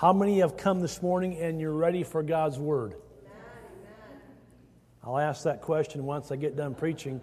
How 0.00 0.14
many 0.14 0.38
have 0.38 0.56
come 0.56 0.80
this 0.80 1.02
morning 1.02 1.36
and 1.36 1.60
you're 1.60 1.74
ready 1.74 2.04
for 2.04 2.22
God's 2.22 2.58
Word? 2.58 2.94
I'll 5.04 5.18
ask 5.18 5.42
that 5.42 5.60
question 5.60 6.06
once 6.06 6.32
I 6.32 6.36
get 6.36 6.56
done 6.56 6.74
preaching 6.74 7.20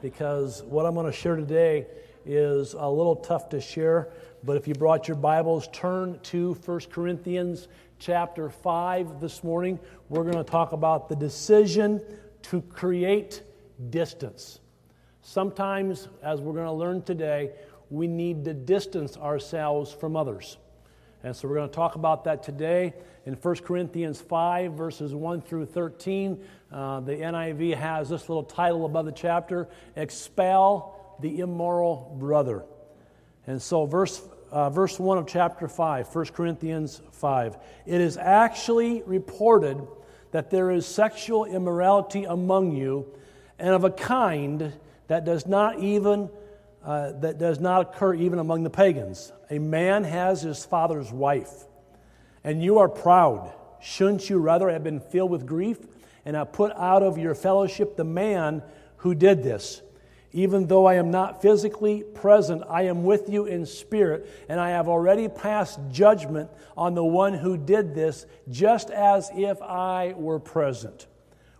because 0.00 0.62
what 0.62 0.86
I'm 0.86 0.94
going 0.94 1.06
to 1.06 1.12
share 1.12 1.34
today 1.34 1.88
is 2.24 2.74
a 2.74 2.88
little 2.88 3.16
tough 3.16 3.48
to 3.48 3.60
share. 3.60 4.10
But 4.44 4.56
if 4.56 4.68
you 4.68 4.74
brought 4.74 5.08
your 5.08 5.16
Bibles, 5.16 5.66
turn 5.72 6.20
to 6.22 6.54
1 6.64 6.80
Corinthians 6.92 7.66
chapter 7.98 8.48
5 8.48 9.20
this 9.20 9.42
morning. 9.42 9.80
We're 10.08 10.22
going 10.22 10.36
to 10.36 10.48
talk 10.48 10.70
about 10.70 11.08
the 11.08 11.16
decision 11.16 12.00
to 12.42 12.60
create 12.60 13.42
distance. 13.90 14.60
Sometimes, 15.22 16.06
as 16.22 16.40
we're 16.40 16.54
going 16.54 16.66
to 16.66 16.72
learn 16.72 17.02
today, 17.02 17.50
we 17.90 18.06
need 18.06 18.44
to 18.44 18.54
distance 18.54 19.16
ourselves 19.16 19.92
from 19.92 20.14
others. 20.14 20.58
And 21.24 21.36
so 21.36 21.46
we're 21.46 21.54
going 21.54 21.68
to 21.68 21.74
talk 21.74 21.94
about 21.94 22.24
that 22.24 22.42
today 22.42 22.94
in 23.26 23.34
1 23.34 23.56
Corinthians 23.56 24.20
5, 24.20 24.72
verses 24.72 25.14
1 25.14 25.40
through 25.42 25.66
13. 25.66 26.42
Uh, 26.72 27.00
the 27.00 27.12
NIV 27.12 27.76
has 27.76 28.08
this 28.08 28.28
little 28.28 28.42
title 28.42 28.86
above 28.86 29.06
the 29.06 29.12
chapter 29.12 29.68
Expel 29.94 31.16
the 31.20 31.38
Immoral 31.38 32.16
Brother. 32.18 32.64
And 33.46 33.62
so, 33.62 33.86
verse, 33.86 34.20
uh, 34.50 34.70
verse 34.70 34.98
1 34.98 35.18
of 35.18 35.28
chapter 35.28 35.68
5, 35.68 36.12
1 36.12 36.26
Corinthians 36.26 37.00
5. 37.12 37.56
It 37.86 38.00
is 38.00 38.16
actually 38.16 39.02
reported 39.02 39.80
that 40.32 40.50
there 40.50 40.72
is 40.72 40.86
sexual 40.86 41.44
immorality 41.44 42.24
among 42.24 42.72
you, 42.72 43.06
and 43.60 43.70
of 43.70 43.84
a 43.84 43.90
kind 43.90 44.72
that 45.06 45.24
does 45.24 45.46
not 45.46 45.78
even 45.78 46.28
uh, 46.84 47.12
that 47.20 47.38
does 47.38 47.60
not 47.60 47.94
occur 47.94 48.14
even 48.14 48.38
among 48.38 48.64
the 48.64 48.70
pagans. 48.70 49.32
A 49.50 49.58
man 49.58 50.04
has 50.04 50.42
his 50.42 50.64
father's 50.64 51.12
wife, 51.12 51.52
and 52.42 52.62
you 52.62 52.78
are 52.78 52.88
proud. 52.88 53.52
Shouldn't 53.80 54.28
you 54.28 54.38
rather 54.38 54.70
have 54.70 54.84
been 54.84 55.00
filled 55.00 55.30
with 55.30 55.46
grief 55.46 55.78
and 56.24 56.36
have 56.36 56.52
put 56.52 56.72
out 56.76 57.02
of 57.02 57.18
your 57.18 57.34
fellowship 57.34 57.96
the 57.96 58.04
man 58.04 58.62
who 58.98 59.14
did 59.14 59.42
this? 59.42 59.82
Even 60.32 60.66
though 60.66 60.86
I 60.86 60.94
am 60.94 61.10
not 61.10 61.42
physically 61.42 62.02
present, 62.02 62.62
I 62.68 62.82
am 62.82 63.04
with 63.04 63.28
you 63.28 63.44
in 63.44 63.66
spirit, 63.66 64.46
and 64.48 64.58
I 64.58 64.70
have 64.70 64.88
already 64.88 65.28
passed 65.28 65.78
judgment 65.90 66.50
on 66.76 66.94
the 66.94 67.04
one 67.04 67.34
who 67.34 67.58
did 67.58 67.94
this, 67.94 68.24
just 68.50 68.90
as 68.90 69.30
if 69.34 69.60
I 69.60 70.14
were 70.16 70.38
present. 70.38 71.06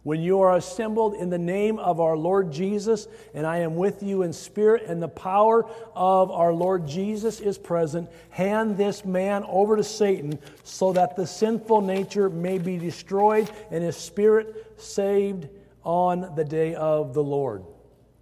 When 0.02 0.20
you 0.20 0.40
are 0.40 0.56
assembled 0.56 1.14
in 1.14 1.30
the 1.30 1.38
name 1.38 1.78
of 1.78 2.00
our 2.00 2.16
Lord 2.16 2.50
Jesus, 2.50 3.06
and 3.34 3.46
I 3.46 3.58
am 3.58 3.76
with 3.76 4.02
you 4.02 4.22
in 4.22 4.32
spirit, 4.32 4.82
and 4.86 5.00
the 5.00 5.08
power 5.08 5.64
of 5.94 6.32
our 6.32 6.52
Lord 6.52 6.88
Jesus 6.88 7.38
is 7.38 7.56
present, 7.56 8.10
hand 8.30 8.76
this 8.76 9.04
man 9.04 9.44
over 9.46 9.76
to 9.76 9.84
Satan 9.84 10.40
so 10.64 10.92
that 10.94 11.14
the 11.14 11.26
sinful 11.26 11.82
nature 11.82 12.28
may 12.28 12.58
be 12.58 12.78
destroyed 12.78 13.48
and 13.70 13.84
his 13.84 13.96
spirit 13.96 14.74
saved 14.76 15.48
on 15.84 16.34
the 16.34 16.44
day 16.44 16.74
of 16.74 17.14
the 17.14 17.22
Lord. 17.22 17.62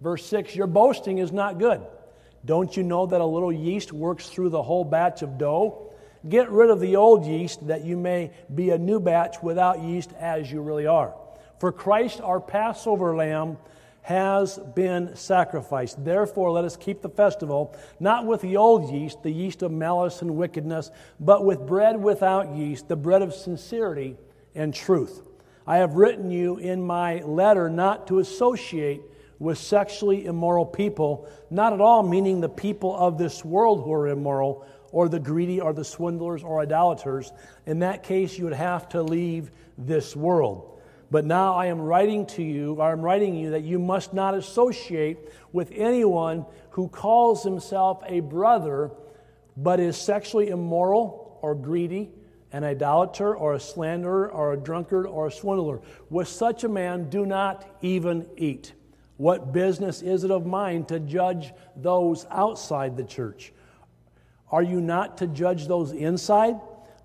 Verse 0.01 0.23
6 0.27 0.55
Your 0.55 0.67
boasting 0.67 1.17
is 1.17 1.31
not 1.31 1.57
good. 1.57 1.81
Don't 2.45 2.77
you 2.77 2.83
know 2.83 3.07
that 3.07 3.21
a 3.21 3.25
little 3.25 3.51
yeast 3.51 3.91
works 3.91 4.27
through 4.27 4.49
the 4.49 4.61
whole 4.61 4.83
batch 4.83 5.23
of 5.23 5.39
dough? 5.39 5.91
Get 6.29 6.51
rid 6.51 6.69
of 6.69 6.79
the 6.79 6.95
old 6.95 7.25
yeast 7.25 7.65
that 7.67 7.83
you 7.83 7.97
may 7.97 8.31
be 8.53 8.69
a 8.69 8.77
new 8.77 8.99
batch 8.99 9.41
without 9.41 9.81
yeast 9.81 10.11
as 10.19 10.51
you 10.51 10.61
really 10.61 10.85
are. 10.85 11.15
For 11.61 11.71
Christ, 11.71 12.21
our 12.21 12.39
Passover 12.39 13.15
lamb, 13.15 13.59
has 14.01 14.57
been 14.73 15.15
sacrificed. 15.15 16.03
Therefore, 16.03 16.49
let 16.49 16.65
us 16.65 16.75
keep 16.75 17.03
the 17.03 17.09
festival, 17.09 17.77
not 17.99 18.25
with 18.25 18.41
the 18.41 18.57
old 18.57 18.91
yeast, 18.91 19.21
the 19.21 19.29
yeast 19.29 19.61
of 19.61 19.71
malice 19.71 20.23
and 20.23 20.37
wickedness, 20.37 20.89
but 21.19 21.45
with 21.45 21.67
bread 21.67 22.01
without 22.01 22.55
yeast, 22.55 22.87
the 22.87 22.95
bread 22.95 23.21
of 23.21 23.31
sincerity 23.31 24.17
and 24.55 24.73
truth. 24.73 25.21
I 25.67 25.77
have 25.77 25.93
written 25.93 26.31
you 26.31 26.57
in 26.57 26.81
my 26.81 27.19
letter 27.19 27.69
not 27.69 28.07
to 28.07 28.17
associate 28.17 29.01
with 29.37 29.59
sexually 29.59 30.25
immoral 30.25 30.65
people, 30.65 31.29
not 31.51 31.73
at 31.73 31.79
all 31.79 32.01
meaning 32.01 32.41
the 32.41 32.49
people 32.49 32.95
of 32.97 33.19
this 33.19 33.45
world 33.45 33.83
who 33.83 33.93
are 33.93 34.07
immoral, 34.07 34.65
or 34.91 35.07
the 35.07 35.19
greedy, 35.19 35.61
or 35.61 35.73
the 35.73 35.85
swindlers, 35.85 36.41
or 36.41 36.59
idolaters. 36.59 37.31
In 37.67 37.77
that 37.81 38.01
case, 38.01 38.35
you 38.35 38.45
would 38.45 38.53
have 38.53 38.89
to 38.89 39.03
leave 39.03 39.51
this 39.77 40.15
world. 40.15 40.70
But 41.11 41.25
now 41.25 41.55
I 41.55 41.65
am 41.65 41.81
writing 41.81 42.25
to 42.27 42.41
you, 42.41 42.75
or 42.75 42.89
I'm 42.89 43.01
writing 43.01 43.35
you 43.35 43.51
that 43.51 43.63
you 43.63 43.77
must 43.77 44.13
not 44.13 44.33
associate 44.33 45.19
with 45.51 45.69
anyone 45.75 46.45
who 46.71 46.87
calls 46.87 47.43
himself 47.43 48.01
a 48.07 48.21
brother, 48.21 48.91
but 49.57 49.81
is 49.81 49.97
sexually 49.97 50.47
immoral 50.47 51.37
or 51.41 51.53
greedy, 51.53 52.11
an 52.53 52.63
idolater 52.63 53.35
or 53.35 53.55
a 53.55 53.59
slanderer 53.59 54.31
or 54.31 54.53
a 54.53 54.57
drunkard 54.57 55.05
or 55.05 55.27
a 55.27 55.31
swindler. 55.31 55.81
With 56.09 56.29
such 56.29 56.63
a 56.63 56.69
man, 56.69 57.09
do 57.09 57.25
not 57.25 57.67
even 57.81 58.25
eat. 58.37 58.73
What 59.17 59.51
business 59.51 60.01
is 60.01 60.23
it 60.23 60.31
of 60.31 60.45
mine 60.45 60.85
to 60.85 60.99
judge 60.99 61.53
those 61.75 62.25
outside 62.31 62.95
the 62.95 63.03
church? 63.03 63.51
Are 64.49 64.63
you 64.63 64.79
not 64.79 65.17
to 65.17 65.27
judge 65.27 65.67
those 65.67 65.91
inside? 65.91 66.55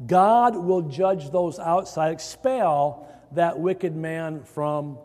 God 0.07 0.57
will 0.57 0.83
judge 0.83 1.31
those 1.31 1.59
outside. 1.59 2.13
Expel 2.13 3.09
that 3.37 3.59
wicked 3.59 3.97
man 3.97 4.43
from 4.43 4.99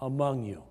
among 0.00 0.44
you. 0.44 0.62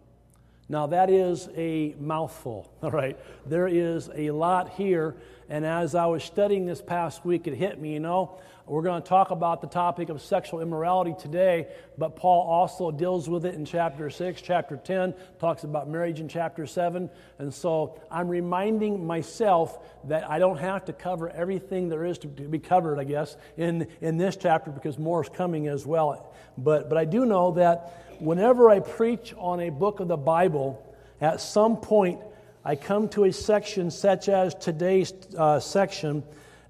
Now, 0.71 0.85
that 0.87 1.09
is 1.09 1.49
a 1.55 1.95
mouthful, 1.99 2.71
all 2.83 2.91
right? 2.91 3.17
There 3.45 3.67
is 3.67 4.09
a 4.15 4.31
lot 4.31 4.69
here. 4.69 5.15
And 5.49 5.65
as 5.65 5.95
I 5.95 6.05
was 6.05 6.23
studying 6.23 6.65
this 6.65 6.81
past 6.81 7.25
week, 7.25 7.47
it 7.47 7.55
hit 7.55 7.81
me, 7.81 7.93
you 7.93 7.99
know, 7.99 8.39
we're 8.69 8.83
going 8.83 9.01
to 9.01 9.07
talk 9.07 9.31
about 9.31 9.61
the 9.61 9.67
topic 9.67 10.09
of 10.09 10.21
sexual 10.21 10.61
immorality 10.61 11.15
today, 11.17 11.67
but 11.97 12.15
Paul 12.15 12.47
also 12.47 12.91
deals 12.91 13.27
with 13.27 13.43
it 13.45 13.55
in 13.55 13.65
chapter 13.65 14.11
6. 14.11 14.41
Chapter 14.41 14.77
10 14.77 15.15
talks 15.39 15.63
about 15.63 15.89
marriage 15.89 16.19
in 16.19 16.27
chapter 16.27 16.67
7. 16.67 17.09
And 17.39 17.51
so 17.51 17.99
I'm 18.11 18.27
reminding 18.27 19.07
myself 19.07 19.79
that 20.07 20.29
I 20.29 20.37
don't 20.37 20.59
have 20.59 20.85
to 20.85 20.93
cover 20.93 21.29
everything 21.29 21.89
there 21.89 22.05
is 22.05 22.19
to 22.19 22.27
be 22.27 22.59
covered, 22.59 22.99
I 22.99 23.05
guess, 23.05 23.37
in, 23.57 23.87
in 24.01 24.17
this 24.17 24.35
chapter 24.35 24.69
because 24.69 24.99
more 24.99 25.23
is 25.23 25.29
coming 25.29 25.67
as 25.67 25.87
well. 25.87 26.31
But, 26.55 26.89
but 26.89 26.97
I 26.99 27.05
do 27.05 27.25
know 27.25 27.53
that 27.53 28.17
whenever 28.19 28.69
I 28.69 28.81
preach 28.81 29.33
on 29.39 29.61
a 29.61 29.71
book 29.71 29.99
of 29.99 30.07
the 30.07 30.17
Bible, 30.17 30.95
at 31.19 31.41
some 31.41 31.77
point 31.77 32.21
I 32.63 32.75
come 32.75 33.09
to 33.09 33.23
a 33.23 33.33
section 33.33 33.89
such 33.89 34.29
as 34.29 34.53
today's 34.53 35.11
uh, 35.35 35.59
section 35.59 36.23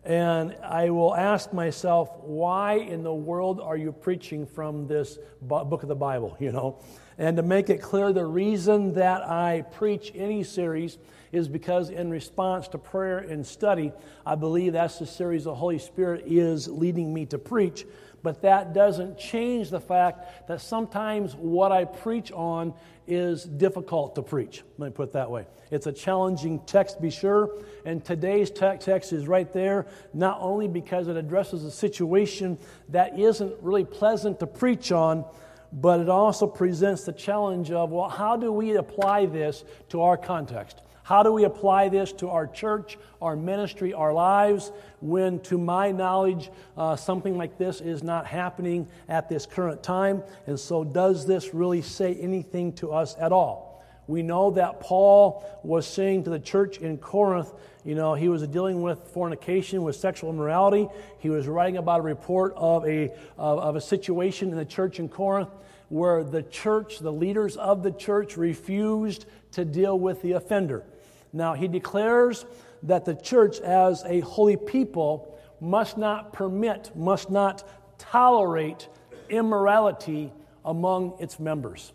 and 0.04 0.56
I 0.64 0.90
will 0.90 1.16
ask 1.16 1.52
myself, 1.52 2.10
why 2.22 2.76
in 2.76 3.04
the 3.04 3.14
world 3.14 3.60
are 3.60 3.76
you 3.76 3.92
preaching 3.92 4.46
from 4.46 4.88
this 4.88 5.20
book 5.42 5.84
of 5.84 5.90
the 5.90 5.96
Bible, 5.96 6.38
you 6.40 6.52
know? 6.52 6.80
And 7.18 7.36
to 7.36 7.44
make 7.44 7.70
it 7.70 7.82
clear, 7.82 8.14
the 8.14 8.26
reason 8.26 8.94
that 8.94 9.24
I 9.24 9.66
preach 9.74 10.14
any 10.16 10.44
series 10.44 10.98
is 11.34 11.50
because, 11.50 11.90
in 11.90 12.10
response 12.10 12.70
to 12.70 12.78
prayer 12.78 13.20
and 13.20 13.46
study, 13.46 13.92
I 14.26 14.36
believe 14.36 14.74
that's 14.74 15.00
the 15.00 15.06
series 15.06 15.44
the 15.44 15.54
Holy 15.54 15.80
Spirit 15.80 16.24
is 16.26 16.70
leading 16.70 17.14
me 17.14 17.26
to 17.28 17.38
preach. 17.38 17.86
But 18.24 18.42
that 18.42 18.74
doesn't 18.74 19.18
change 19.18 19.70
the 19.70 19.80
fact 19.80 20.48
that 20.48 20.62
sometimes 20.62 21.36
what 21.36 21.72
I 21.72 21.86
preach 21.86 22.31
on 22.31 22.74
is 23.09 23.44
difficult 23.44 24.16
to 24.16 24.22
preach. 24.22 24.64
Let 24.78 24.88
me 24.88 24.92
put 24.94 25.09
it 25.09 25.14
that 25.14 25.30
way. 25.30 25.46
It's 25.72 25.88
a 25.88 25.92
challenging 25.92 26.59
text, 26.66 27.02
be 27.02 27.09
sure. 27.09 27.62
And 27.86 28.03
today's 28.03 28.52
text 28.52 29.14
is 29.14 29.28
right 29.28 29.52
there, 29.52 29.88
not 30.14 30.38
only 30.42 30.68
because 30.68 31.08
it 31.08 31.18
addresses 31.18 31.64
a 31.64 31.72
situation 31.72 32.58
that 32.90 33.18
isn't 33.19 33.56
really 33.62 33.86
pleasant 33.86 34.40
to 34.40 34.48
preach 34.48 34.92
on, 34.92 35.25
but 35.72 36.00
it 36.00 36.09
also 36.09 36.48
presents 36.48 37.03
the 37.03 37.14
challenge 37.14 37.72
of, 37.72 37.92
well, 37.92 38.09
how 38.09 38.36
do 38.36 38.52
we 38.52 38.75
apply 38.75 39.25
this 39.28 39.64
to 39.90 40.02
our 40.02 40.18
context? 40.18 40.81
How 41.09 41.24
do 41.24 41.34
we 41.34 41.44
apply 41.46 41.90
this 41.90 42.12
to 42.14 42.30
our 42.30 42.46
church, 42.46 43.00
our 43.20 43.36
ministry, 43.36 43.94
our 43.94 44.14
lives, 44.14 44.72
when, 45.02 45.40
to 45.40 45.58
my 45.58 45.92
knowledge, 45.92 46.52
uh, 46.78 46.97
something 46.97 47.36
like 47.36 47.58
this 47.58 47.81
is 47.81 48.04
not 48.04 48.28
happening 48.28 48.88
at 49.07 49.28
this 49.28 49.48
current 49.48 49.81
time? 49.81 50.22
And 50.45 50.60
so, 50.60 50.84
does 50.84 51.25
this 51.25 51.51
really 51.51 51.81
say 51.81 52.13
anything 52.13 52.74
to 52.74 52.92
us 52.92 53.16
at 53.19 53.31
all? 53.31 53.84
We 54.06 54.22
know 54.22 54.51
that 54.51 54.81
Paul 54.81 55.44
was 55.63 55.88
saying 55.88 56.25
to 56.25 56.30
the 56.30 56.38
church 56.38 56.78
in 56.78 57.00
Corinth, 57.00 57.51
you 57.84 57.95
know, 57.95 58.13
he 58.13 58.30
was 58.30 58.45
dealing 58.48 58.84
with 58.84 59.00
fornication, 59.07 59.81
with 59.81 59.95
sexual 59.95 60.30
immorality. 60.30 60.89
He 61.18 61.31
was 61.31 61.48
writing 61.48 61.78
about 61.78 62.01
a 62.01 62.04
report 62.04 62.54
of 62.56 62.86
a, 62.86 63.10
of, 63.36 63.57
of 63.57 63.75
a 63.75 63.81
situation 63.81 64.50
in 64.50 64.57
the 64.57 64.66
church 64.66 65.00
in 65.00 65.10
Corinth 65.10 65.50
where 65.89 66.24
the 66.24 66.44
church, 66.44 67.00
the 67.00 67.12
leaders 67.12 67.57
of 67.57 67.81
the 67.81 67.92
church, 67.92 68.38
refused 68.38 69.25
to 69.54 69.66
deal 69.66 69.98
with 69.98 70.22
the 70.22 70.34
offender. 70.34 70.84
Now, 71.31 71.54
he 71.54 71.68
declares 71.68 72.46
that 72.84 73.06
the 73.06 73.16
church, 73.16 73.60
as 73.60 74.04
a 74.06 74.22
holy 74.22 74.58
people, 74.58 75.38
must 75.62 75.98
not 75.98 76.34
permit, 76.34 76.92
must 76.96 77.30
not 77.30 77.64
tolerate 78.00 78.88
immorality 79.30 80.31
among 80.66 81.18
its 81.20 81.40
members. 81.40 81.94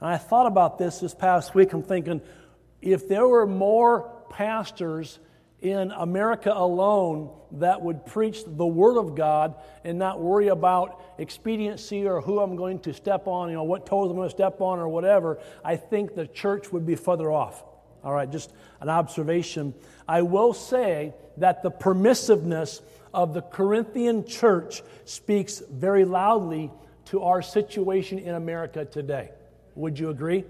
And 0.00 0.10
I 0.10 0.16
thought 0.16 0.46
about 0.46 0.78
this 0.78 0.98
this 0.98 1.14
past 1.14 1.54
week. 1.54 1.72
I'm 1.72 1.82
thinking, 1.82 2.20
if 2.80 3.08
there 3.08 3.28
were 3.28 3.46
more 3.46 4.10
pastors 4.30 5.18
in 5.60 5.92
America 5.92 6.52
alone 6.52 7.30
that 7.52 7.80
would 7.80 8.04
preach 8.04 8.42
the 8.44 8.66
Word 8.66 8.98
of 8.98 9.14
God 9.14 9.54
and 9.84 9.98
not 9.98 10.20
worry 10.20 10.48
about 10.48 11.00
expediency 11.18 12.06
or 12.06 12.20
who 12.20 12.40
I'm 12.40 12.56
going 12.56 12.80
to 12.80 12.92
step 12.92 13.28
on, 13.28 13.48
you 13.48 13.54
know, 13.54 13.62
what 13.62 13.86
toes 13.86 14.10
I'm 14.10 14.16
going 14.16 14.28
to 14.28 14.34
step 14.34 14.60
on 14.60 14.80
or 14.80 14.88
whatever, 14.88 15.38
I 15.64 15.76
think 15.76 16.16
the 16.16 16.26
church 16.26 16.72
would 16.72 16.84
be 16.84 16.96
further 16.96 17.30
off. 17.30 17.62
All 18.04 18.12
right, 18.12 18.30
just 18.30 18.52
an 18.80 18.88
observation. 18.88 19.74
I 20.08 20.22
will 20.22 20.52
say 20.52 21.14
that 21.36 21.62
the 21.62 21.70
permissiveness 21.70 22.80
of 23.14 23.34
the 23.34 23.42
Corinthian 23.42 24.26
church 24.26 24.82
speaks 25.04 25.62
very 25.70 26.04
loudly 26.04 26.70
to 27.06 27.22
our 27.22 27.42
situation 27.42 28.18
in 28.18 28.34
America 28.34 28.84
today. 28.84 29.30
Would 29.74 29.98
you 29.98 30.10
agree? 30.10 30.44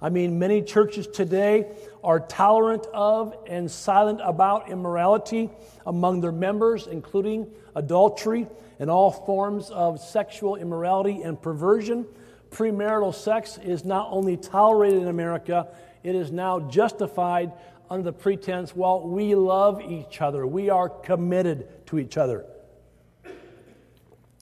I 0.00 0.08
mean, 0.08 0.38
many 0.38 0.62
churches 0.62 1.06
today 1.06 1.66
are 2.02 2.18
tolerant 2.18 2.86
of 2.92 3.36
and 3.46 3.70
silent 3.70 4.20
about 4.22 4.68
immorality 4.68 5.48
among 5.86 6.20
their 6.20 6.32
members, 6.32 6.88
including 6.88 7.46
adultery 7.76 8.48
and 8.80 8.90
all 8.90 9.12
forms 9.12 9.70
of 9.70 10.00
sexual 10.00 10.56
immorality 10.56 11.22
and 11.22 11.40
perversion. 11.40 12.04
Premarital 12.50 13.14
sex 13.14 13.58
is 13.62 13.84
not 13.84 14.08
only 14.10 14.36
tolerated 14.36 15.02
in 15.02 15.08
America, 15.08 15.68
it 16.02 16.14
is 16.14 16.30
now 16.30 16.60
justified 16.60 17.52
under 17.90 18.04
the 18.04 18.12
pretense, 18.12 18.74
well, 18.74 19.06
we 19.06 19.34
love 19.34 19.80
each 19.82 20.22
other, 20.22 20.46
we 20.46 20.70
are 20.70 20.88
committed 20.88 21.86
to 21.86 21.98
each 21.98 22.16
other. 22.16 22.46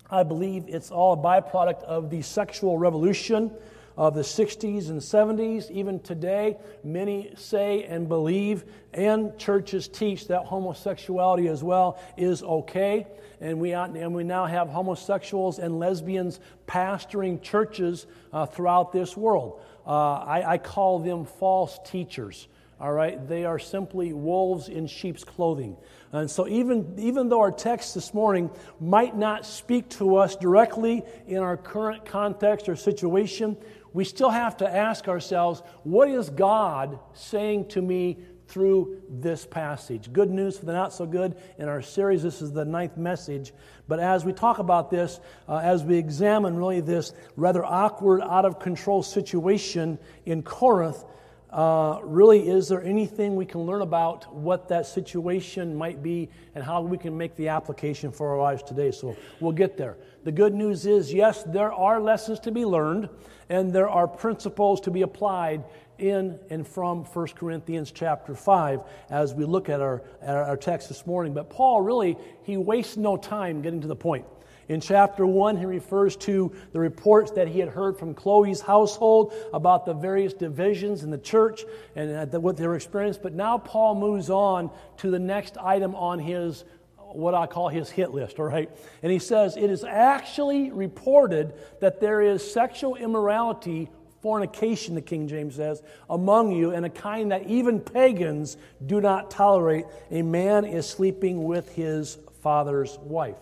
I 0.08 0.22
believe 0.22 0.64
it's 0.68 0.90
all 0.90 1.12
a 1.12 1.16
byproduct 1.16 1.82
of 1.84 2.10
the 2.10 2.22
sexual 2.22 2.78
revolution 2.78 3.52
of 3.96 4.14
the 4.14 4.22
60s 4.22 4.88
and 4.88 5.00
70s. 5.00 5.70
Even 5.70 6.00
today, 6.00 6.56
many 6.82 7.32
say 7.36 7.84
and 7.84 8.08
believe, 8.08 8.64
and 8.92 9.36
churches 9.38 9.88
teach 9.88 10.26
that 10.28 10.44
homosexuality 10.44 11.48
as 11.48 11.62
well 11.62 12.00
is 12.16 12.42
okay. 12.42 13.06
And 13.40 13.60
we, 13.60 13.72
and 13.72 14.14
we 14.14 14.24
now 14.24 14.46
have 14.46 14.68
homosexuals 14.68 15.58
and 15.58 15.78
lesbians 15.78 16.40
pastoring 16.66 17.40
churches 17.40 18.06
uh, 18.32 18.46
throughout 18.46 18.92
this 18.92 19.16
world. 19.16 19.60
Uh, 19.90 20.18
I, 20.18 20.52
I 20.52 20.58
call 20.58 21.00
them 21.00 21.24
false 21.24 21.80
teachers. 21.84 22.46
All 22.78 22.92
right, 22.92 23.26
they 23.28 23.44
are 23.44 23.58
simply 23.58 24.12
wolves 24.12 24.68
in 24.68 24.86
sheep's 24.86 25.24
clothing. 25.24 25.76
And 26.12 26.30
so, 26.30 26.46
even, 26.46 26.94
even 26.96 27.28
though 27.28 27.40
our 27.40 27.50
text 27.50 27.96
this 27.96 28.14
morning 28.14 28.50
might 28.78 29.16
not 29.16 29.44
speak 29.44 29.88
to 29.90 30.14
us 30.14 30.36
directly 30.36 31.02
in 31.26 31.38
our 31.38 31.56
current 31.56 32.04
context 32.04 32.68
or 32.68 32.76
situation, 32.76 33.56
we 33.92 34.04
still 34.04 34.30
have 34.30 34.56
to 34.58 34.68
ask 34.72 35.08
ourselves 35.08 35.60
what 35.82 36.08
is 36.08 36.30
God 36.30 37.00
saying 37.12 37.66
to 37.70 37.82
me 37.82 38.18
through 38.50 39.00
this 39.08 39.46
passage? 39.46 40.12
Good 40.12 40.30
news 40.30 40.58
for 40.58 40.66
the 40.66 40.72
not 40.72 40.92
so 40.92 41.06
good. 41.06 41.36
In 41.58 41.68
our 41.68 41.80
series, 41.80 42.22
this 42.22 42.42
is 42.42 42.52
the 42.52 42.64
ninth 42.64 42.96
message. 42.96 43.52
But 43.88 44.00
as 44.00 44.24
we 44.24 44.32
talk 44.32 44.58
about 44.58 44.90
this, 44.90 45.20
uh, 45.48 45.58
as 45.58 45.84
we 45.84 45.96
examine 45.96 46.56
really 46.56 46.80
this 46.80 47.12
rather 47.36 47.64
awkward, 47.64 48.20
out 48.20 48.44
of 48.44 48.58
control 48.58 49.02
situation 49.02 49.98
in 50.26 50.42
Corinth, 50.42 51.04
uh, 51.50 51.98
really, 52.04 52.48
is 52.48 52.68
there 52.68 52.82
anything 52.84 53.34
we 53.34 53.44
can 53.44 53.62
learn 53.62 53.82
about 53.82 54.32
what 54.32 54.68
that 54.68 54.86
situation 54.86 55.74
might 55.74 56.00
be 56.00 56.28
and 56.54 56.62
how 56.62 56.80
we 56.80 56.96
can 56.96 57.16
make 57.16 57.34
the 57.34 57.48
application 57.48 58.12
for 58.12 58.30
our 58.30 58.38
lives 58.38 58.62
today? 58.62 58.92
So 58.92 59.16
we'll 59.40 59.52
get 59.52 59.76
there. 59.76 59.96
The 60.22 60.30
good 60.30 60.54
news 60.54 60.86
is 60.86 61.12
yes, 61.12 61.42
there 61.42 61.72
are 61.72 62.00
lessons 62.00 62.38
to 62.40 62.52
be 62.52 62.64
learned 62.64 63.08
and 63.48 63.72
there 63.72 63.88
are 63.88 64.06
principles 64.06 64.80
to 64.82 64.92
be 64.92 65.02
applied 65.02 65.64
in 66.00 66.38
and 66.50 66.66
from 66.66 67.04
1 67.04 67.26
Corinthians 67.28 67.92
chapter 67.92 68.34
5 68.34 68.80
as 69.10 69.34
we 69.34 69.44
look 69.44 69.68
at 69.68 69.80
our, 69.80 70.02
at 70.22 70.36
our 70.36 70.56
text 70.56 70.88
this 70.88 71.06
morning. 71.06 71.34
But 71.34 71.50
Paul 71.50 71.82
really, 71.82 72.16
he 72.42 72.56
wastes 72.56 72.96
no 72.96 73.16
time 73.16 73.62
getting 73.62 73.80
to 73.82 73.88
the 73.88 73.96
point. 73.96 74.24
In 74.68 74.80
chapter 74.80 75.26
1, 75.26 75.56
he 75.56 75.66
refers 75.66 76.14
to 76.18 76.54
the 76.72 76.78
reports 76.78 77.32
that 77.32 77.48
he 77.48 77.58
had 77.58 77.68
heard 77.70 77.98
from 77.98 78.14
Chloe's 78.14 78.60
household 78.60 79.34
about 79.52 79.84
the 79.84 79.92
various 79.92 80.32
divisions 80.32 81.02
in 81.02 81.10
the 81.10 81.18
church 81.18 81.64
and 81.96 82.32
uh, 82.32 82.38
what 82.38 82.56
they 82.56 82.68
were 82.68 82.76
experiencing. 82.76 83.20
But 83.20 83.32
now 83.32 83.58
Paul 83.58 83.96
moves 83.96 84.30
on 84.30 84.70
to 84.98 85.10
the 85.10 85.18
next 85.18 85.56
item 85.58 85.96
on 85.96 86.20
his 86.20 86.64
what 87.12 87.34
I 87.34 87.46
call 87.46 87.68
his 87.68 87.90
hit 87.90 88.12
list, 88.12 88.38
all 88.38 88.46
right? 88.46 88.70
And 89.02 89.10
he 89.10 89.18
says, 89.18 89.56
It 89.56 89.70
is 89.70 89.84
actually 89.84 90.70
reported 90.70 91.54
that 91.80 92.00
there 92.00 92.20
is 92.20 92.52
sexual 92.52 92.94
immorality, 92.96 93.90
fornication, 94.20 94.94
the 94.94 95.00
King 95.00 95.28
James 95.28 95.54
says, 95.54 95.82
among 96.08 96.52
you, 96.52 96.72
and 96.72 96.84
a 96.84 96.90
kind 96.90 97.32
that 97.32 97.46
even 97.46 97.80
pagans 97.80 98.56
do 98.86 99.00
not 99.00 99.30
tolerate. 99.30 99.86
A 100.10 100.22
man 100.22 100.64
is 100.64 100.88
sleeping 100.88 101.44
with 101.44 101.70
his 101.70 102.18
father's 102.42 102.98
wife. 102.98 103.36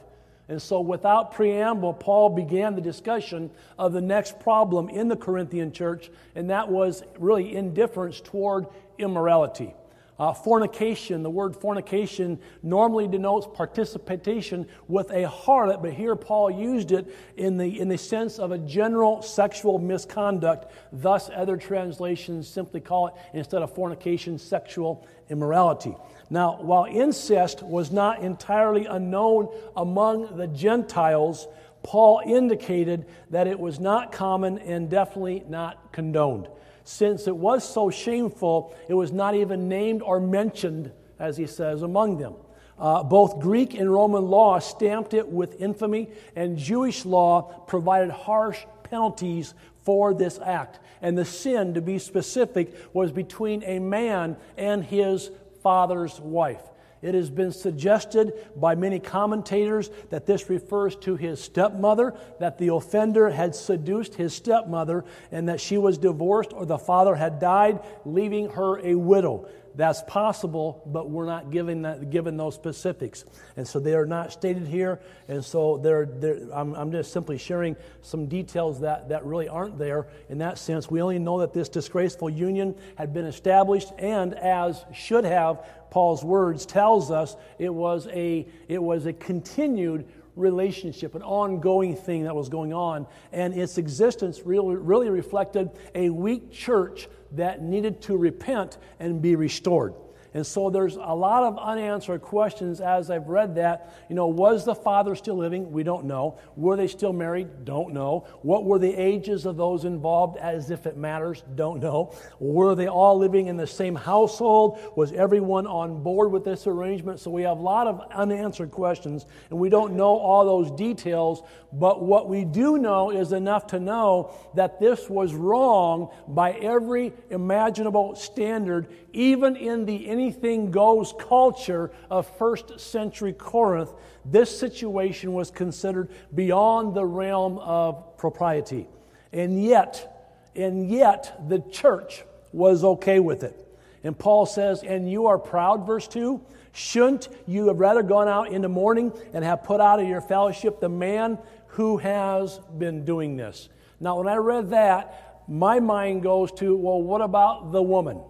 And 0.49 0.61
so, 0.63 0.81
without 0.81 1.33
preamble, 1.33 1.93
Paul 1.93 2.31
began 2.31 2.75
the 2.75 2.81
discussion 2.81 3.51
of 3.79 3.93
the 3.93 4.01
next 4.01 4.41
problem 4.41 4.89
in 4.89 5.09
the 5.09 5.17
Corinthian 5.17 5.73
church, 5.73 6.11
and 6.35 6.49
that 6.49 6.71
was 6.71 7.03
really 7.19 7.55
indifference 7.55 8.21
toward 8.21 8.67
immorality. 8.97 9.75
Uh, 10.19 10.33
fornication, 10.33 11.23
the 11.23 11.31
word 11.31 11.55
fornication 11.55 12.41
normally 12.65 13.07
denotes 13.07 13.47
participation 13.55 14.67
with 14.89 15.09
a 15.11 15.25
harlot, 15.25 15.81
but 15.81 15.93
here 15.93 16.17
Paul 16.17 16.51
used 16.51 16.91
it 16.91 17.15
in 17.37 17.57
the, 17.57 17.79
in 17.79 17.89
the 17.89 17.99
sense 17.99 18.41
of 18.41 18.51
a 18.51 18.59
general 18.59 19.23
sexual 19.23 19.79
misconduct. 19.79 20.73
Thus, 20.93 21.31
other 21.33 21.57
translations 21.57 22.49
simply 22.49 22.81
call 22.81 23.09
it, 23.09 23.15
instead 23.33 23.63
of 23.63 23.73
fornication, 23.73 24.39
sexual 24.39 25.07
immorality. 25.29 25.95
Now, 26.31 26.59
while 26.61 26.85
incest 26.85 27.63
was 27.63 27.93
not 27.93 28.21
entirely 28.21 28.87
unknown 28.87 29.49
among 29.77 30.37
the 30.37 30.49
Gentiles, 30.49 31.47
Paul 31.85 32.23
indicated 32.27 33.07
that 33.31 33.47
it 33.47 33.59
was 33.59 33.79
not 33.79 34.11
common 34.11 34.59
and 34.59 34.91
definitely 34.91 35.45
not 35.49 35.93
condoned. 35.93 36.49
Since 36.89 37.29
it 37.29 37.37
was 37.37 37.69
so 37.69 37.91
shameful, 37.91 38.75
it 38.89 38.95
was 38.95 39.13
not 39.13 39.35
even 39.35 39.69
named 39.69 40.01
or 40.01 40.21
mentioned, 40.21 40.91
as 41.19 41.37
he 41.37 41.47
says, 41.47 41.83
among 41.83 42.17
them. 42.17 42.33
Uh, 42.79 43.03
both 43.03 43.41
Greek 43.41 43.75
and 43.75 43.93
Roman 43.93 44.25
law 44.25 44.59
stamped 44.59 45.13
it 45.13 45.29
with 45.29 45.61
infamy, 45.61 46.09
and 46.35 46.57
Jewish 46.57 47.05
law 47.05 47.43
provided 47.67 48.11
harsh 48.11 48.65
penalties 48.85 49.53
for 49.83 50.15
this 50.15 50.39
act. 50.43 50.81
And 51.03 51.17
the 51.19 51.27
sin, 51.27 51.75
to 51.75 51.83
be 51.83 51.99
specific, 51.99 52.75
was 52.95 53.13
between 53.13 53.63
a 53.65 53.81
man 53.81 54.39
and 54.57 54.83
his 54.83 55.31
father's 55.63 56.19
wife. 56.19 56.63
It 57.03 57.15
has 57.15 57.31
been 57.31 57.53
suggested 57.53 58.33
by 58.57 58.75
many 58.75 58.99
commentators 58.99 59.91
that 60.11 60.27
this 60.27 60.51
refers 60.51 60.97
to 60.97 61.17
his 61.17 61.41
stepmother, 61.41 62.15
that 62.41 62.59
the 62.59 62.73
offender 62.73 63.31
had 63.31 63.55
seduced 63.55 64.15
his 64.15 64.35
stepmother, 64.35 65.05
and 65.31 65.49
that 65.49 65.61
she 65.61 65.79
was 65.79 65.99
divorced 65.99 66.53
or 66.53 66.67
the 66.67 66.79
father 66.79 67.15
had 67.15 67.39
died, 67.39 67.81
leaving 68.05 68.51
her 68.51 68.79
a 68.85 68.95
widow. 68.95 69.49
That's 69.79 70.03
possible, 70.03 70.83
but 70.87 71.09
we're 71.09 71.27
not 71.27 71.53
given, 71.53 71.83
that, 71.83 72.11
given 72.11 72.37
those 72.37 72.57
specifics. 72.57 73.25
And 73.57 73.67
so 73.67 73.79
they 73.79 73.95
are 73.95 74.07
not 74.07 74.33
stated 74.33 74.67
here. 74.67 74.99
And 75.29 75.45
so 75.45 75.77
they're, 75.77 76.05
they're, 76.05 76.49
I'm, 76.53 76.75
I'm 76.75 76.91
just 76.91 77.13
simply 77.13 77.39
sharing 77.39 77.77
some 78.03 78.27
details 78.27 78.81
that, 78.81 79.09
that 79.11 79.25
really 79.25 79.49
aren't 79.49 79.79
there 79.79 80.09
in 80.29 80.39
that 80.39 80.59
sense. 80.59 80.91
We 80.91 81.01
only 81.01 81.21
know 81.21 81.39
that 81.39 81.53
this 81.53 81.69
disgraceful 81.69 82.29
union 82.29 82.75
had 82.97 83.15
been 83.15 83.27
established, 83.27 83.93
and 83.99 84.35
as 84.35 84.85
should 84.93 85.25
have, 85.25 85.65
Paul's 85.91 86.25
words 86.25 86.67
tells 86.67 87.11
us 87.11 87.37
it 87.59 87.73
was 87.73 88.07
a, 88.09 88.47
it 88.69 88.83
was 88.83 89.07
a 89.07 89.13
continued 89.13 90.07
relationship, 90.37 91.15
an 91.15 91.23
ongoing 91.23 91.97
thing 91.97 92.25
that 92.25 92.35
was 92.35 92.49
going 92.49 92.73
on. 92.73 93.07
And 93.33 93.55
its 93.55 93.79
existence 93.79 94.43
really, 94.45 94.77
really 94.77 95.11
reflected 95.11 95.71
a 95.95 96.11
weak 96.11 96.53
church 96.53 97.09
that 97.33 97.63
needed 97.63 98.01
to 98.03 98.17
repent 98.17 98.79
and 99.01 99.21
be 99.21 99.37
restored. 99.37 99.95
And 100.35 100.47
so 100.47 100.71
there's 100.71 100.97
a 100.97 101.15
lot 101.15 101.43
of 101.43 101.59
unanswered 101.59 102.23
questions 102.23 102.81
as 102.81 103.11
I've 103.11 103.29
read 103.29 103.55
that. 103.57 103.95
You 104.09 104.15
know, 104.15 104.27
was 104.27 104.65
the 104.65 104.75
father 104.75 105.15
still 105.15 105.37
living? 105.37 105.73
We 105.73 105.83
don't 105.83 106.05
know. 106.05 106.39
Were 106.57 106.77
they 106.77 106.87
still 106.87 107.13
married? 107.13 107.65
Don't 107.65 107.95
know. 107.95 108.27
What 108.43 108.65
were 108.65 108.79
the 108.79 108.95
ages 108.95 109.47
of 109.47 109.57
those 109.57 109.85
involved 109.85 110.37
as 110.37 110.71
if 110.71 110.87
it 110.87 110.97
matters? 110.97 111.43
Don't 111.55 111.81
know. 111.81 112.15
Were 112.39 112.75
they 112.75 112.89
all 112.89 113.19
living 113.19 113.47
in 113.47 113.57
the 113.57 113.67
same 113.67 113.95
household? 113.95 114.79
Was 114.97 115.13
everyone 115.13 115.67
on 115.67 116.03
board 116.03 116.31
with 116.31 116.45
this 116.45 116.67
arrangement? 116.67 117.21
So 117.21 117.31
we 117.31 117.43
have 117.43 117.59
a 117.59 117.63
lot 117.63 117.87
of 117.87 118.01
unanswered 118.13 118.71
questions 118.71 119.27
and 119.51 119.59
we 119.59 119.69
don't 119.69 119.95
know 119.95 120.19
all 120.19 120.45
those 120.45 120.71
details, 120.73 121.43
but 121.73 122.03
what 122.03 122.29
we 122.29 122.45
do 122.45 122.79
know 122.79 123.11
is 123.11 123.33
enough 123.33 123.69
to 123.69 123.81
know 123.81 124.35
that 124.55 124.81
this 124.81 125.09
was 125.09 125.35
wrong 125.35 126.11
by 126.27 126.53
every 126.53 127.13
imaginable 127.31 128.15
standard, 128.15 128.89
even 129.13 129.57
in 129.57 129.85
the 129.85 130.09
anything 130.19 130.71
goes 130.71 131.15
culture 131.19 131.91
of 132.11 132.27
first 132.37 132.81
century 132.81 133.33
Corinth. 133.33 133.93
This 134.25 134.57
situation 134.59 135.33
was 135.33 135.51
considered 135.51 136.11
beyond 136.35 136.95
the 136.95 137.05
realm 137.05 137.59
of 137.59 138.17
propriety. 138.17 138.89
And 139.33 139.63
yet, 139.63 140.41
and 140.57 140.91
yet, 140.91 141.49
the 141.49 141.61
church 141.71 142.25
was 142.53 142.83
okay 142.83 143.21
with 143.21 143.45
it. 143.45 143.65
And 144.03 144.19
Paul 144.19 144.47
says, 144.47 144.83
And 144.83 145.11
you 145.11 145.27
are 145.27 145.39
proud, 145.39 145.87
verse 145.87 146.09
2, 146.09 146.41
Shouldn't 146.73 147.29
you 147.47 147.69
have 147.69 147.79
rather 147.79 148.03
gone 148.03 148.29
out 148.29 148.53
in 148.53 148.63
the 148.63 148.69
morning 148.69 149.13
and 149.33 149.45
have 149.45 149.65
put 149.65 149.81
out 149.81 150.01
of 150.01 150.09
your 150.09 150.21
fellowship 150.21 150.81
the 150.81 150.89
man 150.89 151.39
who 151.69 151.99
has 151.99 152.59
been 152.79 153.05
doing 153.05 153.37
this? 153.37 153.69
Now, 154.01 154.19
when 154.19 154.29
I 154.29 154.37
read 154.37 154.71
that, 154.71 155.45
my 155.49 155.81
mind 155.81 156.23
goes 156.23 156.53
to, 156.53 156.77
well, 156.77 157.03
what 157.03 157.21
about 157.21 157.73
the 157.73 157.83
woman? 157.83 158.21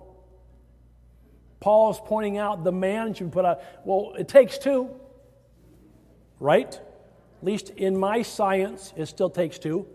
Paul's 1.61 2.01
pointing 2.05 2.39
out 2.39 2.65
the 2.65 2.73
man 2.73 3.15
should 3.15 3.33
put 3.33 3.45
out, 3.45 3.61
well, 3.85 4.15
it 4.19 4.29
takes 4.29 4.59
two, 4.59 4.91
right? 6.39 6.73
At 6.73 7.45
least 7.45 7.71
in 7.71 7.99
my 7.99 8.23
science, 8.23 8.93
it 8.97 9.07
still 9.07 9.31
takes 9.31 9.59
two 9.59 9.87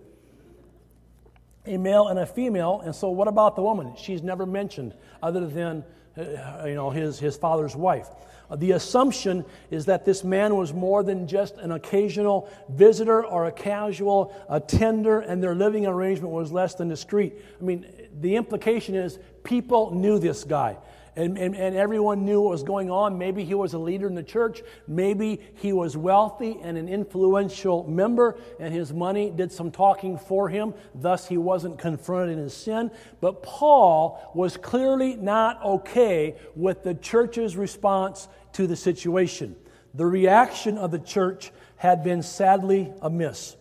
a 1.65 1.77
male 1.77 2.07
and 2.07 2.19
a 2.19 2.25
female. 2.25 2.81
And 2.83 2.93
so, 2.93 3.09
what 3.09 3.27
about 3.27 3.55
the 3.55 3.61
woman? 3.61 3.93
She's 3.95 4.21
never 4.21 4.45
mentioned 4.45 4.93
other 5.21 5.47
than 5.47 5.83
uh, 6.17 6.65
you 6.65 6.75
know, 6.75 6.89
his, 6.89 7.19
his 7.19 7.37
father's 7.37 7.75
wife. 7.75 8.07
Uh, 8.49 8.55
the 8.55 8.71
assumption 8.71 9.43
is 9.71 9.85
that 9.85 10.05
this 10.05 10.23
man 10.23 10.55
was 10.55 10.73
more 10.73 11.01
than 11.01 11.27
just 11.27 11.55
an 11.57 11.71
occasional 11.71 12.49
visitor 12.69 13.25
or 13.25 13.47
a 13.47 13.51
casual 13.51 14.35
attender, 14.49 15.21
and 15.21 15.41
their 15.41 15.55
living 15.55 15.87
arrangement 15.87 16.31
was 16.31 16.51
less 16.51 16.75
than 16.75 16.87
discreet. 16.87 17.33
I 17.59 17.63
mean, 17.63 17.85
the 18.19 18.35
implication 18.35 18.93
is 18.93 19.17
people 19.43 19.95
knew 19.95 20.19
this 20.19 20.43
guy 20.43 20.77
and, 21.15 21.37
and, 21.37 21.55
and 21.55 21.75
everyone 21.75 22.25
knew 22.25 22.41
what 22.41 22.51
was 22.51 22.63
going 22.63 22.89
on. 22.89 23.17
Maybe 23.17 23.43
he 23.43 23.53
was 23.53 23.73
a 23.73 23.77
leader 23.77 24.07
in 24.07 24.15
the 24.15 24.23
church. 24.23 24.63
Maybe 24.87 25.39
he 25.55 25.71
was 25.71 25.95
wealthy 25.95 26.57
and 26.61 26.77
an 26.77 26.89
influential 26.89 27.83
member, 27.87 28.37
and 28.59 28.73
his 28.73 28.91
money 28.91 29.29
did 29.29 29.51
some 29.51 29.69
talking 29.69 30.17
for 30.17 30.49
him. 30.49 30.73
Thus, 30.95 31.27
he 31.27 31.37
wasn't 31.37 31.77
confronted 31.77 32.37
in 32.37 32.43
his 32.43 32.55
sin. 32.55 32.89
But 33.21 33.43
Paul 33.43 34.31
was 34.33 34.57
clearly 34.57 35.15
not 35.15 35.63
okay 35.63 36.35
with 36.55 36.83
the 36.83 36.95
church's 36.95 37.55
response 37.55 38.27
to 38.53 38.65
the 38.65 38.75
situation. 38.75 39.55
The 39.93 40.05
reaction 40.07 40.79
of 40.79 40.89
the 40.89 40.99
church 40.99 41.51
had 41.75 42.03
been 42.03 42.23
sadly 42.23 42.91
amiss. 43.01 43.55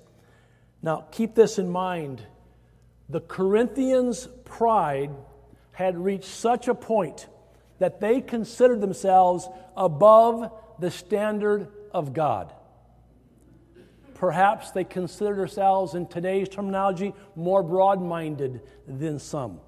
Now, 0.81 1.07
keep 1.11 1.35
this 1.35 1.59
in 1.59 1.69
mind. 1.69 2.23
The 3.11 3.21
Corinthians' 3.21 4.27
pride 4.45 5.11
had 5.73 5.99
reached 5.99 6.25
such 6.25 6.69
a 6.69 6.75
point 6.75 7.27
that 7.83 7.99
they 7.99 8.21
considered 8.21 8.81
themselves 8.81 9.49
above 9.77 10.53
the 10.79 10.89
standard 10.89 11.67
of 11.91 12.13
God. 12.13 12.53
Perhaps 14.15 14.71
they 14.71 14.85
considered 14.85 15.39
themselves, 15.39 15.97
in 15.97 16.07
today's 16.07 16.49
terminology, 16.49 17.13
more 17.35 17.61
broad 17.65 18.01
minded 18.01 18.61
than 18.87 19.19
some. 19.19 19.59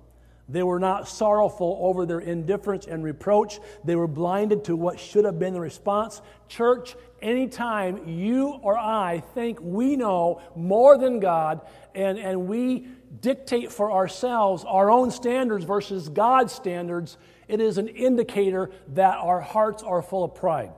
They 0.49 0.63
were 0.63 0.79
not 0.79 1.09
sorrowful 1.09 1.77
over 1.81 2.07
their 2.07 2.21
indifference 2.21 2.87
and 2.87 3.03
reproach. 3.03 3.59
They 3.83 3.97
were 3.97 4.07
blinded 4.07 4.63
to 4.67 4.77
what 4.77 5.01
should 5.01 5.25
have 5.25 5.41
been 5.41 5.55
the 5.55 5.61
response. 5.61 6.23
Church, 6.47 6.95
anytime 7.21 8.07
you 8.07 8.61
or 8.63 8.79
I 8.79 9.25
think 9.35 9.59
we 9.61 9.97
know 9.97 10.41
more 10.55 10.99
than 10.99 11.19
God 11.19 11.63
and, 11.97 12.17
and 12.17 12.47
we 12.47 12.87
dictate 13.21 13.73
for 13.73 13.91
ourselves 13.91 14.65
our 14.65 14.89
own 14.89 15.11
standards 15.11 15.65
versus 15.65 16.09
God's 16.09 16.53
standards, 16.53 17.17
it 17.49 17.61
is 17.61 17.79
an 17.79 17.89
indicator 17.89 18.71
that 18.89 19.17
our 19.17 19.41
hearts 19.41 19.83
are 19.83 20.03
full 20.03 20.25
of 20.25 20.35
pride. 20.35 20.73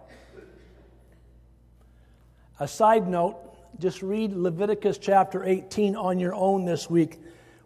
A 2.58 2.66
side 2.66 3.06
note 3.06 3.36
just 3.78 4.02
read 4.02 4.32
Leviticus 4.32 4.98
chapter 4.98 5.44
18 5.44 5.96
on 5.96 6.18
your 6.18 6.34
own 6.34 6.64
this 6.64 6.88
week, 6.88 7.20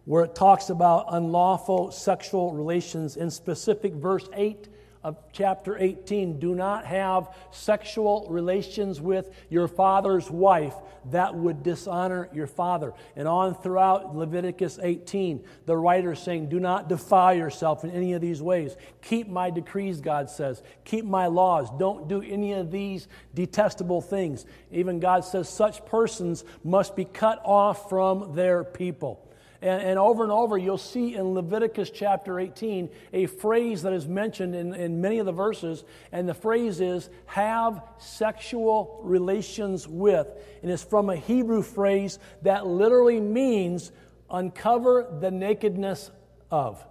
where 0.05 0.25
it 0.25 0.35
talks 0.35 0.69
about 0.69 1.05
unlawful 1.09 1.91
sexual 1.91 2.51
relations. 2.51 3.15
In 3.15 3.31
specific, 3.31 3.93
verse 3.93 4.27
8 4.33 4.67
of 5.03 5.17
chapter 5.31 5.77
18 5.77 6.39
do 6.39 6.53
not 6.53 6.85
have 6.85 7.29
sexual 7.51 8.27
relations 8.29 9.01
with 9.01 9.29
your 9.49 9.67
father's 9.67 10.29
wife 10.29 10.75
that 11.09 11.33
would 11.33 11.63
dishonor 11.63 12.29
your 12.31 12.45
father. 12.45 12.93
And 13.15 13.27
on 13.27 13.55
throughout 13.55 14.15
leviticus 14.15 14.77
18 14.81 15.43
the 15.65 15.75
writer 15.75 16.11
is 16.11 16.19
saying 16.19 16.49
do 16.49 16.59
not 16.59 16.87
defile 16.87 17.33
yourself 17.33 17.83
in 17.83 17.91
any 17.91 18.13
of 18.13 18.21
these 18.21 18.41
ways. 18.41 18.75
Keep 19.01 19.27
my 19.27 19.49
decrees 19.49 20.01
god 20.01 20.29
says. 20.29 20.61
Keep 20.85 21.05
my 21.05 21.27
laws. 21.27 21.69
Don't 21.79 22.07
do 22.07 22.21
any 22.21 22.53
of 22.53 22.71
these 22.71 23.07
detestable 23.33 24.01
things. 24.01 24.45
Even 24.71 24.99
god 24.99 25.25
says 25.25 25.49
such 25.49 25.83
persons 25.85 26.43
must 26.63 26.95
be 26.95 27.05
cut 27.05 27.41
off 27.43 27.89
from 27.89 28.35
their 28.35 28.63
people 28.63 29.27
and, 29.61 29.81
and, 29.81 29.99
over 29.99 30.23
and 30.23 30.31
over, 30.31 30.57
you'll 30.57 30.77
see 30.77 31.15
in 31.15 31.33
Leviticus 31.33 31.91
chapter 31.91 32.39
18 32.39 32.89
a 33.13 33.27
phrase 33.27 33.83
that 33.83 33.93
is 33.93 34.07
mentioned 34.07 34.55
in, 34.55 34.73
in 34.73 35.01
many 35.01 35.19
of 35.19 35.27
the 35.27 35.31
verses, 35.31 35.83
and 36.11 36.27
the 36.27 36.33
phrase 36.33 36.81
is 36.81 37.09
have 37.27 37.83
sexual 37.99 38.99
relations 39.03 39.87
with. 39.87 40.27
And 40.63 40.71
it's 40.71 40.83
from 40.83 41.11
a 41.11 41.15
Hebrew 41.15 41.61
phrase 41.61 42.17
that 42.41 42.65
literally 42.65 43.19
means 43.19 43.91
uncover 44.31 45.07
the 45.19 45.29
nakedness 45.29 46.09
of. 46.49 46.83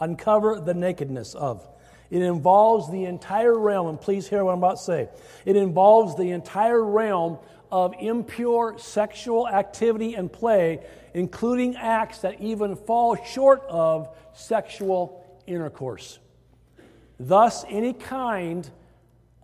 Uncover 0.00 0.60
the 0.60 0.74
nakedness 0.74 1.34
of. 1.34 1.66
It 2.10 2.22
involves 2.22 2.90
the 2.90 3.04
entire 3.04 3.56
realm, 3.56 3.86
and 3.86 4.00
please 4.00 4.28
hear 4.28 4.44
what 4.44 4.52
I'm 4.52 4.58
about 4.58 4.78
to 4.78 4.82
say. 4.82 5.08
It 5.44 5.54
involves 5.54 6.16
the 6.16 6.32
entire 6.32 6.82
realm 6.82 7.38
of 7.70 7.94
impure 7.98 8.76
sexual 8.78 9.48
activity 9.48 10.14
and 10.14 10.32
play, 10.32 10.80
including 11.14 11.76
acts 11.76 12.18
that 12.20 12.40
even 12.40 12.76
fall 12.76 13.16
short 13.16 13.62
of 13.68 14.08
sexual 14.32 15.24
intercourse. 15.46 16.18
Thus, 17.18 17.64
any 17.68 17.92
kind 17.92 18.68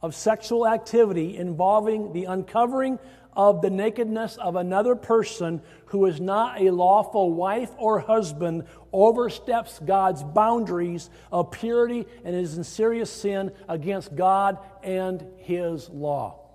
of 0.02 0.14
sexual 0.14 0.66
activity 0.66 1.36
involving 1.36 2.12
the 2.12 2.24
uncovering 2.24 2.98
of 3.36 3.60
the 3.60 3.68
nakedness 3.68 4.36
of 4.38 4.56
another 4.56 4.96
person 4.96 5.60
who 5.86 6.06
is 6.06 6.20
not 6.20 6.60
a 6.60 6.70
lawful 6.70 7.32
wife 7.32 7.70
or 7.76 7.98
husband 7.98 8.64
oversteps 8.92 9.78
God's 9.78 10.22
boundaries 10.22 11.10
of 11.30 11.50
purity 11.50 12.06
and 12.24 12.34
is 12.34 12.56
in 12.56 12.64
serious 12.64 13.10
sin 13.10 13.52
against 13.68 14.16
God 14.16 14.58
and 14.82 15.24
His 15.36 15.90
law. 15.90 16.45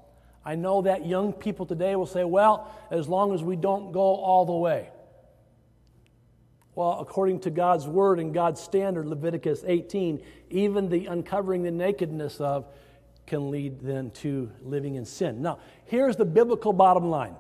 I 0.44 0.56
know 0.56 0.82
that 0.84 1.06
young 1.06 1.34
people 1.34 1.66
today 1.66 1.96
will 1.96 2.08
say, 2.08 2.24
well, 2.24 2.72
as 2.90 3.08
long 3.08 3.34
as 3.34 3.44
we 3.44 3.56
don't 3.56 3.92
go 3.92 4.02
all 4.02 4.46
the 4.46 4.54
way. 4.54 4.90
Well, 6.74 7.00
according 7.00 7.42
to 7.42 7.50
God's 7.50 7.86
word 7.86 8.20
and 8.20 8.34
God's 8.34 8.62
standard, 8.62 9.06
Leviticus 9.06 9.64
18, 9.66 10.24
even 10.50 10.90
the 10.90 11.06
uncovering 11.08 11.64
the 11.64 11.72
nakedness 11.72 12.40
of 12.40 12.66
can 13.28 13.52
lead 13.52 13.82
then 13.82 14.12
to 14.12 14.52
living 14.64 14.96
in 14.96 15.06
sin. 15.06 15.42
Now, 15.42 15.60
here's 15.86 16.16
the 16.16 16.26
biblical 16.26 16.74
bottom 16.74 17.10
line. 17.10 17.36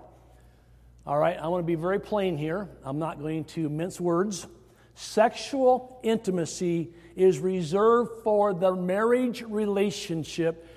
All 1.07 1.17
right, 1.17 1.37
I 1.37 1.47
want 1.47 1.63
to 1.63 1.67
be 1.67 1.75
very 1.75 1.99
plain 1.99 2.37
here. 2.37 2.69
I'm 2.83 2.99
not 2.99 3.19
going 3.19 3.45
to 3.45 3.67
mince 3.69 3.99
words. 3.99 4.45
Sexual 4.93 5.99
intimacy 6.03 6.93
is 7.15 7.39
reserved 7.39 8.23
for 8.23 8.53
the 8.53 8.75
marriage 8.75 9.41
relationship 9.41 10.67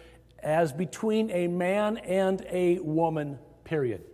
as 0.45 0.73
between 0.73 1.31
a 1.31 1.49
man 1.49 1.97
and 1.97 2.45
a 2.51 2.79
woman, 2.79 3.39
period. 3.65 4.05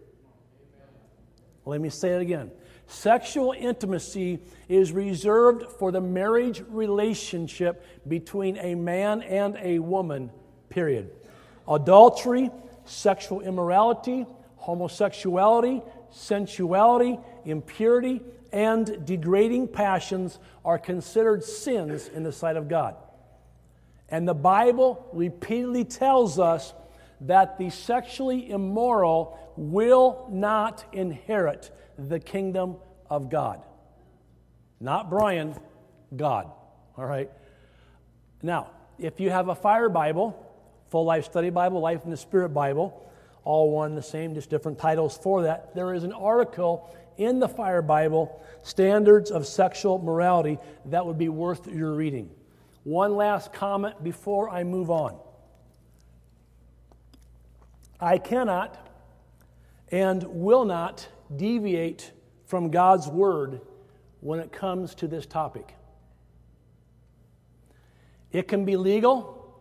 Let 1.66 1.80
me 1.80 1.90
say 1.90 2.10
it 2.10 2.22
again. 2.22 2.50
Sexual 2.86 3.54
intimacy 3.56 4.40
is 4.68 4.92
reserved 4.92 5.70
for 5.78 5.92
the 5.92 6.00
marriage 6.00 6.62
relationship 6.68 7.84
between 8.08 8.56
a 8.58 8.74
man 8.74 9.22
and 9.22 9.56
a 9.60 9.78
woman, 9.78 10.30
period. 10.70 11.10
Adultery, 11.68 12.50
sexual 12.84 13.40
immorality, 13.40 14.26
homosexuality, 14.56 15.82
sensuality, 16.10 17.18
impurity, 17.44 18.20
and 18.52 19.04
degrading 19.06 19.68
passions 19.68 20.38
are 20.64 20.78
considered 20.78 21.44
sins 21.44 22.08
in 22.08 22.24
the 22.24 22.32
sight 22.32 22.56
of 22.56 22.68
God. 22.68 22.96
And 24.10 24.26
the 24.26 24.34
Bible 24.34 25.08
repeatedly 25.12 25.84
tells 25.84 26.38
us 26.38 26.74
that 27.22 27.58
the 27.58 27.70
sexually 27.70 28.50
immoral 28.50 29.38
will 29.56 30.26
not 30.30 30.84
inherit 30.92 31.70
the 31.98 32.18
kingdom 32.18 32.76
of 33.08 33.30
God. 33.30 33.62
Not 34.80 35.10
Brian, 35.10 35.54
God. 36.16 36.50
All 36.96 37.04
right? 37.04 37.30
Now, 38.42 38.70
if 38.98 39.20
you 39.20 39.30
have 39.30 39.48
a 39.48 39.54
fire 39.54 39.88
Bible, 39.88 40.46
full 40.88 41.04
life 41.04 41.26
study 41.26 41.50
Bible, 41.50 41.80
life 41.80 42.04
in 42.04 42.10
the 42.10 42.16
Spirit 42.16 42.50
Bible, 42.50 43.06
all 43.44 43.70
one 43.70 43.94
the 43.94 44.02
same, 44.02 44.34
just 44.34 44.50
different 44.50 44.78
titles 44.78 45.16
for 45.16 45.42
that, 45.42 45.74
there 45.74 45.94
is 45.94 46.04
an 46.04 46.12
article 46.12 46.90
in 47.16 47.38
the 47.38 47.48
fire 47.48 47.82
Bible, 47.82 48.42
Standards 48.62 49.30
of 49.30 49.46
Sexual 49.46 49.98
Morality, 49.98 50.58
that 50.86 51.04
would 51.04 51.18
be 51.18 51.28
worth 51.28 51.66
your 51.66 51.92
reading. 51.92 52.30
One 52.84 53.14
last 53.16 53.52
comment 53.52 54.02
before 54.02 54.48
I 54.48 54.64
move 54.64 54.90
on. 54.90 55.18
I 58.00 58.18
cannot 58.18 58.88
and 59.92 60.22
will 60.24 60.64
not 60.64 61.06
deviate 61.36 62.12
from 62.46 62.70
God's 62.70 63.08
word 63.08 63.60
when 64.20 64.40
it 64.40 64.52
comes 64.52 64.94
to 64.96 65.06
this 65.06 65.26
topic. 65.26 65.74
It 68.32 68.48
can 68.48 68.64
be 68.64 68.76
legal, 68.76 69.58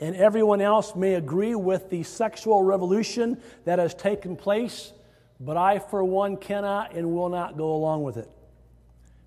and 0.00 0.14
everyone 0.14 0.60
else 0.60 0.94
may 0.94 1.14
agree 1.14 1.54
with 1.54 1.90
the 1.90 2.02
sexual 2.04 2.62
revolution 2.62 3.42
that 3.64 3.78
has 3.78 3.94
taken 3.94 4.36
place, 4.36 4.92
but 5.40 5.56
I, 5.56 5.78
for 5.80 6.04
one, 6.04 6.36
cannot 6.36 6.94
and 6.94 7.12
will 7.12 7.28
not 7.28 7.56
go 7.56 7.72
along 7.74 8.04
with 8.04 8.16
it. 8.16 8.30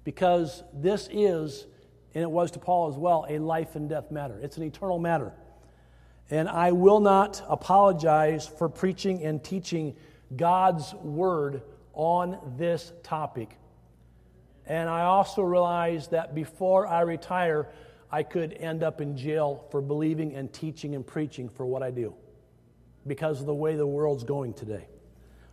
Because 0.04 0.64
this 0.74 1.10
is, 1.12 1.68
and 2.14 2.22
it 2.22 2.30
was 2.30 2.52
to 2.52 2.60
Paul 2.60 2.90
as 2.90 2.98
well, 2.98 3.26
a 3.30 3.40
life 3.40 3.76
and 3.76 3.90
death 3.90 4.12
matter. 4.12 4.40
It's 4.42 4.58
an 4.58 4.64
eternal 4.64 5.00
matter. 5.00 5.34
And 6.30 6.48
I 6.48 6.72
will 6.72 7.00
not 7.00 7.42
apologize 7.50 8.48
for 8.48 8.70
preaching 8.70 9.24
and 9.24 9.44
teaching 9.44 9.96
God's 10.36 10.94
word 10.96 11.62
on 11.94 12.56
this 12.58 12.92
topic. 13.04 13.58
And 14.66 14.90
I 14.90 15.02
also 15.04 15.42
realize 15.42 16.08
that 16.10 16.34
before 16.34 16.88
I 16.88 17.02
retire, 17.02 17.70
I 18.12 18.24
could 18.24 18.54
end 18.54 18.84
up 18.84 19.02
in 19.02 19.18
jail 19.18 19.66
for 19.72 19.82
believing 19.82 20.36
and 20.36 20.52
teaching 20.52 20.96
and 20.96 21.06
preaching 21.06 21.50
for 21.50 21.66
what 21.66 21.84
I 21.84 21.92
do 21.92 22.14
because 23.08 23.40
of 23.40 23.46
the 23.46 23.54
way 23.54 23.76
the 23.76 23.88
world's 23.88 24.24
going 24.24 24.54
today. 24.54 24.88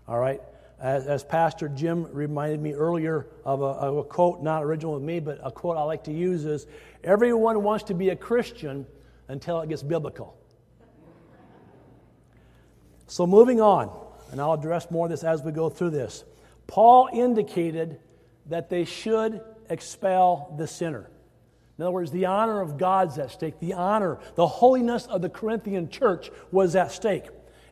All 0.07 0.19
right? 0.19 0.41
As, 0.81 1.07
as 1.07 1.25
Pastor 1.25 1.69
Jim 1.69 2.07
reminded 2.13 2.61
me 2.61 2.73
earlier 2.73 3.27
of 3.45 3.63
a, 3.63 3.65
of 3.65 3.97
a 3.97 4.05
quote, 4.05 4.43
not 4.43 4.63
original 4.63 4.95
with 4.95 5.03
me, 5.03 5.19
but 5.19 5.41
a 5.43 5.51
quote 5.51 5.77
I 5.77 5.83
like 5.83 6.05
to 6.05 6.13
use 6.13 6.45
is 6.45 6.67
Everyone 7.03 7.63
wants 7.63 7.85
to 7.85 7.95
be 7.95 8.11
a 8.11 8.17
Christian 8.17 8.87
until 9.29 9.61
it 9.61 9.69
gets 9.69 9.83
biblical. 9.83 10.37
So, 13.07 13.27
moving 13.27 13.61
on, 13.61 13.91
and 14.31 14.41
I'll 14.41 14.53
address 14.53 14.91
more 14.91 15.07
of 15.07 15.11
this 15.11 15.25
as 15.25 15.43
we 15.43 15.51
go 15.53 15.69
through 15.69 15.91
this. 15.91 16.25
Paul 16.67 17.09
indicated 17.13 17.99
that 18.47 18.69
they 18.69 18.85
should 18.85 19.41
expel 19.71 20.55
the 20.59 20.67
sinner. 20.67 21.11
In 21.79 21.85
other 21.85 21.93
words, 21.93 22.11
the 22.11 22.27
honor 22.27 22.61
of 22.61 22.77
God's 22.77 23.19
at 23.19 23.31
stake. 23.31 23.61
The 23.61 23.73
honor, 23.73 24.19
the 24.35 24.47
holiness 24.47 25.07
of 25.07 25.23
the 25.23 25.29
Corinthian 25.29 25.89
church 25.89 26.31
was 26.51 26.75
at 26.77 26.91
stake. 26.91 27.25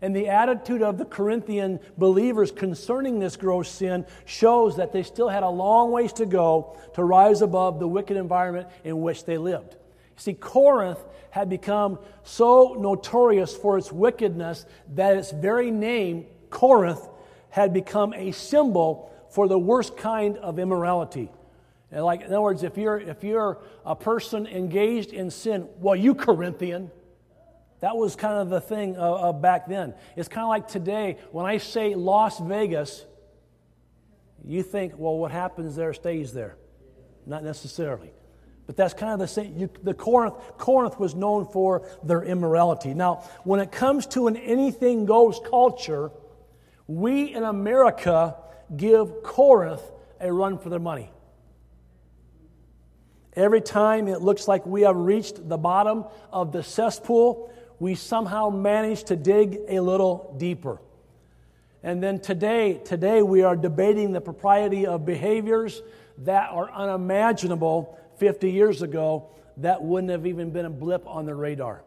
And 0.02 0.14
the 0.14 0.28
attitude 0.28 0.82
of 0.82 0.98
the 0.98 1.04
Corinthian 1.04 1.80
believers 1.96 2.50
concerning 2.52 3.18
this 3.18 3.36
gross 3.36 3.70
sin 3.70 4.06
shows 4.24 4.76
that 4.76 4.92
they 4.92 5.02
still 5.02 5.28
had 5.28 5.42
a 5.42 5.48
long 5.48 5.90
ways 5.90 6.12
to 6.14 6.26
go 6.26 6.76
to 6.94 7.04
rise 7.04 7.42
above 7.42 7.78
the 7.78 7.88
wicked 7.88 8.16
environment 8.16 8.68
in 8.84 9.00
which 9.00 9.24
they 9.24 9.38
lived. 9.38 9.76
See, 10.16 10.34
Corinth 10.34 11.02
had 11.30 11.48
become 11.48 11.98
so 12.22 12.76
notorious 12.78 13.54
for 13.54 13.76
its 13.78 13.92
wickedness 13.92 14.64
that 14.94 15.16
its 15.16 15.30
very 15.30 15.70
name, 15.70 16.26
Corinth, 16.50 17.06
had 17.50 17.72
become 17.72 18.12
a 18.14 18.32
symbol 18.32 19.12
for 19.30 19.48
the 19.48 19.58
worst 19.58 19.96
kind 19.96 20.38
of 20.38 20.58
immorality. 20.58 21.30
And 21.90 22.04
like, 22.04 22.20
in 22.22 22.26
other 22.26 22.40
words, 22.40 22.62
if 22.62 22.76
you're, 22.76 22.98
if 22.98 23.22
you're 23.22 23.58
a 23.84 23.94
person 23.94 24.46
engaged 24.46 25.12
in 25.12 25.30
sin, 25.30 25.68
well, 25.78 25.96
you 25.96 26.14
Corinthian. 26.14 26.90
That 27.80 27.96
was 27.96 28.16
kind 28.16 28.38
of 28.38 28.48
the 28.48 28.60
thing 28.60 28.96
uh, 28.96 29.00
uh, 29.00 29.32
back 29.32 29.66
then. 29.66 29.94
It's 30.16 30.28
kind 30.28 30.44
of 30.44 30.48
like 30.48 30.68
today, 30.68 31.18
when 31.30 31.46
I 31.46 31.58
say 31.58 31.94
Las 31.94 32.38
Vegas, 32.40 33.04
you 34.44 34.62
think, 34.62 34.94
well, 34.96 35.16
what 35.16 35.30
happens 35.30 35.76
there 35.76 35.92
stays 35.92 36.32
there. 36.32 36.56
Not 37.26 37.42
necessarily. 37.44 38.12
But 38.66 38.76
that's 38.76 38.94
kind 38.94 39.12
of 39.12 39.18
the 39.18 39.28
same. 39.28 39.56
You, 39.56 39.70
the 39.82 39.94
Corinth, 39.94 40.34
Corinth 40.58 40.98
was 40.98 41.14
known 41.14 41.46
for 41.46 41.86
their 42.02 42.22
immorality. 42.22 42.94
Now, 42.94 43.24
when 43.44 43.60
it 43.60 43.70
comes 43.70 44.06
to 44.08 44.26
an 44.26 44.36
anything 44.36 45.04
goes 45.04 45.40
culture, 45.48 46.10
we 46.86 47.34
in 47.34 47.44
America 47.44 48.36
give 48.76 49.22
Corinth 49.22 49.82
a 50.20 50.32
run 50.32 50.58
for 50.58 50.68
their 50.70 50.80
money. 50.80 51.10
Every 53.34 53.60
time 53.60 54.08
it 54.08 54.22
looks 54.22 54.48
like 54.48 54.64
we 54.64 54.82
have 54.82 54.96
reached 54.96 55.48
the 55.48 55.58
bottom 55.58 56.06
of 56.32 56.52
the 56.52 56.62
cesspool, 56.62 57.52
we 57.78 57.94
somehow 57.94 58.50
manage 58.50 59.04
to 59.04 59.16
dig 59.16 59.60
a 59.68 59.80
little 59.80 60.34
deeper. 60.38 60.80
And 61.82 62.02
then 62.02 62.20
today, 62.20 62.80
today 62.84 63.22
we 63.22 63.42
are 63.42 63.56
debating 63.56 64.12
the 64.12 64.20
propriety 64.20 64.86
of 64.86 65.04
behaviors 65.04 65.82
that 66.18 66.50
are 66.50 66.70
unimaginable 66.70 67.98
50 68.18 68.50
years 68.50 68.82
ago 68.82 69.28
that 69.58 69.82
wouldn't 69.82 70.10
have 70.10 70.26
even 70.26 70.50
been 70.50 70.64
a 70.64 70.70
blip 70.70 71.06
on 71.06 71.26
the 71.26 71.34
radar. 71.34 71.82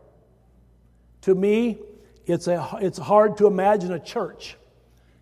To 1.21 1.35
me, 1.35 1.79
it's, 2.25 2.47
a, 2.47 2.77
it's 2.81 2.97
hard 2.97 3.37
to 3.37 3.47
imagine 3.47 3.91
a 3.91 3.99
church 3.99 4.55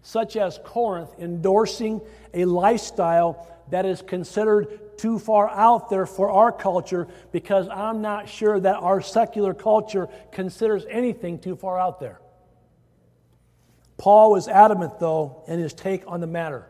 such 0.08 0.38
as 0.38 0.60
Corinth 0.64 1.10
endorsing 1.20 2.00
a 2.34 2.46
lifestyle 2.46 3.46
that 3.70 3.86
is 3.86 4.02
considered 4.02 4.98
too 4.98 5.20
far 5.20 5.50
out 5.50 5.90
there 5.90 6.06
for 6.06 6.30
our 6.32 6.52
culture 6.52 7.08
because 7.32 7.68
I'm 7.70 8.02
not 8.02 8.28
sure 8.30 8.60
that 8.60 8.76
our 8.76 9.02
secular 9.02 9.54
culture 9.54 10.10
considers 10.32 10.86
anything 10.90 11.40
too 11.40 11.56
far 11.56 11.80
out 11.80 12.00
there. 12.00 12.20
Paul 13.98 14.32
was 14.32 14.48
adamant, 14.48 15.00
though, 15.00 15.44
in 15.48 15.60
his 15.60 15.74
take 15.74 16.04
on 16.08 16.22
the 16.22 16.28
matter. 16.28 16.68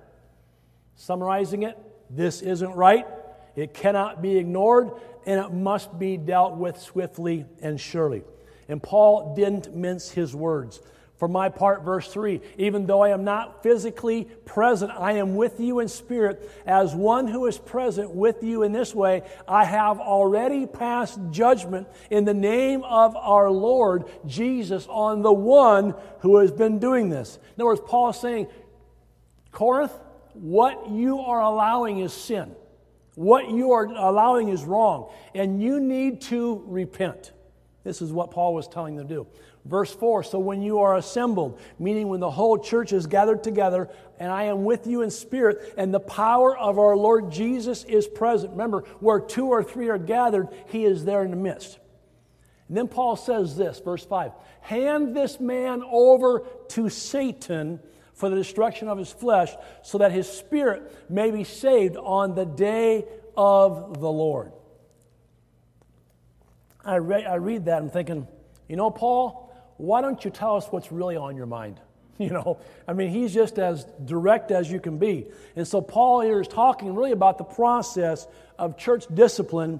Summarizing 0.96 1.64
it, 1.64 1.78
this 2.10 2.42
isn't 2.42 2.72
right, 2.72 3.06
it 3.56 3.74
cannot 3.74 4.22
be 4.22 4.38
ignored, 4.38 4.92
and 5.26 5.40
it 5.44 5.52
must 5.52 5.98
be 6.00 6.16
dealt 6.16 6.56
with 6.56 6.80
swiftly 6.80 7.46
and 7.62 7.80
surely. 7.80 8.24
And 8.70 8.82
Paul 8.82 9.36
didn't 9.36 9.76
mince 9.76 10.10
his 10.10 10.36
words. 10.36 10.82
For 11.18 11.28
my 11.28 11.50
part, 11.50 11.84
verse 11.84 12.08
3 12.08 12.42
even 12.58 12.86
though 12.86 13.02
I 13.02 13.10
am 13.10 13.24
not 13.24 13.64
physically 13.64 14.26
present, 14.46 14.92
I 14.92 15.14
am 15.14 15.36
with 15.36 15.60
you 15.60 15.80
in 15.80 15.88
spirit. 15.88 16.50
As 16.66 16.94
one 16.94 17.28
who 17.28 17.48
is 17.48 17.58
present 17.58 18.12
with 18.12 18.44
you 18.44 18.64
in 18.64 18.72
this 18.72 18.94
way, 18.94 19.24
I 19.48 19.66
have 19.66 20.00
already 20.00 20.68
passed 20.68 21.20
judgment 21.32 21.88
in 22.12 22.26
the 22.26 22.36
name 22.36 22.84
of 22.84 23.16
our 23.16 23.50
Lord 23.50 24.06
Jesus 24.28 24.86
on 24.90 25.24
the 25.24 25.34
one 25.34 25.96
who 26.20 26.38
has 26.38 26.52
been 26.52 26.78
doing 26.78 27.10
this. 27.10 27.38
In 27.56 27.62
other 27.62 27.66
words, 27.66 27.82
Paul 27.84 28.10
is 28.10 28.20
saying, 28.20 28.48
Corinth, 29.52 29.94
what 30.34 30.92
you 30.92 31.20
are 31.20 31.42
allowing 31.42 32.00
is 32.00 32.14
sin. 32.14 32.56
What 33.16 33.50
you 33.50 33.72
are 33.72 33.86
allowing 33.86 34.50
is 34.50 34.64
wrong, 34.64 35.10
and 35.34 35.60
you 35.60 35.80
need 35.80 36.22
to 36.24 36.64
repent. 36.68 37.32
This 37.84 38.04
is 38.04 38.12
what 38.12 38.30
Paul 38.30 38.54
was 38.54 38.68
telling 38.68 38.96
them 38.96 39.08
to 39.08 39.14
do. 39.14 39.28
Verse 39.68 39.94
4 39.94 40.24
So 40.24 40.40
when 40.40 40.62
you 40.62 40.80
are 40.80 40.96
assembled, 40.96 41.60
meaning 41.78 42.08
when 42.08 42.20
the 42.20 42.32
whole 42.32 42.58
church 42.58 42.94
is 42.94 43.06
gathered 43.08 43.44
together, 43.44 43.90
and 44.20 44.32
I 44.32 44.44
am 44.44 44.64
with 44.64 44.88
you 44.88 45.02
in 45.02 45.12
spirit, 45.12 45.74
and 45.78 45.94
the 45.94 46.00
power 46.00 46.58
of 46.58 46.80
our 46.80 46.96
Lord 46.96 47.32
Jesus 47.32 47.84
is 47.84 48.08
present. 48.08 48.52
Remember, 48.52 48.82
where 49.00 49.20
two 49.20 49.48
or 49.48 49.64
three 49.64 49.90
are 49.90 49.98
gathered, 49.98 50.48
he 50.68 50.86
is 50.86 51.06
there 51.06 51.24
in 51.24 51.32
the 51.32 51.38
midst. 51.38 51.80
And 52.68 52.78
then 52.78 52.88
Paul 52.88 53.16
says 53.16 53.56
this, 53.56 53.80
verse 53.80 54.06
5 54.06 54.32
Hand 54.62 55.16
this 55.16 55.40
man 55.40 55.84
over 55.90 56.46
to 56.70 56.90
Satan 56.90 57.80
for 58.14 58.30
the 58.30 58.36
destruction 58.36 58.88
of 58.88 58.98
his 58.98 59.12
flesh, 59.12 59.54
so 59.84 60.00
that 60.00 60.12
his 60.12 60.28
spirit 60.28 60.92
may 61.10 61.30
be 61.30 61.44
saved 61.44 61.96
on 61.98 62.34
the 62.34 62.46
day 62.46 63.06
of 63.36 64.00
the 64.00 64.10
Lord. 64.10 64.52
I, 66.84 66.96
re- 66.96 67.26
I 67.26 67.36
read 67.36 67.66
that, 67.66 67.78
I'm 67.78 67.92
thinking, 67.92 68.28
you 68.68 68.76
know, 68.76 68.90
Paul, 68.90 69.47
why 69.78 70.02
don't 70.02 70.24
you 70.26 70.32
tell 70.32 70.58
us 70.58 70.68
what's 70.68 70.92
really 70.92 71.16
on 71.16 71.36
your 71.36 71.46
mind? 71.46 71.80
You 72.20 72.32
know, 72.32 72.58
I 72.88 72.94
mean, 72.94 73.12
he's 73.12 73.32
just 73.32 73.60
as 73.60 73.86
direct 74.06 74.50
as 74.50 74.72
you 74.72 74.80
can 74.80 74.98
be. 74.98 75.28
And 75.56 75.68
so 75.68 75.82
Paul 75.82 76.22
here 76.22 76.42
is 76.42 76.48
talking 76.48 76.96
really 76.96 77.12
about 77.12 77.38
the 77.38 77.44
process 77.44 78.26
of 78.58 78.76
church 78.76 79.06
discipline 79.14 79.80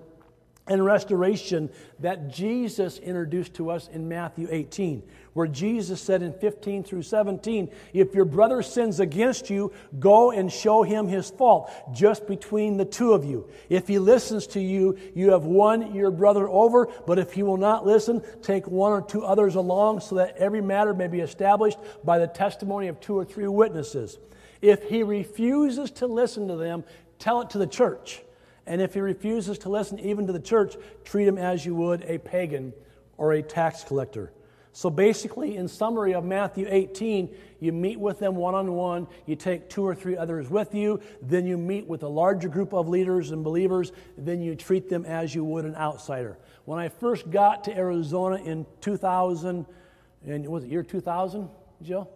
and 0.70 0.84
restoration 0.84 1.70
that 2.00 2.30
Jesus 2.30 3.00
introduced 3.00 3.54
to 3.56 3.70
us 3.70 3.88
in 3.88 4.08
Matthew 4.08 4.48
18, 4.50 5.04
where 5.34 5.48
Jesus 5.48 6.02
said 6.02 6.22
in 6.22 6.34
15 6.34 6.84
through 6.84 7.04
17, 7.04 7.70
If 7.94 8.14
your 8.14 8.26
brother 8.26 8.62
sins 8.62 9.00
against 9.00 9.50
you, 9.50 9.72
go 10.00 10.32
and 10.32 10.52
show 10.52 10.84
him 10.84 11.08
his 11.08 11.30
fault, 11.30 11.72
just 11.94 12.28
between 12.28 12.78
the 12.78 12.86
two 12.86 13.14
of 13.14 13.26
you. 13.26 13.50
If 13.70 13.88
he 13.88 14.00
listens 14.00 14.48
to 14.48 14.60
you, 14.60 14.98
you 15.16 15.32
have 15.32 15.46
won 15.46 15.94
your 15.94 16.12
brother 16.12 16.48
over, 16.48 16.88
but 17.06 17.20
if 17.20 17.34
he 17.34 17.44
will 17.44 17.58
not 17.58 17.86
listen, 17.86 18.22
take 18.42 18.68
one 18.68 18.92
or 18.92 19.02
two 19.02 19.24
others 19.24 19.56
along, 19.56 20.02
so 20.02 20.16
that 20.16 20.38
every 20.38 20.62
matter 20.62 20.94
may 20.94 21.08
be 21.08 21.20
established 21.20 21.78
by 22.04 22.20
the 22.20 22.28
testimony 22.28 22.88
of 22.88 23.00
two 23.00 23.18
or 23.18 23.26
three 23.26 23.48
witnesses. 23.48 24.18
If 24.62 24.84
he 24.84 25.04
refuses 25.04 25.92
to 25.92 26.08
listen 26.08 26.48
to 26.48 26.56
them, 26.56 26.84
tell 27.20 27.42
it 27.42 27.52
to 27.52 27.58
the 27.58 27.68
church. 27.68 28.22
And 28.68 28.82
if 28.82 28.94
he 28.94 29.00
refuses 29.00 29.58
to 29.60 29.70
listen 29.70 29.98
even 30.00 30.28
to 30.28 30.34
the 30.34 30.40
church, 30.40 30.76
treat 31.06 31.28
him 31.28 31.38
as 31.38 31.66
you 31.66 31.74
would 31.76 32.04
a 32.04 32.18
pagan 32.18 32.74
or 33.18 33.34
a 33.34 33.42
tax 33.42 33.84
collector. 33.84 34.32
So 34.74 34.92
basically, 34.92 35.56
in 35.56 35.68
summary 35.68 36.14
of 36.14 36.24
Matthew 36.24 36.68
18, 36.70 37.34
you 37.60 37.72
meet 37.72 38.00
with 38.00 38.20
them 38.20 38.36
one 38.36 38.54
on 38.54 38.74
one, 38.74 39.08
you 39.26 39.36
take 39.36 39.70
two 39.70 39.84
or 39.84 39.96
three 39.96 40.16
others 40.16 40.52
with 40.52 40.76
you, 40.76 41.00
then 41.20 41.48
you 41.48 41.58
meet 41.58 41.88
with 41.88 42.04
a 42.04 42.08
larger 42.08 42.48
group 42.48 42.74
of 42.74 42.88
leaders 42.88 43.32
and 43.32 43.44
believers, 43.44 43.92
then 44.20 44.40
you 44.40 44.54
treat 44.54 44.88
them 44.88 45.04
as 45.04 45.34
you 45.34 45.44
would 45.44 45.66
an 45.66 45.76
outsider. 45.76 46.38
When 46.66 46.78
I 46.78 46.90
first 46.90 47.32
got 47.32 47.64
to 47.64 47.76
Arizona 47.76 48.36
in 48.36 48.68
2000, 48.82 49.66
and 50.28 50.48
was 50.48 50.64
it 50.64 50.70
year 50.70 50.84
2000, 50.84 51.50
Jill? 51.82 52.12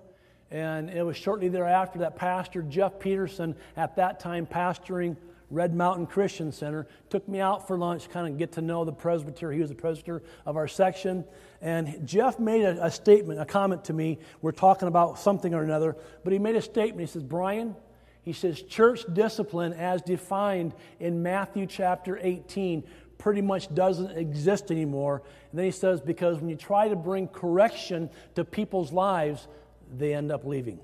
And 0.52 0.90
it 0.90 1.02
was 1.04 1.18
shortly 1.18 1.48
thereafter 1.48 2.00
that 2.00 2.16
Pastor 2.16 2.62
Jeff 2.62 3.00
Peterson, 3.00 3.56
at 3.76 3.96
that 3.96 4.20
time 4.20 4.46
pastoring 4.46 5.16
Red 5.52 5.76
Mountain 5.76 6.08
Christian 6.08 6.52
Center, 6.52 6.88
took 7.10 7.28
me 7.28 7.42
out 7.42 7.68
for 7.68 7.78
lunch, 7.78 8.10
kind 8.10 8.28
of 8.28 8.38
get 8.40 8.54
to 8.54 8.62
know 8.62 8.86
the 8.86 8.94
presbyter. 8.94 9.52
He 9.52 9.60
was 9.60 9.70
the 9.70 9.76
presbyter 9.76 10.24
of 10.46 10.56
our 10.56 10.68
section. 10.68 11.26
And 11.62 12.08
Jeff 12.08 12.40
made 12.40 12.64
a, 12.64 12.86
a 12.86 12.90
statement, 12.90 13.40
a 13.40 13.46
comment 13.46 13.84
to 13.86 13.94
me. 13.94 14.20
We're 14.42 14.54
talking 14.54 14.88
about 14.88 15.20
something 15.20 15.54
or 15.54 15.62
another, 15.62 15.98
but 16.24 16.32
he 16.34 16.40
made 16.40 16.56
a 16.56 16.62
statement. 16.62 17.02
He 17.02 17.12
says, 17.12 17.24
Brian, 17.24 17.76
he 18.24 18.34
says, 18.34 18.62
church 18.62 19.04
discipline 19.14 19.74
as 19.74 20.02
defined 20.02 20.74
in 21.00 21.22
Matthew 21.22 21.66
chapter 21.66 22.18
18 22.22 22.84
pretty 23.18 23.42
much 23.42 23.72
doesn't 23.76 24.18
exist 24.18 24.72
anymore. 24.72 25.22
And 25.52 25.60
then 25.60 25.66
he 25.66 25.72
says, 25.72 26.02
because 26.02 26.40
when 26.40 26.50
you 26.50 26.56
try 26.56 26.88
to 26.88 26.96
bring 26.96 27.28
correction 27.28 28.10
to 28.34 28.44
people's 28.44 28.92
lives, 28.92 29.48
they 29.96 30.16
end 30.16 30.32
up 30.32 30.44
leaving. 30.44 30.80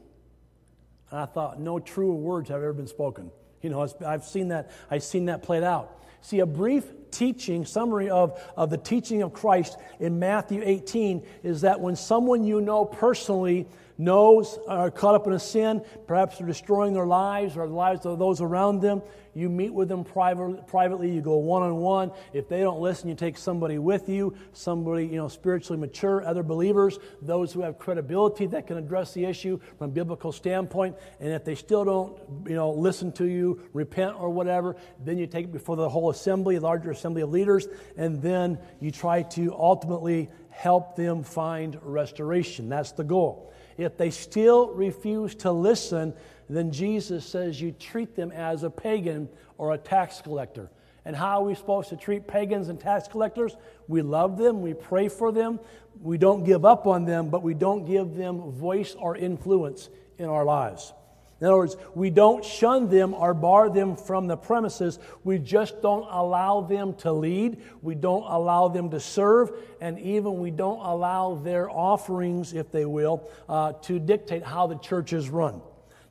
And 1.09 1.19
I 1.19 1.25
thought, 1.25 1.59
no 1.59 1.79
truer 1.79 2.13
words 2.13 2.49
have 2.49 2.57
ever 2.57 2.73
been 2.73 2.87
spoken. 2.87 3.31
You 3.61 3.69
know, 3.69 3.87
I've 4.05 4.23
seen 4.23 4.49
that, 4.49 4.71
I've 4.89 5.03
seen 5.03 5.25
that 5.25 5.43
played 5.43 5.63
out. 5.63 5.97
See, 6.21 6.39
a 6.39 6.45
brief 6.45 6.85
teaching, 7.11 7.65
summary 7.65 8.09
of, 8.09 8.39
of 8.55 8.69
the 8.69 8.77
teaching 8.77 9.21
of 9.21 9.33
Christ 9.33 9.77
in 9.99 10.19
Matthew 10.19 10.61
18 10.63 11.25
is 11.43 11.61
that 11.61 11.79
when 11.79 11.95
someone 11.95 12.43
you 12.43 12.61
know 12.61 12.85
personally 12.85 13.67
knows 13.97 14.59
are 14.67 14.91
caught 14.91 15.15
up 15.15 15.25
in 15.27 15.33
a 15.33 15.39
sin, 15.39 15.81
perhaps 16.05 16.37
they're 16.37 16.47
destroying 16.47 16.93
their 16.93 17.07
lives 17.07 17.57
or 17.57 17.67
the 17.67 17.73
lives 17.73 18.05
of 18.05 18.19
those 18.19 18.41
around 18.41 18.81
them, 18.81 19.01
you 19.37 19.49
meet 19.49 19.71
with 19.71 19.87
them 19.87 20.03
private, 20.03 20.65
privately, 20.65 21.11
you 21.11 21.21
go 21.21 21.37
one 21.37 21.61
on 21.61 21.77
one. 21.77 22.11
If 22.33 22.49
they 22.49 22.61
don't 22.61 22.81
listen, 22.81 23.07
you 23.07 23.13
take 23.13 23.37
somebody 23.37 23.77
with 23.77 24.09
you, 24.09 24.35
somebody, 24.51 25.05
you 25.05 25.17
know, 25.17 25.27
spiritually 25.27 25.79
mature, 25.79 26.25
other 26.25 26.41
believers, 26.41 26.97
those 27.21 27.53
who 27.53 27.61
have 27.61 27.77
credibility 27.77 28.47
that 28.47 28.65
can 28.65 28.77
address 28.77 29.13
the 29.13 29.25
issue 29.25 29.59
from 29.77 29.91
a 29.91 29.93
biblical 29.93 30.31
standpoint. 30.31 30.95
And 31.19 31.31
if 31.31 31.45
they 31.45 31.53
still 31.53 31.85
don't, 31.85 32.19
you 32.49 32.55
know, 32.55 32.71
listen 32.71 33.11
to 33.13 33.25
you, 33.25 33.61
repent 33.73 34.15
or 34.19 34.31
whatever, 34.31 34.75
then 35.05 35.19
you 35.19 35.27
take 35.27 35.45
it 35.45 35.51
before 35.51 35.75
the 35.75 35.87
whole 35.87 36.09
assembly, 36.09 36.57
larger 36.57 36.89
assembly 36.89 37.21
of 37.21 37.29
leaders, 37.29 37.67
and 37.95 38.19
then 38.19 38.57
you 38.79 38.89
try 38.89 39.21
to 39.21 39.53
ultimately 39.53 40.29
help 40.49 40.95
them 40.95 41.21
find 41.21 41.77
restoration. 41.83 42.69
That's 42.69 42.91
the 42.93 43.03
goal. 43.03 43.53
If 43.77 43.97
they 43.97 44.09
still 44.09 44.73
refuse 44.73 45.35
to 45.35 45.51
listen, 45.51 46.15
then 46.55 46.71
Jesus 46.71 47.25
says 47.25 47.59
you 47.59 47.73
treat 47.73 48.15
them 48.15 48.31
as 48.31 48.63
a 48.63 48.69
pagan 48.69 49.27
or 49.57 49.73
a 49.73 49.77
tax 49.77 50.21
collector. 50.21 50.69
And 51.03 51.15
how 51.15 51.41
are 51.41 51.45
we 51.45 51.55
supposed 51.55 51.89
to 51.89 51.95
treat 51.95 52.27
pagans 52.27 52.69
and 52.69 52.79
tax 52.79 53.07
collectors? 53.07 53.55
We 53.87 54.01
love 54.01 54.37
them, 54.37 54.61
we 54.61 54.73
pray 54.73 55.07
for 55.07 55.31
them, 55.31 55.59
we 56.01 56.17
don't 56.17 56.43
give 56.43 56.65
up 56.65 56.85
on 56.85 57.05
them, 57.05 57.29
but 57.29 57.43
we 57.43 57.53
don't 57.53 57.85
give 57.85 58.15
them 58.15 58.51
voice 58.51 58.95
or 58.95 59.15
influence 59.15 59.89
in 60.17 60.25
our 60.25 60.43
lives. 60.43 60.93
In 61.39 61.45
other 61.45 61.57
words, 61.57 61.77
we 61.93 62.09
don't 62.09 62.43
shun 62.43 62.89
them 62.89 63.13
or 63.13 63.33
bar 63.33 63.69
them 63.69 63.95
from 63.95 64.25
the 64.25 64.35
premises. 64.35 64.97
We 65.23 65.37
just 65.37 65.81
don't 65.83 66.07
allow 66.09 66.61
them 66.61 66.95
to 66.95 67.11
lead. 67.11 67.61
We 67.83 67.93
don't 67.93 68.23
allow 68.23 68.69
them 68.69 68.89
to 68.89 68.99
serve. 68.99 69.51
And 69.79 69.99
even 69.99 70.39
we 70.39 70.49
don't 70.49 70.79
allow 70.79 71.35
their 71.35 71.69
offerings, 71.69 72.53
if 72.53 72.71
they 72.71 72.85
will, 72.85 73.29
uh, 73.47 73.73
to 73.83 73.99
dictate 73.99 74.43
how 74.43 74.65
the 74.65 74.79
church 74.79 75.13
is 75.13 75.29
run. 75.29 75.61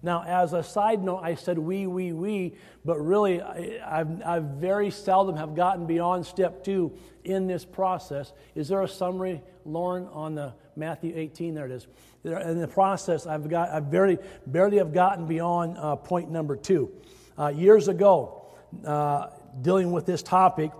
Now, 0.02 0.22
as 0.24 0.52
a 0.52 0.62
side 0.62 1.02
note, 1.02 1.20
I 1.22 1.34
said 1.34 1.58
we, 1.58 1.86
we, 1.86 2.12
we, 2.12 2.54
but 2.84 2.98
really, 2.98 3.40
I, 3.42 3.80
have 3.84 4.22
I've 4.24 4.44
very 4.44 4.90
seldom 4.90 5.36
have 5.36 5.54
gotten 5.54 5.86
beyond 5.86 6.26
step 6.26 6.62
two 6.62 6.92
in 7.24 7.46
this 7.46 7.64
process. 7.64 8.32
Is 8.54 8.68
there 8.68 8.82
a 8.82 8.88
summary, 8.88 9.42
Lauren, 9.64 10.06
on 10.08 10.34
the 10.34 10.52
Matthew 10.76 11.12
18? 11.16 11.54
There 11.54 11.66
it 11.66 11.72
is 11.72 11.86
in 12.26 12.60
the 12.60 12.68
process, 12.68 13.26
I've, 13.26 13.48
got, 13.48 13.70
I 13.70 13.80
barely, 13.80 14.18
barely 14.46 14.78
have 14.78 14.92
gotten 14.92 15.26
beyond 15.26 15.78
uh, 15.78 15.96
point 15.96 16.30
number 16.30 16.56
two. 16.56 16.90
Uh, 17.38 17.48
years 17.48 17.88
ago, 17.88 18.46
uh, 18.84 19.28
dealing 19.62 19.92
with 19.92 20.06
this 20.06 20.22
topic, 20.22 20.72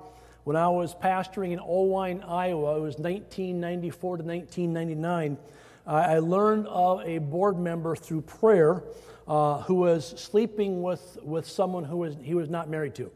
when 0.44 0.56
I 0.56 0.68
was 0.68 0.94
pastoring 0.94 1.52
in 1.52 1.58
Oelwein, 1.58 2.28
Iowa, 2.28 2.76
it 2.76 2.80
was 2.80 2.98
1994 2.98 4.18
to 4.18 4.22
1999, 4.22 5.38
I 5.86 6.18
learned 6.18 6.66
of 6.66 7.02
a 7.02 7.18
board 7.18 7.58
member 7.58 7.94
through 7.94 8.22
prayer 8.22 8.82
uh, 9.28 9.62
who 9.62 9.74
was 9.74 10.08
sleeping 10.20 10.82
with, 10.82 11.18
with 11.22 11.48
someone 11.48 11.84
who 11.84 11.98
was, 11.98 12.16
he 12.20 12.34
was 12.34 12.50
not 12.50 12.68
married 12.68 12.96
to. 12.96 13.10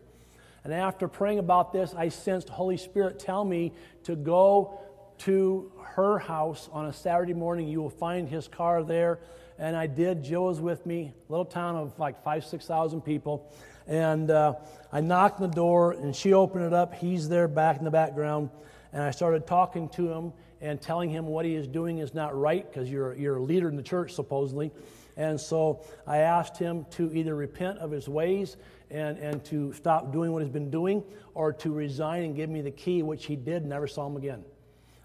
And 0.62 0.72
after 0.72 1.08
praying 1.08 1.40
about 1.40 1.72
this, 1.72 1.94
I 1.96 2.10
sensed 2.10 2.48
Holy 2.48 2.76
Spirit 2.76 3.18
tell 3.18 3.44
me 3.44 3.72
to 4.04 4.14
go 4.14 4.80
to 5.18 5.72
her 5.82 6.18
house 6.18 6.68
on 6.72 6.86
a 6.86 6.92
Saturday 6.92 7.34
morning. 7.34 7.66
You 7.66 7.80
will 7.80 7.90
find 7.90 8.28
his 8.28 8.46
car 8.46 8.84
there. 8.84 9.18
And 9.58 9.76
I 9.76 9.86
did. 9.86 10.22
Jill 10.22 10.44
was 10.44 10.60
with 10.60 10.86
me, 10.86 11.12
little 11.28 11.44
town 11.44 11.76
of 11.76 11.98
like 11.98 12.22
five, 12.22 12.44
6,000 12.44 13.00
people. 13.00 13.52
And 13.86 14.30
uh, 14.30 14.54
I 14.92 15.00
knocked 15.00 15.40
on 15.40 15.50
the 15.50 15.54
door, 15.54 15.92
and 15.92 16.14
she 16.14 16.34
opened 16.34 16.64
it 16.64 16.72
up. 16.72 16.94
He's 16.94 17.28
there 17.28 17.48
back 17.48 17.78
in 17.78 17.84
the 17.84 17.90
background. 17.90 18.50
And 18.92 19.02
I 19.02 19.10
started 19.10 19.46
talking 19.46 19.88
to 19.90 20.10
him 20.10 20.32
and 20.60 20.80
telling 20.80 21.10
him 21.10 21.26
what 21.26 21.44
he 21.44 21.54
is 21.54 21.66
doing 21.66 21.98
is 21.98 22.14
not 22.14 22.38
right 22.38 22.70
because 22.70 22.90
you're, 22.90 23.14
you're 23.14 23.36
a 23.36 23.42
leader 23.42 23.68
in 23.68 23.76
the 23.76 23.82
church, 23.82 24.12
supposedly. 24.12 24.70
And 25.16 25.40
so 25.40 25.84
I 26.06 26.18
asked 26.18 26.58
him 26.58 26.86
to 26.92 27.12
either 27.12 27.34
repent 27.34 27.78
of 27.78 27.90
his 27.90 28.08
ways 28.08 28.56
and, 28.90 29.18
and 29.18 29.44
to 29.46 29.72
stop 29.72 30.12
doing 30.12 30.32
what 30.32 30.42
he's 30.42 30.52
been 30.52 30.70
doing 30.70 31.02
or 31.34 31.52
to 31.54 31.72
resign 31.72 32.24
and 32.24 32.36
give 32.36 32.50
me 32.50 32.60
the 32.60 32.70
key, 32.70 33.02
which 33.02 33.26
he 33.26 33.36
did, 33.36 33.64
never 33.64 33.86
saw 33.86 34.06
him 34.06 34.16
again. 34.16 34.44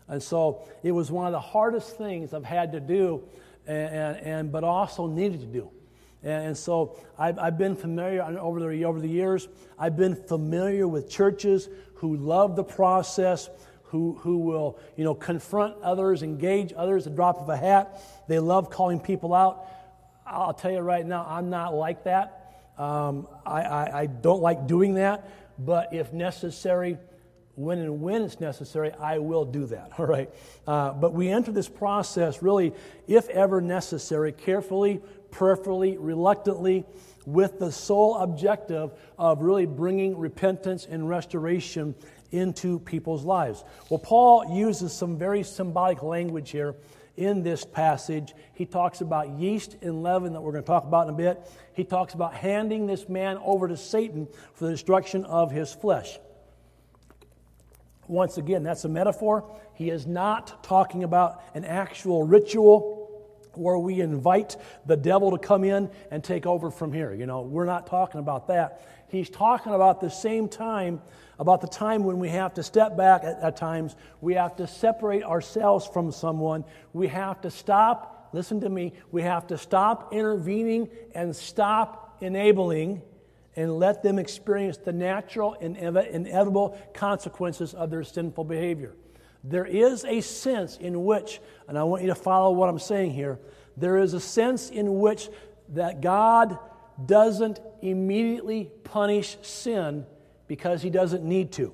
And 0.08 0.22
so 0.22 0.64
it 0.84 0.92
was 0.92 1.12
one 1.12 1.26
of 1.26 1.32
the 1.32 1.40
hardest 1.40 1.98
things 1.98 2.34
I've 2.34 2.46
had 2.46 2.72
to 2.74 2.80
do, 2.80 3.24
and, 3.66 3.90
and, 3.90 4.18
and 4.18 4.52
but 4.52 4.64
also 4.64 5.08
needed 5.08 5.40
to 5.42 5.48
do. 5.48 5.70
And, 6.24 6.48
and 6.48 6.58
so 6.58 6.98
I've, 7.18 7.40
I've, 7.40 7.58
been 7.58 7.76
familiar 7.76 8.22
over 8.22 8.60
the, 8.60 8.86
over 8.86 9.00
the 9.00 9.10
years, 9.10 9.48
I've 9.80 9.98
been 9.98 10.16
familiar 10.16 10.88
with 10.88 11.10
churches 11.10 11.70
who 11.96 12.18
love 12.18 12.56
the 12.56 12.64
process, 12.64 13.50
who, 13.88 14.18
who 14.22 14.38
will 14.38 14.80
you 14.96 15.04
know, 15.04 15.16
confront 15.16 15.82
others, 15.82 16.24
engage 16.24 16.74
others, 16.76 17.08
a 17.08 17.10
drop 17.10 17.40
of 17.40 17.50
a 17.50 17.58
hat. 17.58 18.02
They 18.28 18.40
love 18.40 18.70
calling 18.70 19.00
people 19.00 19.34
out. 19.34 19.66
I'll 20.26 20.54
tell 20.54 20.72
you 20.72 20.80
right 20.80 21.06
now, 21.06 21.26
I'm 21.28 21.50
not 21.50 21.74
like 21.74 22.04
that. 22.06 22.42
Um, 22.78 23.28
I, 23.46 23.62
I, 23.62 24.00
I 24.02 24.06
don't 24.08 24.42
like 24.42 24.68
doing 24.68 24.96
that, 24.96 25.30
but 25.58 25.94
if 25.94 26.12
necessary, 26.12 26.98
when 27.56 27.80
and 27.80 28.02
when 28.02 28.22
it's 28.22 28.40
necessary, 28.40 28.92
I 28.92 29.20
will 29.20 29.46
do 29.46 29.66
that. 29.68 29.92
All 29.98 30.06
right. 30.06 30.30
Uh, 30.68 30.94
but 30.94 31.14
we 31.14 31.30
enter 31.30 31.52
this 31.52 31.70
process 31.70 32.42
really, 32.42 32.74
if 33.08 33.30
ever 33.30 33.62
necessary, 33.62 34.32
carefully, 34.32 35.02
prayerfully, 35.32 35.98
reluctantly, 35.98 36.86
with 37.26 37.60
the 37.60 37.72
sole 37.72 38.18
objective 38.18 38.92
of 39.18 39.42
really 39.42 39.66
bringing 39.66 40.18
repentance 40.18 40.86
and 40.90 41.10
restoration 41.10 41.96
into 42.36 42.80
people's 42.80 43.24
lives. 43.24 43.64
Well, 43.90 44.00
Paul 44.00 44.56
uses 44.56 44.94
some 44.94 45.18
very 45.18 45.44
symbolic 45.44 46.04
language 46.04 46.52
here 46.52 46.76
in 47.18 47.44
this 47.44 47.64
passage. 47.66 48.34
He 48.54 48.66
talks 48.66 49.02
about 49.02 49.30
yeast 49.30 49.78
and 49.82 50.04
leaven 50.04 50.34
that 50.34 50.42
we're 50.42 50.52
going 50.52 50.64
to 50.64 50.68
talk 50.68 50.84
about 50.84 51.08
in 51.08 51.14
a 51.14 51.18
bit. 51.18 51.40
He 51.74 51.84
talks 51.84 52.14
about 52.14 52.34
handing 52.34 52.88
this 52.88 53.08
man 53.08 53.38
over 53.44 53.68
to 53.68 53.78
Satan 53.78 54.28
for 54.54 54.66
the 54.66 54.72
destruction 54.72 55.26
of 55.26 55.52
his 55.52 55.74
flesh. 55.74 56.20
Once 58.08 58.38
again, 58.38 58.64
that's 58.64 58.86
a 58.86 58.90
metaphor. 58.90 59.58
He 59.74 59.90
is 59.90 60.06
not 60.06 60.64
talking 60.64 61.04
about 61.04 61.42
an 61.56 61.66
actual 61.66 62.24
ritual 62.24 63.02
where 63.54 63.78
we 63.78 64.02
invite 64.02 64.58
the 64.86 64.98
devil 64.98 65.32
to 65.32 65.38
come 65.38 65.64
in 65.64 65.90
and 66.12 66.24
take 66.24 66.46
over 66.46 66.70
from 66.70 66.92
here. 66.92 67.14
You 67.14 67.26
know, 67.26 67.42
we're 67.42 67.66
not 67.66 67.88
talking 67.88 68.20
about 68.20 68.48
that. 68.48 68.82
He's 69.08 69.30
talking 69.30 69.74
about 69.74 70.02
the 70.02 70.10
same 70.10 70.50
time, 70.50 71.02
about 71.40 71.62
the 71.62 71.68
time 71.68 72.04
when 72.04 72.20
we 72.20 72.30
have 72.30 72.54
to 72.56 72.64
step 72.64 72.96
back 72.96 73.24
at, 73.24 73.40
at 73.40 73.58
times. 73.58 73.96
We 74.22 74.36
have 74.36 74.56
to 74.58 74.68
separate 74.68 75.24
ourselves 75.24 75.88
from 75.88 76.12
someone. 76.12 76.64
We 76.94 77.08
have 77.10 77.42
to 77.42 77.52
stop, 77.52 78.30
listen 78.34 78.62
to 78.62 78.70
me, 78.70 78.94
we 79.12 79.22
have 79.24 79.48
to 79.48 79.58
stop 79.58 80.14
intervening 80.14 80.90
and 81.14 81.36
stop 81.36 82.18
enabling 82.22 83.02
and 83.56 83.78
let 83.78 84.04
them 84.04 84.20
experience 84.20 84.78
the 84.78 84.92
natural 84.92 85.56
and 85.60 85.78
inevitable 85.78 86.78
consequences 86.94 87.74
of 87.74 87.90
their 87.90 88.04
sinful 88.04 88.44
behavior. 88.44 88.94
There 89.44 89.66
is 89.66 90.04
a 90.04 90.22
sense 90.22 90.78
in 90.78 91.06
which, 91.06 91.40
and 91.68 91.78
I 91.78 91.84
want 91.84 92.02
you 92.02 92.10
to 92.10 92.16
follow 92.16 92.52
what 92.52 92.68
I'm 92.68 92.80
saying 92.80 93.12
here, 93.12 93.40
there 93.78 93.98
is 93.98 94.14
a 94.14 94.20
sense 94.20 94.70
in 94.70 95.00
which 95.00 95.30
that 95.70 96.02
God 96.02 96.58
doesn't 97.06 97.60
immediately 97.82 98.72
punish 98.84 99.38
sin 99.42 100.06
because 100.48 100.82
he 100.82 100.90
doesn't 100.90 101.24
need 101.24 101.52
to. 101.54 101.74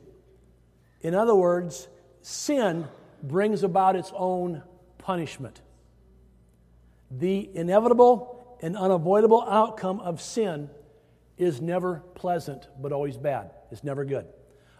In 1.01 1.15
other 1.15 1.35
words, 1.35 1.87
sin 2.21 2.87
brings 3.23 3.63
about 3.63 3.95
its 3.95 4.11
own 4.15 4.63
punishment. 4.97 5.61
The 7.09 7.49
inevitable 7.53 8.57
and 8.61 8.77
unavoidable 8.77 9.41
outcome 9.41 9.99
of 9.99 10.21
sin 10.21 10.69
is 11.37 11.59
never 11.59 12.03
pleasant, 12.15 12.67
but 12.79 12.91
always 12.91 13.17
bad. 13.17 13.51
It's 13.71 13.83
never 13.83 14.05
good. 14.05 14.27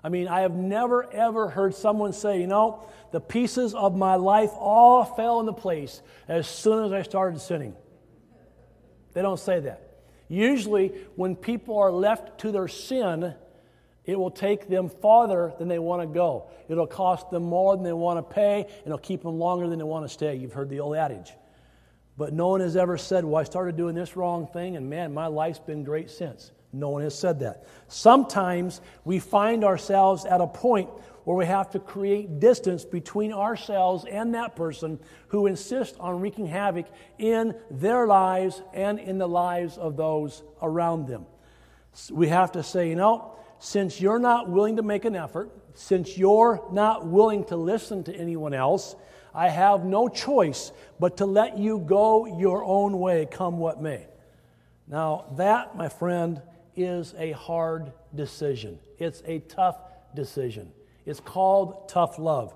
I 0.03 0.09
mean, 0.09 0.27
I 0.27 0.41
have 0.41 0.55
never 0.55 1.11
ever 1.11 1.49
heard 1.49 1.75
someone 1.75 2.13
say, 2.13 2.39
you 2.39 2.47
know, 2.47 2.83
the 3.11 3.19
pieces 3.19 3.73
of 3.73 3.95
my 3.95 4.15
life 4.15 4.51
all 4.55 5.03
fell 5.03 5.39
into 5.39 5.53
place 5.53 6.01
as 6.27 6.47
soon 6.47 6.85
as 6.85 6.91
I 6.91 7.01
started 7.03 7.39
sinning. 7.41 7.75
They 9.13 9.21
don't 9.21 9.39
say 9.39 9.59
that. 9.61 9.87
Usually, 10.27 10.89
when 11.15 11.35
people 11.35 11.77
are 11.77 11.91
left 11.91 12.39
to 12.39 12.51
their 12.51 12.67
sin, 12.67 13.35
it 14.05 14.17
will 14.17 14.31
take 14.31 14.67
them 14.67 14.89
farther 14.89 15.53
than 15.59 15.67
they 15.67 15.79
want 15.79 16.01
to 16.01 16.07
go. 16.07 16.49
It'll 16.67 16.87
cost 16.87 17.29
them 17.29 17.43
more 17.43 17.75
than 17.75 17.83
they 17.83 17.93
want 17.93 18.17
to 18.17 18.33
pay, 18.33 18.61
and 18.61 18.85
it'll 18.87 18.97
keep 18.97 19.21
them 19.21 19.37
longer 19.37 19.67
than 19.67 19.77
they 19.77 19.85
want 19.85 20.05
to 20.05 20.09
stay. 20.09 20.35
You've 20.35 20.53
heard 20.53 20.69
the 20.69 20.79
old 20.79 20.95
adage. 20.95 21.33
But 22.17 22.33
no 22.33 22.49
one 22.49 22.61
has 22.61 22.75
ever 22.75 22.97
said, 22.97 23.23
Well, 23.25 23.39
I 23.39 23.43
started 23.43 23.77
doing 23.77 23.95
this 23.95 24.15
wrong 24.15 24.47
thing, 24.47 24.75
and 24.75 24.89
man, 24.89 25.13
my 25.13 25.27
life's 25.27 25.59
been 25.59 25.83
great 25.83 26.09
since. 26.09 26.51
No 26.73 26.89
one 26.89 27.03
has 27.03 27.17
said 27.17 27.39
that. 27.39 27.65
Sometimes 27.87 28.81
we 29.03 29.19
find 29.19 29.63
ourselves 29.63 30.25
at 30.25 30.41
a 30.41 30.47
point 30.47 30.89
where 31.23 31.37
we 31.37 31.45
have 31.45 31.69
to 31.71 31.79
create 31.79 32.39
distance 32.39 32.83
between 32.85 33.31
ourselves 33.31 34.05
and 34.09 34.33
that 34.33 34.55
person 34.55 34.99
who 35.27 35.47
insists 35.47 35.97
on 35.99 36.19
wreaking 36.19 36.47
havoc 36.47 36.87
in 37.19 37.53
their 37.69 38.07
lives 38.07 38.61
and 38.73 38.99
in 38.99 39.17
the 39.17 39.27
lives 39.27 39.77
of 39.77 39.97
those 39.97 40.41
around 40.61 41.07
them. 41.07 41.25
We 42.09 42.29
have 42.29 42.53
to 42.53 42.63
say, 42.63 42.89
you 42.89 42.95
know, 42.95 43.35
since 43.61 44.01
you're 44.01 44.17
not 44.17 44.49
willing 44.49 44.77
to 44.77 44.81
make 44.81 45.05
an 45.05 45.15
effort, 45.15 45.51
since 45.75 46.17
you're 46.17 46.63
not 46.71 47.05
willing 47.05 47.45
to 47.45 47.55
listen 47.55 48.03
to 48.03 48.15
anyone 48.15 48.55
else, 48.55 48.95
I 49.35 49.49
have 49.49 49.85
no 49.85 50.07
choice 50.09 50.71
but 50.99 51.17
to 51.17 51.27
let 51.27 51.59
you 51.59 51.77
go 51.77 52.25
your 52.39 52.65
own 52.65 52.99
way, 52.99 53.27
come 53.29 53.59
what 53.59 53.79
may. 53.79 54.07
Now, 54.87 55.25
that, 55.37 55.77
my 55.77 55.89
friend, 55.89 56.41
is 56.75 57.13
a 57.19 57.33
hard 57.33 57.93
decision. 58.15 58.79
It's 58.97 59.21
a 59.27 59.39
tough 59.39 59.77
decision. 60.15 60.71
It's 61.05 61.19
called 61.19 61.87
tough 61.87 62.17
love. 62.17 62.55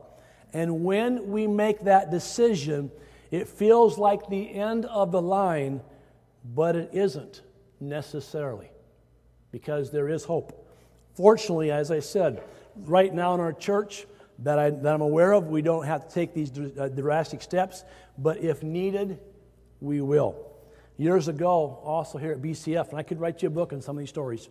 And 0.53 0.83
when 0.83 1.29
we 1.29 1.45
make 1.45 1.81
that 1.81 2.09
decision, 2.09 2.89
it 3.29 3.47
feels 3.47 3.99
like 3.99 4.27
the 4.27 4.51
end 4.55 4.85
of 4.85 5.11
the 5.11 5.21
line, 5.21 5.81
but 6.43 6.75
it 6.75 6.89
isn't 6.93 7.43
necessarily 7.79 8.71
because 9.51 9.91
there 9.91 10.09
is 10.09 10.23
hope. 10.23 10.63
Fortunately, 11.15 11.71
as 11.71 11.91
I 11.91 11.99
said, 11.99 12.43
right 12.75 13.13
now 13.13 13.33
in 13.33 13.39
our 13.39 13.53
church 13.53 14.05
that, 14.39 14.59
I, 14.59 14.69
that 14.69 14.93
I'm 14.93 15.01
aware 15.01 15.31
of, 15.31 15.47
we 15.47 15.61
don't 15.61 15.85
have 15.85 16.07
to 16.07 16.13
take 16.13 16.33
these 16.33 16.51
uh, 16.77 16.89
drastic 16.89 17.41
steps, 17.41 17.85
but 18.17 18.37
if 18.39 18.63
needed, 18.63 19.19
we 19.79 20.01
will. 20.01 20.35
Years 20.97 21.29
ago, 21.29 21.79
also 21.83 22.17
here 22.17 22.31
at 22.31 22.41
BCF, 22.41 22.89
and 22.89 22.99
I 22.99 23.03
could 23.03 23.19
write 23.19 23.41
you 23.41 23.47
a 23.47 23.51
book 23.51 23.71
on 23.71 23.81
some 23.81 23.95
of 23.95 23.99
these 23.99 24.09
stories. 24.09 24.49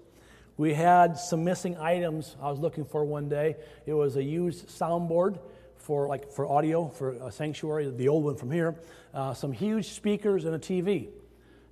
We 0.56 0.72
had 0.72 1.18
some 1.18 1.44
missing 1.44 1.76
items 1.76 2.36
I 2.40 2.50
was 2.50 2.58
looking 2.58 2.84
for 2.84 3.04
one 3.04 3.28
day. 3.28 3.56
It 3.86 3.92
was 3.92 4.16
a 4.16 4.22
used 4.22 4.68
soundboard 4.68 5.38
for 5.76 6.06
like 6.06 6.32
for 6.32 6.46
audio 6.46 6.88
for 6.88 7.10
a 7.10 7.30
sanctuary, 7.30 7.90
the 7.90 8.08
old 8.08 8.24
one 8.24 8.36
from 8.36 8.50
here, 8.50 8.76
uh, 9.12 9.34
some 9.34 9.52
huge 9.52 9.90
speakers 9.90 10.44
and 10.44 10.54
a 10.54 10.58
TV. 10.58 11.08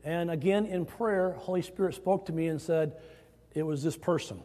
And 0.04 0.30
again 0.30 0.66
in 0.66 0.84
prayer, 0.84 1.32
Holy 1.38 1.62
Spirit 1.62 1.94
spoke 1.94 2.26
to 2.26 2.32
me 2.32 2.48
and 2.48 2.60
said, 2.60 2.96
"It 3.54 3.62
was 3.62 3.82
this 3.82 3.96
person. 3.96 4.42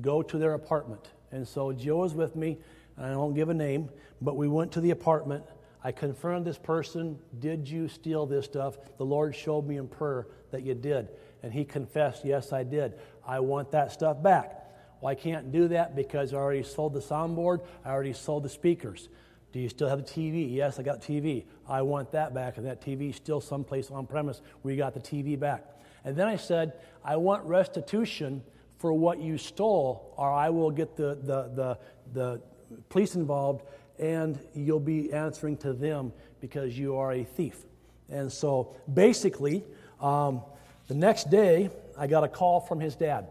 Go 0.00 0.22
to 0.22 0.38
their 0.38 0.54
apartment." 0.54 1.10
And 1.30 1.46
so 1.46 1.72
Joe 1.72 1.98
was 1.98 2.14
with 2.14 2.36
me, 2.36 2.58
I 2.98 3.16
won't 3.16 3.34
give 3.34 3.48
a 3.48 3.54
name, 3.54 3.88
but 4.20 4.36
we 4.36 4.48
went 4.48 4.72
to 4.72 4.80
the 4.80 4.90
apartment. 4.90 5.44
I 5.82 5.92
confronted 5.92 6.44
this 6.44 6.58
person. 6.58 7.18
Did 7.40 7.68
you 7.68 7.88
steal 7.88 8.26
this 8.26 8.44
stuff? 8.44 8.76
The 8.98 9.04
Lord 9.04 9.34
showed 9.34 9.66
me 9.66 9.78
in 9.78 9.88
prayer 9.88 10.28
that 10.50 10.62
you 10.62 10.74
did. 10.74 11.08
And 11.42 11.52
he 11.52 11.64
confessed, 11.64 12.24
Yes, 12.24 12.52
I 12.52 12.62
did. 12.62 12.94
I 13.26 13.40
want 13.40 13.72
that 13.72 13.90
stuff 13.92 14.22
back. 14.22 14.58
Well, 15.00 15.10
I 15.10 15.14
can't 15.16 15.50
do 15.50 15.68
that 15.68 15.96
because 15.96 16.32
I 16.32 16.36
already 16.36 16.62
sold 16.62 16.94
the 16.94 17.00
soundboard, 17.00 17.64
I 17.84 17.90
already 17.90 18.12
sold 18.12 18.44
the 18.44 18.48
speakers. 18.48 19.08
Do 19.52 19.58
you 19.58 19.68
still 19.68 19.88
have 19.88 19.98
the 19.98 20.10
TV? 20.10 20.54
Yes, 20.54 20.78
I 20.78 20.82
got 20.82 21.02
TV. 21.02 21.44
I 21.68 21.82
want 21.82 22.12
that 22.12 22.32
back, 22.32 22.56
and 22.56 22.66
that 22.66 22.80
TV 22.80 23.10
is 23.10 23.16
still 23.16 23.40
someplace 23.40 23.90
on 23.90 24.06
premise 24.06 24.40
We 24.62 24.76
got 24.76 24.94
the 24.94 25.00
TV 25.00 25.38
back. 25.38 25.66
And 26.04 26.16
then 26.16 26.28
I 26.28 26.36
said, 26.36 26.74
I 27.04 27.16
want 27.16 27.44
restitution 27.44 28.42
for 28.82 28.92
what 28.92 29.20
you 29.20 29.38
stole, 29.38 30.12
or 30.16 30.28
I 30.28 30.50
will 30.50 30.72
get 30.72 30.96
the, 30.96 31.16
the, 31.22 31.50
the, 31.54 31.78
the 32.12 32.40
police 32.88 33.14
involved 33.14 33.64
and 34.00 34.40
you'll 34.54 34.80
be 34.80 35.12
answering 35.12 35.56
to 35.58 35.72
them 35.72 36.12
because 36.40 36.76
you 36.76 36.96
are 36.96 37.12
a 37.12 37.22
thief. 37.22 37.64
And 38.10 38.30
so 38.30 38.74
basically, 38.92 39.62
um, 40.00 40.42
the 40.88 40.96
next 40.96 41.30
day, 41.30 41.70
I 41.96 42.08
got 42.08 42.24
a 42.24 42.28
call 42.28 42.58
from 42.58 42.80
his 42.80 42.96
dad. 42.96 43.28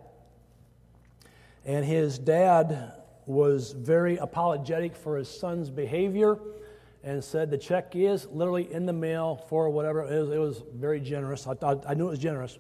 And 1.66 1.84
his 1.84 2.18
dad 2.18 2.94
was 3.26 3.74
very 3.74 4.16
apologetic 4.18 4.96
for 4.96 5.18
his 5.18 5.28
son's 5.28 5.70
behavior 5.70 6.40
and 7.04 7.22
said 7.22 7.52
the 7.52 7.58
check 7.58 7.94
is 7.94 8.26
literally 8.28 8.72
in 8.72 8.86
the 8.86 8.94
mail 8.94 9.46
for 9.50 9.70
whatever. 9.70 10.02
It 10.04 10.18
was, 10.22 10.30
it 10.30 10.40
was 10.40 10.64
very 10.74 11.02
generous. 11.02 11.46
I, 11.46 11.56
thought, 11.56 11.84
I 11.86 11.94
knew 11.94 12.08
it 12.08 12.12
was 12.12 12.20
generous. 12.20 12.58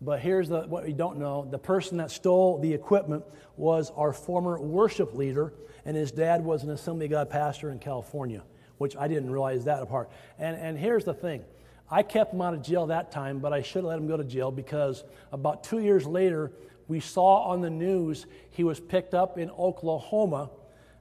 But 0.00 0.20
here's 0.20 0.48
the, 0.48 0.62
what 0.62 0.86
you 0.86 0.94
don't 0.94 1.18
know 1.18 1.46
the 1.50 1.58
person 1.58 1.96
that 1.98 2.10
stole 2.10 2.58
the 2.58 2.72
equipment 2.72 3.24
was 3.56 3.90
our 3.96 4.12
former 4.12 4.60
worship 4.60 5.14
leader, 5.14 5.54
and 5.84 5.96
his 5.96 6.12
dad 6.12 6.44
was 6.44 6.64
an 6.64 6.70
Assembly 6.70 7.06
of 7.06 7.12
God 7.12 7.30
pastor 7.30 7.70
in 7.70 7.78
California, 7.78 8.42
which 8.78 8.96
I 8.96 9.08
didn't 9.08 9.30
realize 9.30 9.64
that 9.64 9.82
apart. 9.82 10.10
And, 10.38 10.56
and 10.56 10.78
here's 10.78 11.04
the 11.04 11.14
thing 11.14 11.44
I 11.90 12.02
kept 12.02 12.34
him 12.34 12.42
out 12.42 12.52
of 12.52 12.62
jail 12.62 12.86
that 12.86 13.10
time, 13.10 13.38
but 13.38 13.52
I 13.52 13.62
should 13.62 13.76
have 13.76 13.84
let 13.84 13.98
him 13.98 14.08
go 14.08 14.16
to 14.16 14.24
jail 14.24 14.50
because 14.50 15.04
about 15.32 15.64
two 15.64 15.78
years 15.78 16.06
later, 16.06 16.52
we 16.88 17.00
saw 17.00 17.44
on 17.44 17.60
the 17.60 17.70
news 17.70 18.26
he 18.50 18.64
was 18.64 18.80
picked 18.80 19.14
up 19.14 19.38
in 19.38 19.50
Oklahoma 19.50 20.50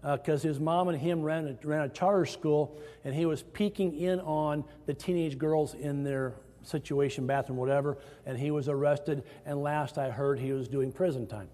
because 0.02 0.46
uh, 0.46 0.50
his 0.50 0.60
mom 0.60 0.88
and 0.88 1.00
him 1.00 1.24
ran 1.24 1.48
a, 1.48 1.68
ran 1.68 1.82
a 1.82 1.90
charter 1.90 2.26
school, 2.26 2.80
and 3.04 3.16
he 3.16 3.26
was 3.26 3.42
peeking 3.42 3.98
in 3.98 4.20
on 4.20 4.64
the 4.86 4.94
teenage 4.94 5.38
girls 5.38 5.74
in 5.74 6.04
their 6.04 6.36
situation, 6.66 7.28
bathroom, 7.28 7.58
whatever, 7.58 7.98
and 8.26 8.38
he 8.38 8.52
was 8.52 8.68
arrested. 8.68 9.24
And 9.46 9.62
last 9.62 9.98
I 9.98 10.10
heard, 10.10 10.40
he 10.40 10.52
was 10.52 10.68
doing 10.68 10.92
prison 10.92 11.28
time. 11.28 11.48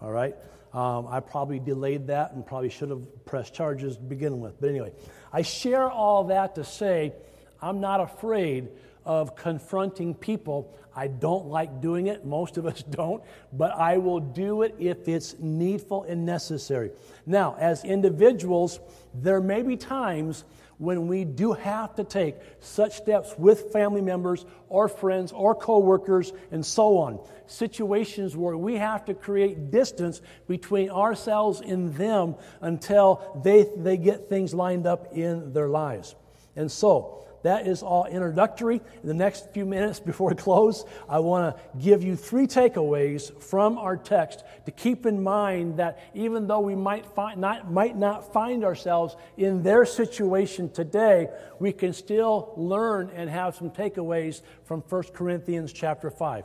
All 0.00 0.12
right? 0.12 0.34
Um, 0.72 1.06
I 1.08 1.20
probably 1.20 1.58
delayed 1.58 2.06
that 2.06 2.32
and 2.32 2.46
probably 2.46 2.70
should 2.70 2.90
have 2.90 3.24
pressed 3.26 3.52
charges 3.52 3.96
to 3.96 4.02
begin 4.02 4.40
with. 4.40 4.58
But 4.60 4.70
anyway, 4.70 4.92
I 5.32 5.42
share 5.42 5.90
all 5.90 6.24
that 6.24 6.54
to 6.54 6.64
say 6.64 7.12
I'm 7.60 7.80
not 7.80 8.00
afraid 8.00 8.68
of 9.04 9.36
confronting 9.36 10.14
people. 10.14 10.74
I 10.94 11.08
don't 11.08 11.46
like 11.46 11.80
doing 11.80 12.06
it. 12.06 12.24
Most 12.24 12.56
of 12.56 12.66
us 12.66 12.82
don't. 12.90 13.22
But 13.52 13.72
I 13.72 13.98
will 13.98 14.20
do 14.20 14.62
it 14.62 14.74
if 14.78 15.08
it's 15.08 15.36
needful 15.38 16.04
and 16.04 16.24
necessary. 16.24 16.90
Now, 17.26 17.56
as 17.58 17.84
individuals, 17.84 18.80
there 19.14 19.40
may 19.40 19.62
be 19.62 19.76
times 19.76 20.44
when 20.78 21.06
we 21.06 21.24
do 21.24 21.52
have 21.52 21.94
to 21.96 22.04
take 22.04 22.36
such 22.60 22.96
steps 22.96 23.34
with 23.38 23.72
family 23.72 24.00
members 24.00 24.44
or 24.68 24.88
friends 24.88 25.32
or 25.32 25.54
coworkers 25.54 26.32
and 26.50 26.64
so 26.64 26.98
on. 26.98 27.20
Situations 27.46 28.36
where 28.36 28.56
we 28.56 28.76
have 28.76 29.04
to 29.04 29.14
create 29.14 29.70
distance 29.70 30.20
between 30.48 30.90
ourselves 30.90 31.60
and 31.60 31.94
them 31.94 32.34
until 32.60 33.40
they, 33.44 33.68
they 33.76 33.96
get 33.96 34.28
things 34.28 34.54
lined 34.54 34.86
up 34.86 35.16
in 35.16 35.52
their 35.52 35.68
lives. 35.68 36.14
And 36.56 36.70
so, 36.70 37.24
that 37.42 37.66
is 37.66 37.82
all 37.82 38.06
introductory. 38.06 38.80
In 39.02 39.08
the 39.08 39.14
next 39.14 39.50
few 39.52 39.64
minutes 39.64 40.00
before 40.00 40.30
we 40.30 40.36
close, 40.36 40.84
I 41.08 41.18
want 41.18 41.56
to 41.56 41.78
give 41.78 42.02
you 42.02 42.16
three 42.16 42.46
takeaways 42.46 43.40
from 43.42 43.78
our 43.78 43.96
text 43.96 44.44
to 44.66 44.70
keep 44.70 45.06
in 45.06 45.22
mind 45.22 45.78
that 45.78 45.98
even 46.14 46.46
though 46.46 46.60
we 46.60 46.74
might, 46.74 47.04
not, 47.36 47.70
might 47.70 47.96
not 47.96 48.32
find 48.32 48.64
ourselves 48.64 49.16
in 49.36 49.62
their 49.62 49.84
situation 49.84 50.70
today, 50.70 51.28
we 51.58 51.72
can 51.72 51.92
still 51.92 52.52
learn 52.56 53.10
and 53.14 53.28
have 53.28 53.56
some 53.56 53.70
takeaways 53.70 54.42
from 54.64 54.80
1 54.80 55.02
Corinthians 55.14 55.72
chapter 55.72 56.10
5. 56.10 56.44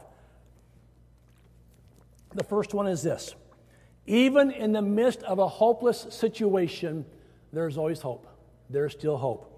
The 2.33 2.43
first 2.43 2.73
one 2.73 2.87
is 2.87 3.03
this 3.03 3.35
even 4.07 4.51
in 4.51 4.71
the 4.71 4.81
midst 4.81 5.21
of 5.23 5.39
a 5.39 5.47
hopeless 5.47 6.07
situation, 6.09 7.05
there's 7.51 7.77
always 7.77 8.01
hope. 8.01 8.25
There's 8.69 8.93
still 8.93 9.17
hope. 9.17 9.56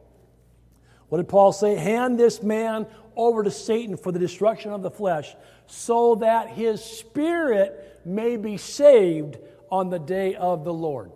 What 1.10 1.18
did 1.18 1.28
Paul 1.28 1.52
say? 1.52 1.76
Hand 1.76 2.20
this 2.20 2.42
man 2.42 2.88
over 3.16 3.44
to 3.44 3.52
Satan 3.52 3.98
for 3.98 4.12
the 4.12 4.20
destruction 4.20 4.72
of 4.72 4.82
the 4.82 4.92
flesh, 4.92 5.36
so 5.68 6.16
that 6.16 6.50
his 6.50 6.84
spirit 6.84 8.02
may 8.06 8.38
be 8.38 8.58
saved 8.58 9.38
on 9.70 9.90
the 9.90 10.00
day 10.00 10.36
of 10.36 10.64
the 10.64 10.74
Lord. 10.74 11.12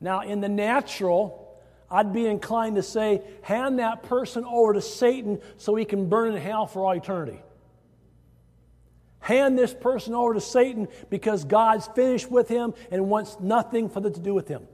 Now, 0.00 0.22
in 0.22 0.40
the 0.40 0.48
natural, 0.48 1.60
I'd 1.90 2.12
be 2.12 2.26
inclined 2.26 2.76
to 2.76 2.82
say, 2.82 3.22
hand 3.42 3.78
that 3.78 4.02
person 4.02 4.44
over 4.44 4.72
to 4.72 4.80
Satan 4.80 5.40
so 5.56 5.74
he 5.74 5.84
can 5.84 6.08
burn 6.08 6.34
in 6.34 6.40
hell 6.40 6.66
for 6.66 6.84
all 6.84 6.92
eternity. 6.92 7.40
Hand 9.20 9.58
this 9.58 9.74
person 9.74 10.14
over 10.14 10.34
to 10.34 10.40
Satan 10.40 10.88
because 11.10 11.44
God's 11.44 11.88
finished 11.88 12.30
with 12.30 12.48
him 12.48 12.74
and 12.90 13.08
wants 13.08 13.36
nothing 13.40 13.88
for 13.88 14.00
them 14.00 14.12
to 14.12 14.20
do 14.20 14.34
with 14.34 14.48
him. 14.48 14.66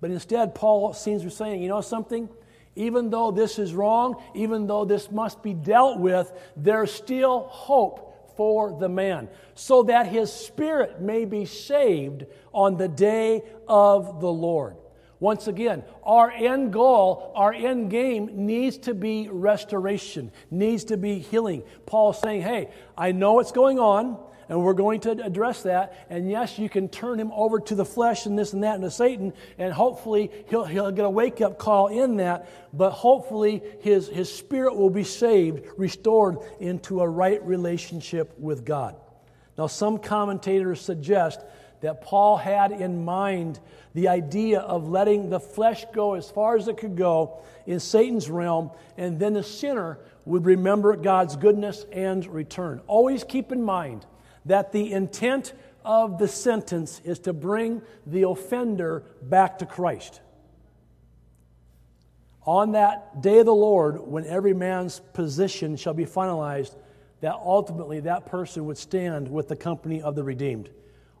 But 0.00 0.10
instead, 0.10 0.54
Paul 0.54 0.92
seems 0.92 1.22
to 1.22 1.28
be 1.28 1.34
saying, 1.34 1.62
you 1.62 1.68
know 1.68 1.80
something? 1.80 2.28
Even 2.76 3.10
though 3.10 3.30
this 3.30 3.58
is 3.58 3.74
wrong, 3.74 4.22
even 4.34 4.66
though 4.66 4.84
this 4.84 5.10
must 5.10 5.42
be 5.42 5.54
dealt 5.54 5.98
with, 5.98 6.32
there's 6.56 6.92
still 6.92 7.48
hope 7.48 8.34
for 8.36 8.78
the 8.78 8.88
man, 8.88 9.28
so 9.54 9.82
that 9.84 10.06
his 10.06 10.30
spirit 10.30 11.00
may 11.00 11.24
be 11.24 11.46
saved 11.46 12.26
on 12.52 12.76
the 12.76 12.86
day 12.88 13.42
of 13.66 14.20
the 14.20 14.30
Lord. 14.30 14.76
Once 15.18 15.48
again, 15.48 15.82
our 16.04 16.30
end 16.30 16.70
goal, 16.74 17.32
our 17.34 17.54
end 17.54 17.90
game 17.90 18.28
needs 18.46 18.76
to 18.76 18.92
be 18.92 19.28
restoration, 19.30 20.30
needs 20.50 20.84
to 20.84 20.98
be 20.98 21.18
healing. 21.18 21.62
Paul's 21.86 22.20
saying, 22.20 22.42
hey, 22.42 22.68
I 22.98 23.12
know 23.12 23.32
what's 23.32 23.52
going 23.52 23.78
on, 23.78 24.18
and 24.48 24.62
we're 24.62 24.74
going 24.74 25.00
to 25.00 25.10
address 25.24 25.62
that. 25.62 26.06
And 26.08 26.30
yes, 26.30 26.58
you 26.58 26.68
can 26.68 26.88
turn 26.88 27.18
him 27.18 27.32
over 27.32 27.58
to 27.60 27.74
the 27.74 27.84
flesh 27.84 28.26
and 28.26 28.38
this 28.38 28.52
and 28.52 28.62
that 28.62 28.74
and 28.74 28.84
to 28.84 28.90
Satan, 28.90 29.32
and 29.58 29.72
hopefully 29.72 30.30
he'll, 30.48 30.64
he'll 30.64 30.90
get 30.92 31.04
a 31.04 31.10
wake 31.10 31.40
up 31.40 31.58
call 31.58 31.88
in 31.88 32.16
that, 32.18 32.48
but 32.72 32.90
hopefully 32.90 33.62
his, 33.80 34.08
his 34.08 34.32
spirit 34.32 34.76
will 34.76 34.90
be 34.90 35.04
saved, 35.04 35.66
restored 35.76 36.38
into 36.60 37.00
a 37.00 37.08
right 37.08 37.42
relationship 37.44 38.38
with 38.38 38.64
God. 38.64 38.96
Now, 39.58 39.66
some 39.66 39.98
commentators 39.98 40.80
suggest 40.80 41.40
that 41.80 42.02
Paul 42.02 42.36
had 42.36 42.72
in 42.72 43.04
mind 43.04 43.58
the 43.94 44.08
idea 44.08 44.60
of 44.60 44.88
letting 44.88 45.30
the 45.30 45.40
flesh 45.40 45.84
go 45.94 46.14
as 46.14 46.30
far 46.30 46.56
as 46.56 46.68
it 46.68 46.76
could 46.76 46.96
go 46.96 47.38
in 47.66 47.80
Satan's 47.80 48.30
realm, 48.30 48.70
and 48.96 49.18
then 49.18 49.32
the 49.32 49.42
sinner 49.42 49.98
would 50.24 50.44
remember 50.44 50.94
God's 50.96 51.36
goodness 51.36 51.86
and 51.92 52.26
return. 52.26 52.80
Always 52.86 53.24
keep 53.24 53.52
in 53.52 53.62
mind 53.62 54.04
that 54.46 54.72
the 54.72 54.92
intent 54.92 55.52
of 55.84 56.18
the 56.18 56.26
sentence 56.26 57.00
is 57.04 57.20
to 57.20 57.32
bring 57.32 57.82
the 58.06 58.26
offender 58.26 59.04
back 59.22 59.58
to 59.58 59.66
Christ. 59.66 60.20
On 62.44 62.72
that 62.72 63.20
day 63.22 63.38
of 63.38 63.46
the 63.46 63.54
Lord, 63.54 64.00
when 64.00 64.24
every 64.24 64.54
man's 64.54 65.00
position 65.12 65.76
shall 65.76 65.94
be 65.94 66.06
finalized, 66.06 66.76
that 67.20 67.34
ultimately 67.34 68.00
that 68.00 68.26
person 68.26 68.66
would 68.66 68.78
stand 68.78 69.28
with 69.28 69.48
the 69.48 69.56
company 69.56 70.02
of 70.02 70.14
the 70.14 70.22
redeemed. 70.22 70.70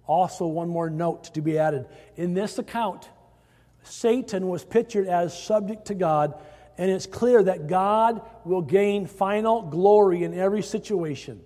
Also, 0.06 0.46
one 0.46 0.68
more 0.68 0.88
note 0.88 1.34
to 1.34 1.40
be 1.40 1.58
added. 1.58 1.86
In 2.16 2.34
this 2.34 2.58
account, 2.58 3.08
Satan 3.82 4.48
was 4.48 4.64
pictured 4.64 5.08
as 5.08 5.36
subject 5.40 5.86
to 5.86 5.94
God, 5.94 6.40
and 6.78 6.90
it's 6.90 7.06
clear 7.06 7.42
that 7.42 7.66
God 7.66 8.20
will 8.44 8.62
gain 8.62 9.06
final 9.06 9.62
glory 9.62 10.22
in 10.22 10.32
every 10.32 10.62
situation. 10.62 11.40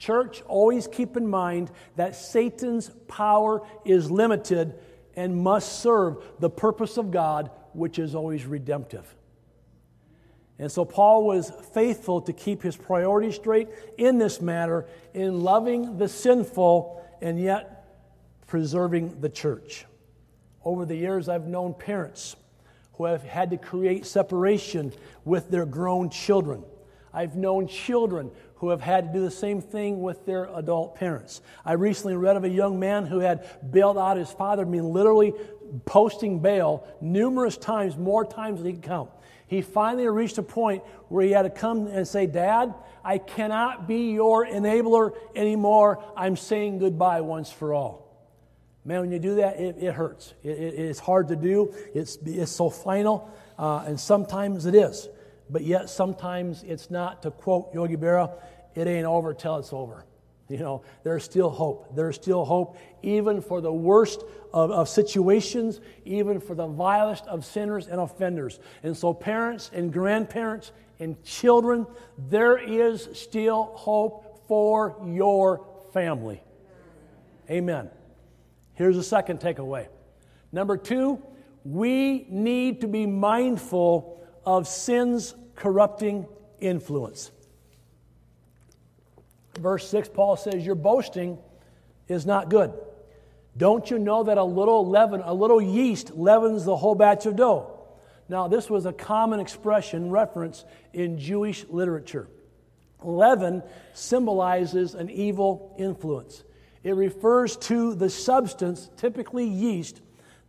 Church, 0.00 0.42
always 0.48 0.88
keep 0.88 1.16
in 1.16 1.28
mind 1.28 1.70
that 1.96 2.16
Satan's 2.16 2.90
power 3.06 3.62
is 3.84 4.10
limited 4.10 4.74
and 5.14 5.36
must 5.36 5.80
serve 5.80 6.24
the 6.40 6.48
purpose 6.48 6.96
of 6.96 7.10
God, 7.10 7.50
which 7.74 7.98
is 7.98 8.14
always 8.14 8.46
redemptive. 8.46 9.14
And 10.58 10.72
so 10.72 10.86
Paul 10.86 11.24
was 11.24 11.52
faithful 11.74 12.22
to 12.22 12.32
keep 12.32 12.62
his 12.62 12.76
priorities 12.76 13.34
straight 13.34 13.68
in 13.98 14.18
this 14.18 14.40
matter, 14.40 14.86
in 15.12 15.42
loving 15.42 15.98
the 15.98 16.08
sinful 16.08 17.06
and 17.20 17.38
yet 17.38 17.86
preserving 18.46 19.20
the 19.20 19.28
church. 19.28 19.84
Over 20.64 20.86
the 20.86 20.96
years, 20.96 21.28
I've 21.28 21.46
known 21.46 21.74
parents 21.74 22.36
who 22.94 23.04
have 23.04 23.22
had 23.22 23.50
to 23.50 23.58
create 23.58 24.06
separation 24.06 24.94
with 25.26 25.50
their 25.50 25.66
grown 25.66 26.08
children. 26.08 26.64
I've 27.12 27.36
known 27.36 27.66
children 27.66 28.30
who 28.60 28.68
have 28.68 28.80
had 28.82 29.06
to 29.06 29.12
do 29.18 29.24
the 29.24 29.30
same 29.30 29.60
thing 29.60 30.02
with 30.02 30.26
their 30.26 30.44
adult 30.54 30.94
parents. 30.94 31.40
I 31.64 31.72
recently 31.72 32.14
read 32.14 32.36
of 32.36 32.44
a 32.44 32.48
young 32.48 32.78
man 32.78 33.06
who 33.06 33.18
had 33.18 33.48
bailed 33.70 33.96
out 33.96 34.18
his 34.18 34.30
father, 34.30 34.62
I 34.62 34.66
mean, 34.66 34.84
literally 34.84 35.32
posting 35.86 36.40
bail 36.40 36.86
numerous 37.00 37.56
times, 37.56 37.96
more 37.96 38.24
times 38.24 38.58
than 38.58 38.66
he 38.66 38.72
could 38.74 38.82
count. 38.82 39.10
He 39.46 39.62
finally 39.62 40.06
reached 40.08 40.36
a 40.36 40.42
point 40.42 40.84
where 41.08 41.24
he 41.24 41.32
had 41.32 41.42
to 41.42 41.50
come 41.50 41.86
and 41.86 42.06
say, 42.06 42.26
Dad, 42.26 42.74
I 43.02 43.16
cannot 43.16 43.88
be 43.88 44.12
your 44.12 44.46
enabler 44.46 45.12
anymore. 45.34 46.04
I'm 46.14 46.36
saying 46.36 46.78
goodbye 46.78 47.22
once 47.22 47.50
for 47.50 47.72
all. 47.72 48.06
Man, 48.84 49.00
when 49.00 49.10
you 49.10 49.18
do 49.18 49.36
that, 49.36 49.58
it, 49.58 49.76
it 49.78 49.94
hurts. 49.94 50.34
It, 50.42 50.50
it, 50.50 50.74
it's 50.74 51.00
hard 51.00 51.28
to 51.28 51.36
do. 51.36 51.74
It's, 51.94 52.18
it's 52.26 52.52
so 52.52 52.68
final, 52.68 53.30
uh, 53.58 53.84
and 53.86 53.98
sometimes 53.98 54.66
it 54.66 54.74
is. 54.74 55.08
But 55.50 55.64
yet, 55.64 55.90
sometimes 55.90 56.62
it's 56.62 56.90
not. 56.90 57.22
To 57.22 57.30
quote 57.30 57.74
Yogi 57.74 57.96
Berra, 57.96 58.32
it 58.74 58.86
ain't 58.86 59.06
over 59.06 59.34
till 59.34 59.56
it's 59.56 59.72
over. 59.72 60.04
You 60.48 60.58
know, 60.58 60.82
there's 61.04 61.22
still 61.22 61.48
hope. 61.48 61.94
There's 61.94 62.16
still 62.16 62.44
hope, 62.44 62.76
even 63.02 63.40
for 63.40 63.60
the 63.60 63.72
worst 63.72 64.24
of, 64.52 64.70
of 64.72 64.88
situations, 64.88 65.80
even 66.04 66.40
for 66.40 66.56
the 66.56 66.66
vilest 66.66 67.24
of 67.26 67.44
sinners 67.44 67.86
and 67.86 68.00
offenders. 68.00 68.58
And 68.82 68.96
so, 68.96 69.14
parents 69.14 69.70
and 69.72 69.92
grandparents 69.92 70.72
and 70.98 71.22
children, 71.24 71.86
there 72.18 72.58
is 72.58 73.08
still 73.12 73.72
hope 73.74 74.44
for 74.48 74.96
your 75.06 75.66
family. 75.92 76.42
Amen. 77.48 77.90
Here's 78.74 78.96
the 78.96 79.02
second 79.02 79.40
takeaway. 79.40 79.86
Number 80.52 80.76
two, 80.76 81.22
we 81.64 82.26
need 82.28 82.80
to 82.80 82.88
be 82.88 83.06
mindful 83.06 84.20
of 84.44 84.66
sin's 84.66 85.34
corrupting 85.60 86.26
influence. 86.58 87.30
Verse 89.58 89.88
6, 89.88 90.08
Paul 90.08 90.36
says, 90.36 90.64
Your 90.64 90.74
boasting 90.74 91.38
is 92.08 92.26
not 92.26 92.48
good. 92.48 92.72
Don't 93.56 93.90
you 93.90 93.98
know 93.98 94.24
that 94.24 94.38
a 94.38 94.44
little 94.44 94.88
leaven, 94.88 95.20
a 95.22 95.34
little 95.34 95.60
yeast 95.60 96.16
leavens 96.16 96.64
the 96.64 96.76
whole 96.76 96.94
batch 96.94 97.26
of 97.26 97.36
dough? 97.36 97.78
Now, 98.28 98.48
this 98.48 98.70
was 98.70 98.86
a 98.86 98.92
common 98.92 99.38
expression, 99.38 100.10
reference 100.10 100.64
in 100.94 101.18
Jewish 101.18 101.66
literature. 101.68 102.28
Leaven 103.02 103.62
symbolizes 103.92 104.94
an 104.94 105.10
evil 105.10 105.74
influence. 105.78 106.42
It 106.84 106.94
refers 106.94 107.56
to 107.58 107.94
the 107.94 108.08
substance, 108.08 108.88
typically 108.96 109.46
yeast, 109.46 110.00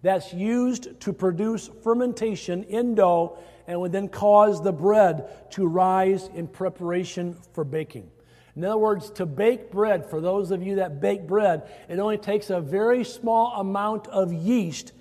that's 0.04 0.34
used 0.34 1.02
to 1.02 1.12
produce 1.12 1.70
fermentation 1.84 2.64
in 2.64 2.96
dough 2.96 3.38
and 3.68 3.80
would 3.80 3.92
then 3.92 4.08
cause 4.08 4.62
the 4.62 4.72
bread 4.72 5.52
to 5.52 5.68
rise 5.68 6.30
in 6.34 6.48
preparation 6.48 7.38
for 7.54 7.64
baking. 7.64 8.10
In 8.56 8.66
other 8.66 8.78
words, 8.78 9.10
to 9.12 9.26
bake 9.26 9.72
bread, 9.72 10.10
for 10.10 10.20
those 10.20 10.52
of 10.52 10.62
you 10.62 10.76
that 10.76 11.00
bake 11.00 11.26
bread, 11.26 11.70
it 11.88 12.00
only 12.00 12.18
takes 12.18 12.50
a 12.50 12.60
very 12.60 13.04
small 13.04 13.60
amount 13.60 14.08
of 14.08 14.34
yeast, 14.34 14.92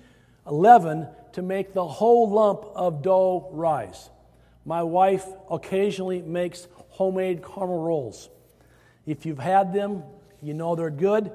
leaven, 0.45 1.07
to 1.33 1.41
make 1.41 1.73
the 1.73 1.85
whole 1.85 2.29
lump 2.29 2.65
of 2.75 3.01
dough 3.01 3.49
rise. 3.51 4.09
My 4.65 4.83
wife 4.83 5.25
occasionally 5.49 6.21
makes 6.21 6.67
homemade 6.89 7.43
caramel 7.43 7.79
rolls. 7.79 8.29
If 9.05 9.25
you've 9.25 9.39
had 9.39 9.73
them, 9.73 10.03
you 10.41 10.53
know 10.53 10.75
they're 10.75 10.89
good. 10.89 11.31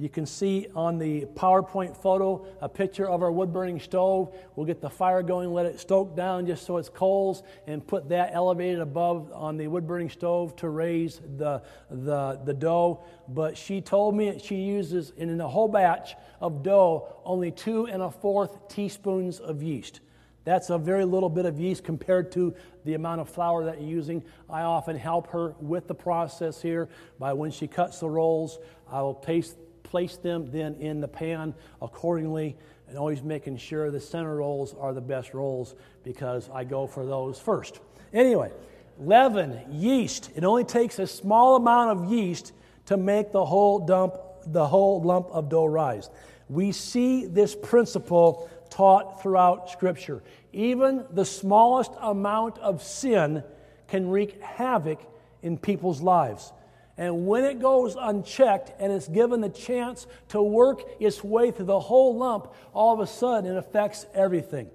You 0.00 0.08
can 0.08 0.24
see 0.24 0.66
on 0.74 0.96
the 0.96 1.26
PowerPoint 1.34 1.94
photo 1.94 2.46
a 2.62 2.70
picture 2.70 3.06
of 3.06 3.22
our 3.22 3.30
wood 3.30 3.52
burning 3.52 3.78
stove. 3.78 4.34
We'll 4.56 4.64
get 4.64 4.80
the 4.80 4.88
fire 4.88 5.22
going, 5.22 5.52
let 5.52 5.66
it 5.66 5.78
stoke 5.78 6.16
down 6.16 6.46
just 6.46 6.64
so 6.64 6.78
it's 6.78 6.88
coals, 6.88 7.42
and 7.66 7.86
put 7.86 8.08
that 8.08 8.30
elevated 8.32 8.80
above 8.80 9.30
on 9.34 9.58
the 9.58 9.68
wood 9.68 9.86
burning 9.86 10.08
stove 10.08 10.56
to 10.56 10.70
raise 10.70 11.20
the, 11.36 11.62
the, 11.90 12.40
the 12.46 12.54
dough. 12.54 13.04
But 13.28 13.58
she 13.58 13.82
told 13.82 14.16
me 14.16 14.40
she 14.42 14.54
uses, 14.54 15.12
in 15.18 15.38
a 15.38 15.46
whole 15.46 15.68
batch 15.68 16.16
of 16.40 16.62
dough, 16.62 17.20
only 17.22 17.50
two 17.50 17.86
and 17.86 18.00
a 18.00 18.10
fourth 18.10 18.68
teaspoons 18.68 19.38
of 19.38 19.62
yeast. 19.62 20.00
That's 20.44 20.70
a 20.70 20.78
very 20.78 21.04
little 21.04 21.28
bit 21.28 21.44
of 21.44 21.60
yeast 21.60 21.84
compared 21.84 22.32
to 22.32 22.54
the 22.86 22.94
amount 22.94 23.20
of 23.20 23.28
flour 23.28 23.66
that 23.66 23.82
you're 23.82 23.90
using. 23.90 24.24
I 24.48 24.62
often 24.62 24.96
help 24.96 25.26
her 25.32 25.54
with 25.60 25.88
the 25.88 25.94
process 25.94 26.62
here 26.62 26.88
by 27.18 27.34
when 27.34 27.50
she 27.50 27.68
cuts 27.68 28.00
the 28.00 28.08
rolls, 28.08 28.58
I 28.90 29.02
will 29.02 29.12
place, 29.12 29.54
place 29.90 30.16
them 30.16 30.50
then 30.50 30.76
in 30.76 31.00
the 31.00 31.08
pan 31.08 31.52
accordingly 31.82 32.56
and 32.88 32.96
always 32.96 33.22
making 33.22 33.56
sure 33.56 33.90
the 33.90 34.00
center 34.00 34.36
rolls 34.36 34.74
are 34.78 34.94
the 34.94 35.00
best 35.00 35.34
rolls 35.34 35.74
because 36.04 36.48
I 36.52 36.64
go 36.64 36.86
for 36.86 37.04
those 37.04 37.38
first. 37.38 37.80
Anyway, 38.12 38.50
leaven, 38.98 39.60
yeast. 39.70 40.30
It 40.36 40.44
only 40.44 40.64
takes 40.64 40.98
a 40.98 41.06
small 41.06 41.56
amount 41.56 41.90
of 41.90 42.10
yeast 42.12 42.52
to 42.86 42.96
make 42.96 43.32
the 43.32 43.44
whole 43.44 43.80
dump, 43.80 44.14
the 44.46 44.66
whole 44.66 45.02
lump 45.02 45.28
of 45.30 45.48
dough 45.48 45.66
rise. 45.66 46.08
We 46.48 46.72
see 46.72 47.26
this 47.26 47.54
principle 47.54 48.48
taught 48.70 49.22
throughout 49.22 49.70
Scripture. 49.70 50.22
Even 50.52 51.04
the 51.12 51.24
smallest 51.24 51.92
amount 52.00 52.58
of 52.58 52.82
sin 52.82 53.42
can 53.88 54.08
wreak 54.08 54.40
havoc 54.42 55.00
in 55.42 55.58
people's 55.58 56.00
lives. 56.00 56.52
And 57.00 57.26
when 57.26 57.46
it 57.46 57.60
goes 57.60 57.96
unchecked 57.98 58.72
and 58.78 58.92
it's 58.92 59.08
given 59.08 59.40
the 59.40 59.48
chance 59.48 60.06
to 60.28 60.42
work 60.42 60.82
its 61.00 61.24
way 61.24 61.50
through 61.50 61.64
the 61.64 61.80
whole 61.80 62.18
lump, 62.18 62.52
all 62.74 62.92
of 62.92 63.00
a 63.00 63.06
sudden 63.06 63.50
it 63.50 63.56
affects 63.56 64.04
everything. 64.14 64.70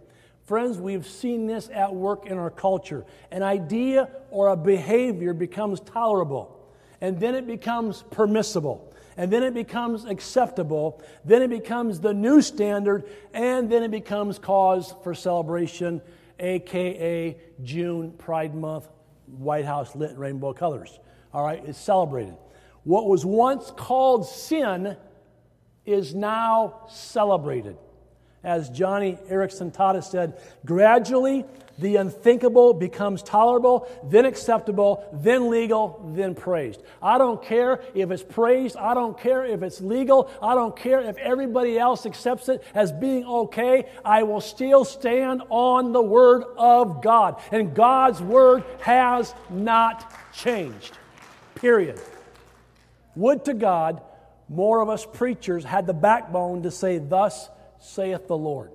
Friends, 0.46 0.80
we've 0.80 1.06
seen 1.06 1.46
this 1.46 1.70
at 1.72 1.94
work 1.94 2.26
in 2.26 2.40
our 2.40 2.50
culture. 2.50 3.06
An 3.30 3.44
idea 3.44 4.10
or 4.32 4.48
a 4.48 4.58
behavior 4.58 5.36
becomes 5.36 5.80
tolerable, 5.82 6.68
and 7.00 7.20
then 7.20 7.36
it 7.36 7.46
becomes 7.46 8.04
permissible 8.10 8.92
and 9.18 9.32
then 9.32 9.44
it 9.44 9.54
becomes 9.54 10.04
acceptable, 10.04 11.02
then 11.24 11.42
it 11.42 11.50
becomes 11.50 12.02
the 12.02 12.14
new 12.14 12.42
standard, 12.42 13.06
and 13.34 13.72
then 13.72 13.82
it 13.82 13.92
becomes 13.92 14.38
cause 14.38 14.94
for 15.04 15.14
celebration, 15.14 16.02
aka 16.40 17.38
June 17.64 18.12
Pride 18.18 18.54
Month, 18.54 18.90
White 19.38 19.64
House 19.64 19.96
lit 19.96 20.18
rainbow 20.18 20.52
colors. 20.52 21.00
All 21.36 21.44
right, 21.44 21.62
it's 21.66 21.78
celebrated. 21.78 22.34
What 22.86 23.08
was 23.08 23.26
once 23.26 23.70
called 23.76 24.26
sin 24.26 24.96
is 25.86 26.16
now 26.16 26.86
celebrated. 26.88 27.76
As 28.42 28.70
Joni 28.70 29.18
Eareckson 29.30 29.74
Tada 29.76 30.02
said, 30.02 30.40
gradually 30.66 31.44
the 31.78 31.98
unthinkable 31.98 32.74
becomes 32.74 33.22
tolerable, 33.22 33.86
then 34.06 34.24
acceptable, 34.24 35.06
then 35.12 35.50
legal, 35.50 36.10
then 36.16 36.36
praised. 36.36 36.82
I 37.02 37.18
don't 37.18 37.44
care 37.44 37.82
if 37.94 38.12
it's 38.12 38.24
praised. 38.24 38.78
I 38.78 38.94
don't 38.94 39.20
care 39.20 39.44
if 39.44 39.62
it's 39.62 39.82
legal. 39.82 40.32
I 40.42 40.56
don't 40.56 40.74
care 40.74 41.02
if 41.02 41.18
everybody 41.18 41.78
else 41.78 42.06
accepts 42.06 42.48
it 42.48 42.64
as 42.74 42.94
being 42.94 43.26
okay. 43.26 43.90
I 44.06 44.24
will 44.24 44.40
still 44.40 44.86
stand 44.86 45.42
on 45.50 45.92
the 45.92 46.02
Word 46.02 46.46
of 46.58 47.04
God. 47.04 47.42
And 47.52 47.76
God's 47.76 48.22
Word 48.22 48.64
has 48.80 49.36
not 49.50 50.14
changed. 50.32 50.98
Period. 51.56 52.00
Would 53.16 53.46
to 53.46 53.54
God 53.54 54.02
more 54.48 54.82
of 54.82 54.90
us 54.90 55.06
preachers 55.06 55.64
had 55.64 55.88
the 55.88 55.94
backbone 55.94 56.64
to 56.64 56.72
say, 56.72 57.00
Thus 57.00 57.50
saith 57.80 58.28
the 58.28 58.38
Lord. 58.38 58.72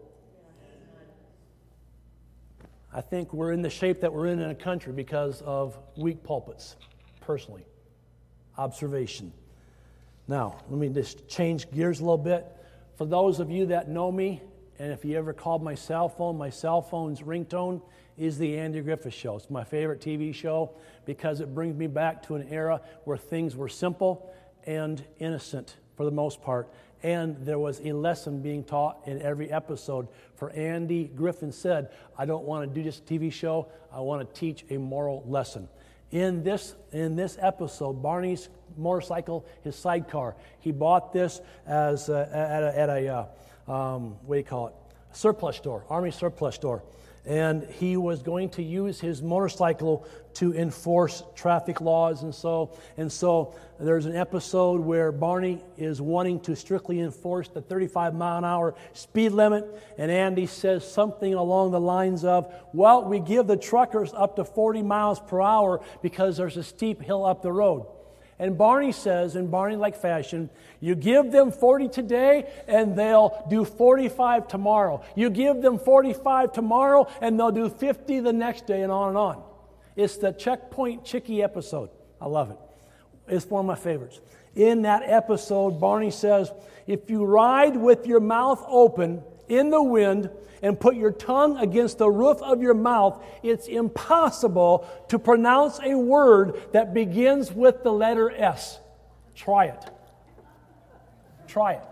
I 2.92 3.00
think 3.00 3.32
we're 3.32 3.52
in 3.52 3.62
the 3.62 3.70
shape 3.70 4.00
that 4.00 4.12
we're 4.12 4.26
in 4.26 4.40
in 4.40 4.50
a 4.50 4.54
country 4.54 4.92
because 4.92 5.42
of 5.42 5.78
weak 5.96 6.24
pulpits, 6.24 6.76
personally. 7.20 7.64
Observation. 8.58 9.32
Now, 10.26 10.56
let 10.68 10.78
me 10.78 10.88
just 10.88 11.28
change 11.28 11.70
gears 11.70 12.00
a 12.00 12.02
little 12.02 12.18
bit. 12.18 12.44
For 12.96 13.04
those 13.04 13.38
of 13.38 13.50
you 13.50 13.66
that 13.66 13.88
know 13.88 14.10
me, 14.10 14.42
and 14.80 14.92
if 14.92 15.04
you 15.04 15.16
ever 15.16 15.32
called 15.32 15.62
my 15.62 15.74
cell 15.74 16.08
phone, 16.08 16.36
my 16.36 16.50
cell 16.50 16.82
phone's 16.82 17.20
ringtone 17.20 17.80
is 18.20 18.36
The 18.36 18.58
Andy 18.58 18.82
Griffith 18.82 19.14
Show. 19.14 19.36
It's 19.36 19.48
my 19.48 19.64
favorite 19.64 20.00
TV 20.00 20.34
show 20.34 20.72
because 21.06 21.40
it 21.40 21.54
brings 21.54 21.74
me 21.74 21.86
back 21.86 22.22
to 22.24 22.34
an 22.34 22.46
era 22.50 22.82
where 23.04 23.16
things 23.16 23.56
were 23.56 23.68
simple 23.68 24.30
and 24.66 25.02
innocent 25.18 25.76
for 25.96 26.04
the 26.04 26.10
most 26.10 26.42
part 26.42 26.68
and 27.02 27.34
there 27.46 27.58
was 27.58 27.80
a 27.82 27.92
lesson 27.92 28.42
being 28.42 28.62
taught 28.62 28.98
in 29.06 29.22
every 29.22 29.50
episode. 29.50 30.06
For 30.34 30.50
Andy 30.50 31.04
Griffith 31.04 31.54
said, 31.54 31.88
I 32.18 32.26
don't 32.26 32.44
want 32.44 32.68
to 32.68 32.74
do 32.74 32.84
this 32.84 33.00
TV 33.00 33.32
show, 33.32 33.68
I 33.90 34.00
want 34.00 34.28
to 34.28 34.38
teach 34.38 34.66
a 34.68 34.76
moral 34.76 35.24
lesson. 35.26 35.66
In 36.10 36.42
this, 36.42 36.74
in 36.92 37.16
this 37.16 37.38
episode, 37.40 38.02
Barney's 38.02 38.50
motorcycle, 38.76 39.46
his 39.62 39.76
sidecar, 39.76 40.36
he 40.58 40.72
bought 40.72 41.14
this 41.14 41.40
as 41.66 42.10
a, 42.10 42.28
at 42.30 42.62
a, 42.62 42.78
at 42.78 42.88
a 42.90 43.28
uh, 43.68 43.72
um, 43.72 44.16
what 44.26 44.34
do 44.34 44.38
you 44.40 44.44
call 44.44 44.66
it? 44.66 44.74
Surplus 45.12 45.56
store, 45.56 45.84
Army 45.88 46.10
surplus 46.10 46.54
store 46.54 46.82
and 47.26 47.64
he 47.64 47.96
was 47.96 48.22
going 48.22 48.48
to 48.48 48.62
use 48.62 48.98
his 49.00 49.20
motorcycle 49.22 50.06
to 50.32 50.54
enforce 50.54 51.22
traffic 51.34 51.80
laws 51.80 52.22
and 52.22 52.34
so 52.34 52.78
and 52.96 53.10
so 53.10 53.54
there's 53.78 54.06
an 54.06 54.16
episode 54.16 54.80
where 54.80 55.12
barney 55.12 55.62
is 55.76 56.00
wanting 56.00 56.40
to 56.40 56.54
strictly 56.54 57.00
enforce 57.00 57.48
the 57.48 57.60
35 57.60 58.14
mile 58.14 58.38
an 58.38 58.44
hour 58.44 58.74
speed 58.92 59.32
limit. 59.32 59.66
And 59.98 60.10
andy 60.10 60.46
says 60.46 60.90
something 60.90 61.34
along 61.34 61.72
the 61.72 61.80
lines 61.80 62.24
of 62.24 62.52
well 62.72 63.04
we 63.04 63.20
give 63.20 63.46
the 63.46 63.56
truckers 63.56 64.12
up 64.14 64.36
to 64.36 64.44
40 64.44 64.82
miles 64.82 65.20
per 65.20 65.40
hour 65.40 65.82
because 66.02 66.36
there's 66.36 66.56
a 66.56 66.64
steep 66.64 67.02
hill 67.02 67.24
up 67.24 67.42
the 67.42 67.52
road 67.52 67.86
and 68.40 68.56
Barney 68.56 68.90
says, 68.90 69.36
in 69.36 69.48
Barney 69.48 69.76
like 69.76 69.94
fashion, 69.94 70.48
you 70.80 70.94
give 70.94 71.30
them 71.30 71.52
40 71.52 71.88
today 71.88 72.50
and 72.66 72.96
they'll 72.96 73.46
do 73.50 73.66
45 73.66 74.48
tomorrow. 74.48 75.04
You 75.14 75.28
give 75.28 75.60
them 75.60 75.78
45 75.78 76.54
tomorrow 76.54 77.06
and 77.20 77.38
they'll 77.38 77.50
do 77.50 77.68
50 77.68 78.20
the 78.20 78.32
next 78.32 78.66
day 78.66 78.80
and 78.80 78.90
on 78.90 79.10
and 79.10 79.18
on. 79.18 79.42
It's 79.94 80.16
the 80.16 80.32
Checkpoint 80.32 81.04
Chickie 81.04 81.42
episode. 81.42 81.90
I 82.18 82.28
love 82.28 82.50
it. 82.50 82.56
It's 83.28 83.44
one 83.44 83.60
of 83.60 83.66
my 83.66 83.74
favorites. 83.74 84.18
In 84.56 84.82
that 84.82 85.02
episode, 85.04 85.78
Barney 85.78 86.10
says, 86.10 86.50
if 86.86 87.10
you 87.10 87.26
ride 87.26 87.76
with 87.76 88.06
your 88.06 88.20
mouth 88.20 88.64
open 88.66 89.22
in 89.50 89.68
the 89.68 89.82
wind, 89.82 90.30
and 90.62 90.78
put 90.78 90.96
your 90.96 91.10
tongue 91.10 91.56
against 91.58 91.98
the 91.98 92.10
roof 92.10 92.40
of 92.42 92.60
your 92.62 92.74
mouth, 92.74 93.22
it's 93.42 93.66
impossible 93.66 94.86
to 95.08 95.18
pronounce 95.18 95.80
a 95.82 95.94
word 95.94 96.60
that 96.72 96.92
begins 96.92 97.52
with 97.52 97.82
the 97.82 97.92
letter 97.92 98.30
S. 98.30 98.78
Try 99.34 99.66
it. 99.66 99.84
Try 101.48 101.74
it. 101.74 101.84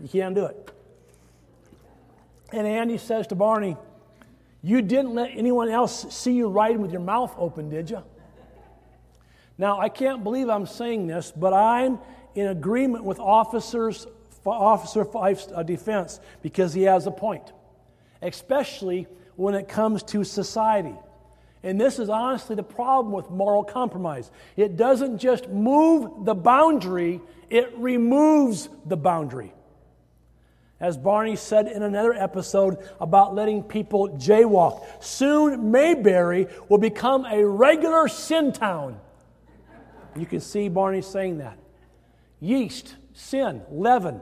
You 0.00 0.08
can't 0.08 0.34
do 0.34 0.46
it. 0.46 0.70
And 2.52 2.66
Andy 2.66 2.98
says 2.98 3.26
to 3.28 3.34
Barney, 3.34 3.76
You 4.62 4.82
didn't 4.82 5.14
let 5.14 5.30
anyone 5.34 5.68
else 5.68 6.06
see 6.14 6.32
you 6.32 6.48
riding 6.48 6.80
with 6.80 6.92
your 6.92 7.00
mouth 7.00 7.34
open, 7.38 7.68
did 7.70 7.90
you? 7.90 8.02
Now, 9.58 9.78
I 9.78 9.88
can't 9.88 10.24
believe 10.24 10.48
I'm 10.48 10.66
saying 10.66 11.06
this, 11.06 11.32
but 11.34 11.52
I'm 11.52 11.98
in 12.34 12.48
agreement 12.48 13.04
with 13.04 13.18
officers 13.18 14.06
Officer 14.50 15.04
Fife's 15.04 15.48
uh, 15.54 15.62
defense 15.62 16.20
because 16.42 16.74
he 16.74 16.82
has 16.82 17.06
a 17.06 17.10
point, 17.10 17.52
especially 18.20 19.06
when 19.36 19.54
it 19.54 19.68
comes 19.68 20.02
to 20.04 20.24
society. 20.24 20.94
And 21.62 21.80
this 21.80 21.98
is 21.98 22.08
honestly 22.08 22.56
the 22.56 22.62
problem 22.62 23.12
with 23.12 23.30
moral 23.30 23.62
compromise. 23.62 24.30
It 24.56 24.76
doesn't 24.76 25.18
just 25.18 25.48
move 25.48 26.24
the 26.24 26.34
boundary, 26.34 27.20
it 27.50 27.72
removes 27.76 28.68
the 28.84 28.96
boundary. 28.96 29.52
As 30.80 30.96
Barney 30.96 31.36
said 31.36 31.68
in 31.68 31.84
another 31.84 32.12
episode 32.12 32.78
about 33.00 33.36
letting 33.36 33.62
people 33.62 34.08
jaywalk, 34.10 34.84
soon 35.00 35.70
Mayberry 35.70 36.48
will 36.68 36.78
become 36.78 37.24
a 37.24 37.44
regular 37.44 38.08
sin 38.08 38.52
town. 38.52 38.98
You 40.16 40.26
can 40.26 40.40
see 40.40 40.68
Barney 40.68 41.00
saying 41.00 41.38
that. 41.38 41.56
Yeast, 42.40 42.96
sin, 43.12 43.62
leaven, 43.70 44.20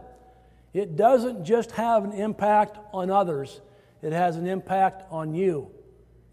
it 0.73 0.97
doesn't 0.97 1.45
just 1.45 1.73
have 1.73 2.05
an 2.05 2.13
impact 2.13 2.79
on 2.93 3.11
others, 3.11 3.61
it 4.03 4.13
has 4.13 4.37
an 4.37 4.47
impact 4.47 5.05
on 5.11 5.35
you, 5.35 5.69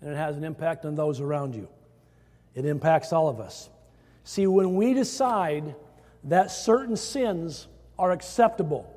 and 0.01 0.11
it 0.11 0.15
has 0.15 0.37
an 0.37 0.43
impact 0.43 0.85
on 0.85 0.95
those 0.95 1.19
around 1.19 1.55
you. 1.55 1.67
It 2.53 2.65
impacts 2.65 3.13
all 3.13 3.29
of 3.29 3.39
us. 3.39 3.69
See, 4.23 4.47
when 4.47 4.75
we 4.75 4.93
decide 4.93 5.75
that 6.25 6.51
certain 6.51 6.97
sins 6.97 7.67
are 7.97 8.11
acceptable, 8.11 8.93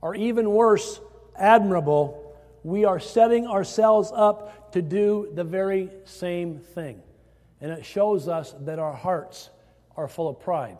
or 0.00 0.14
even 0.14 0.50
worse, 0.50 1.00
admirable, 1.36 2.34
we 2.64 2.84
are 2.84 3.00
setting 3.00 3.46
ourselves 3.46 4.12
up 4.14 4.72
to 4.72 4.82
do 4.82 5.30
the 5.34 5.44
very 5.44 5.90
same 6.04 6.58
thing. 6.58 7.02
And 7.60 7.70
it 7.70 7.84
shows 7.84 8.28
us 8.28 8.54
that 8.60 8.78
our 8.78 8.92
hearts 8.92 9.50
are 9.96 10.08
full 10.08 10.28
of 10.28 10.40
pride. 10.40 10.78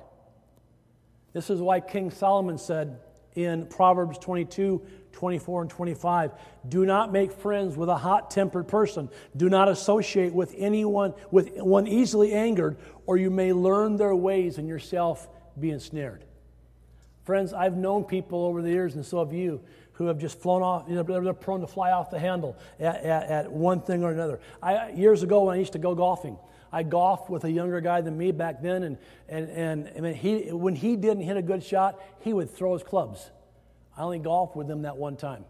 This 1.33 1.51
is 1.51 1.61
why 1.61 1.81
King 1.81 2.11
Solomon 2.11 2.59
said, 2.59 2.99
in 3.35 3.67
Proverbs 3.67 4.19
22, 4.19 4.83
24, 5.13 5.63
and 5.63 5.71
25. 5.71 6.33
Do 6.69 6.87
not 6.87 7.13
make 7.13 7.33
friends 7.33 7.77
with 7.77 7.89
a 7.89 7.97
hot 7.97 8.31
tempered 8.31 8.69
person. 8.69 9.09
Do 9.37 9.49
not 9.49 9.69
associate 9.69 10.33
with 10.33 10.55
anyone, 10.57 11.15
with 11.31 11.57
one 11.59 11.87
easily 11.87 12.33
angered, 12.33 12.77
or 13.07 13.17
you 13.17 13.31
may 13.31 13.53
learn 13.53 13.97
their 13.97 14.15
ways 14.15 14.59
and 14.59 14.69
yourself 14.69 15.29
be 15.59 15.71
ensnared. 15.71 16.25
Friends, 17.25 17.53
I've 17.53 17.77
known 17.77 18.05
people 18.05 18.45
over 18.45 18.63
the 18.63 18.71
years, 18.71 18.97
and 18.97 19.07
so 19.07 19.25
have 19.25 19.33
you, 19.33 19.61
who 19.93 20.07
have 20.07 20.19
just 20.19 20.41
flown 20.41 20.63
off, 20.63 20.87
you 20.89 20.97
know, 20.97 21.03
they're 21.03 21.33
prone 21.33 21.61
to 21.61 21.67
fly 21.67 21.93
off 21.93 22.11
the 22.11 22.19
handle 22.19 22.57
at, 22.81 22.97
at, 22.97 23.29
at 23.29 23.53
one 23.53 23.81
thing 23.81 24.03
or 24.03 24.11
another. 24.11 24.41
I, 24.63 24.91
years 24.91 25.23
ago, 25.23 25.45
when 25.45 25.55
I 25.55 25.59
used 25.59 25.75
to 25.75 25.79
go 25.79 25.95
golfing, 25.95 26.37
I 26.73 26.83
golfed 26.83 27.29
with 27.29 27.45
a 27.45 27.51
younger 27.51 27.81
guy 27.81 28.01
than 28.01 28.17
me 28.17 28.33
back 28.33 28.63
then, 28.63 28.83
and, 28.83 28.99
and, 29.29 29.49
and 29.51 29.93
I 29.97 30.01
mean, 30.01 30.15
he, 30.15 30.53
when 30.53 30.75
he 30.75 30.97
didn't 30.97 31.23
hit 31.23 31.37
a 31.37 31.43
good 31.43 31.63
shot, 31.63 32.01
he 32.21 32.33
would 32.33 32.51
throw 32.51 32.73
his 32.73 32.83
clubs. 32.83 33.31
I 33.97 34.03
only 34.03 34.19
golfed 34.19 34.57
with 34.57 34.71
him 34.71 34.83
that 34.83 34.97
one 34.97 35.17
time. 35.17 35.45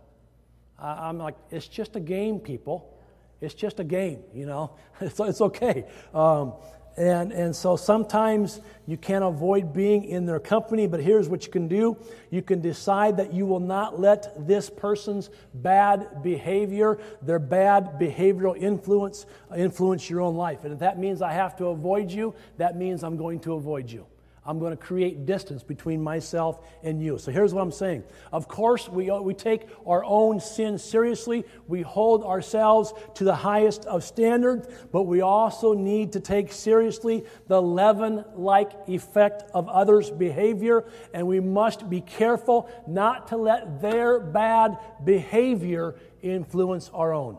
I, 0.79 1.09
I'm 1.09 1.19
like, 1.19 1.37
it's 1.51 1.69
just 1.69 1.95
a 1.95 2.01
game, 2.01 2.41
people. 2.41 2.99
It's 3.41 3.55
just 3.55 3.81
a 3.81 3.85
game, 3.85 4.21
you 4.35 4.47
know. 4.47 4.73
It's, 5.01 5.19
it's 5.19 5.41
okay. 5.41 5.85
Um, 6.15 6.55
and, 6.97 7.33
and 7.33 7.55
so 7.57 7.77
sometimes 7.77 8.61
you 8.87 8.97
can't 8.97 9.25
avoid 9.25 9.73
being 9.73 10.05
in 10.05 10.27
their 10.27 10.41
company, 10.41 10.87
but 10.87 11.01
here's 11.01 11.29
what 11.29 11.47
you 11.47 11.53
can 11.53 11.69
do 11.69 11.97
you 12.31 12.43
can 12.43 12.61
decide 12.61 13.17
that 13.17 13.33
you 13.33 13.47
will 13.47 13.61
not 13.61 14.01
let 14.01 14.47
this 14.47 14.69
person's 14.69 15.31
bad 15.55 16.23
behavior, 16.23 16.99
their 17.23 17.39
bad 17.39 17.99
behavioral 17.99 18.57
influence, 18.57 19.27
influence 19.57 20.11
your 20.11 20.21
own 20.21 20.37
life. 20.37 20.65
And 20.65 20.73
if 20.73 20.81
that 20.81 20.99
means 20.99 21.23
I 21.23 21.33
have 21.33 21.57
to 21.57 21.67
avoid 21.67 22.11
you, 22.11 22.35
that 22.59 22.77
means 22.77 23.03
I'm 23.03 23.17
going 23.17 23.41
to 23.41 23.55
avoid 23.55 23.91
you. 23.91 24.07
I'm 24.45 24.59
going 24.59 24.73
to 24.73 24.77
create 24.77 25.25
distance 25.25 25.63
between 25.63 26.03
myself 26.03 26.67
and 26.83 27.01
you. 27.01 27.17
So 27.17 27.31
here's 27.31 27.55
what 27.55 27.63
I'm 27.63 27.71
saying. 27.71 28.03
Of 28.33 28.49
course, 28.49 28.89
we, 28.89 29.09
uh, 29.09 29.21
we 29.21 29.35
take 29.35 29.69
our 29.87 30.05
own 30.05 30.41
sin 30.41 30.79
seriously. 30.79 31.45
We 31.69 31.83
hold 31.83 32.25
ourselves 32.25 32.93
to 33.15 33.25
the 33.25 33.37
highest 33.37 33.85
of 33.85 34.03
standard, 34.03 34.67
but 34.91 35.05
we 35.05 35.21
also 35.21 35.75
need 35.75 36.13
to 36.15 36.21
take 36.21 36.51
seriously 36.51 37.25
the 37.47 37.63
leaven 37.63 38.25
like 38.35 38.73
effect 38.89 39.45
of 39.55 39.69
others' 39.69 40.11
behavior, 40.11 40.87
and 41.15 41.29
we 41.29 41.39
must 41.39 41.89
be 41.89 42.01
careful 42.01 42.69
not 42.89 43.29
to 43.29 43.37
let 43.37 43.81
their 43.81 44.19
bad 44.19 44.77
behavior 45.05 45.95
influence 46.21 46.91
our 46.93 47.13
own. 47.13 47.39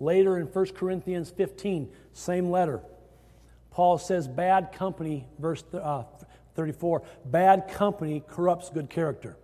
Later 0.00 0.38
in 0.38 0.46
1 0.46 0.66
Corinthians 0.68 1.30
15, 1.30 1.90
same 2.14 2.50
letter. 2.50 2.80
Paul 3.72 3.98
says, 3.98 4.28
bad 4.28 4.72
company, 4.72 5.26
verse 5.38 5.64
uh, 5.72 6.04
34, 6.54 7.02
bad 7.24 7.68
company 7.68 8.22
corrupts 8.26 8.70
good 8.70 8.90
character. 8.90 9.36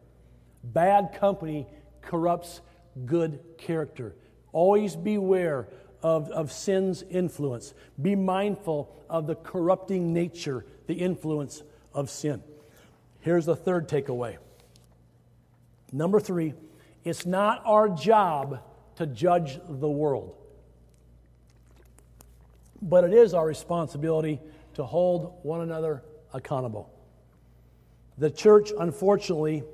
Bad 0.62 1.16
company 1.18 1.66
corrupts 2.03 2.61
good 3.07 3.41
character. 3.57 4.14
Always 4.53 4.97
beware 4.97 5.68
of, 6.03 6.31
of 6.31 6.53
sin's 6.53 7.03
influence. 7.03 7.74
Be 8.01 8.14
mindful 8.14 8.95
of 9.09 9.26
the 9.26 9.35
corrupting 9.35 10.12
nature, 10.12 10.64
the 10.87 10.95
influence 10.95 11.62
of 11.95 12.11
sin. 12.11 12.43
Here's 13.20 13.47
the 13.47 13.57
third 13.57 13.89
takeaway. 13.89 14.37
Number 15.93 16.20
three, 16.20 16.55
it's 17.05 17.24
not 17.24 17.62
our 17.64 17.89
job 17.89 18.61
to 18.97 19.07
judge 19.07 19.59
the 19.68 19.89
world, 19.89 20.35
but 22.83 23.05
it 23.05 23.12
is 23.12 23.35
our 23.35 23.47
responsibility 23.47 24.41
to 24.74 24.85
hold 24.85 25.39
one 25.43 25.61
another 25.61 26.03
accountable. 26.33 26.91
The 28.18 28.31
church, 28.31 28.70
unfortunately, 28.79 29.64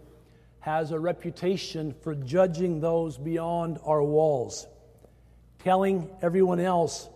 has 0.60 0.92
a 0.92 0.98
reputation 0.98 1.94
for 2.02 2.14
judging 2.14 2.80
those 2.80 3.18
beyond 3.18 3.78
our 3.84 4.02
walls, 4.02 4.66
telling 5.58 6.08
everyone 6.22 6.60
else 6.60 7.08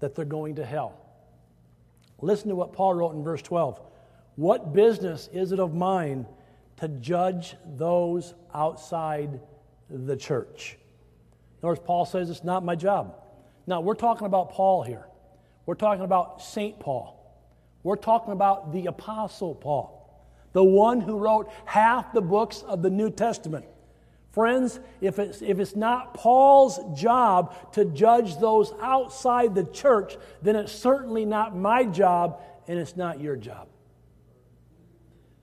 that 0.00 0.14
they're 0.14 0.24
going 0.24 0.56
to 0.56 0.64
hell. 0.64 0.98
Listen 2.20 2.48
to 2.48 2.54
what 2.54 2.72
Paul 2.72 2.94
wrote 2.94 3.14
in 3.14 3.22
verse 3.22 3.42
12. 3.42 3.80
What 4.36 4.72
business 4.72 5.28
is 5.32 5.52
it 5.52 5.60
of 5.60 5.74
mine 5.74 6.26
to 6.78 6.88
judge 6.88 7.56
those 7.76 8.34
outside 8.54 9.40
the 9.90 10.16
church? 10.16 10.78
Notice 11.62 11.82
Paul 11.84 12.04
says 12.06 12.30
it's 12.30 12.44
not 12.44 12.64
my 12.64 12.74
job. 12.74 13.16
Now, 13.66 13.80
we're 13.80 13.94
talking 13.94 14.26
about 14.26 14.50
Paul 14.50 14.82
here. 14.82 15.06
We're 15.66 15.74
talking 15.74 16.04
about 16.04 16.42
St. 16.42 16.78
Paul. 16.78 17.20
We're 17.82 17.96
talking 17.96 18.32
about 18.32 18.72
the 18.72 18.86
Apostle 18.86 19.54
Paul, 19.54 20.24
the 20.52 20.64
one 20.64 21.00
who 21.00 21.18
wrote 21.18 21.50
half 21.64 22.12
the 22.12 22.22
books 22.22 22.62
of 22.62 22.82
the 22.82 22.90
New 22.90 23.10
Testament. 23.10 23.66
Friends, 24.32 24.80
if 25.00 25.18
it's, 25.18 25.42
if 25.42 25.60
it's 25.60 25.76
not 25.76 26.14
Paul's 26.14 26.80
job 27.00 27.72
to 27.74 27.84
judge 27.84 28.36
those 28.38 28.72
outside 28.80 29.54
the 29.54 29.64
church, 29.64 30.16
then 30.42 30.56
it's 30.56 30.72
certainly 30.72 31.24
not 31.24 31.56
my 31.56 31.84
job 31.84 32.40
and 32.66 32.78
it's 32.78 32.96
not 32.96 33.20
your 33.20 33.36
job. 33.36 33.68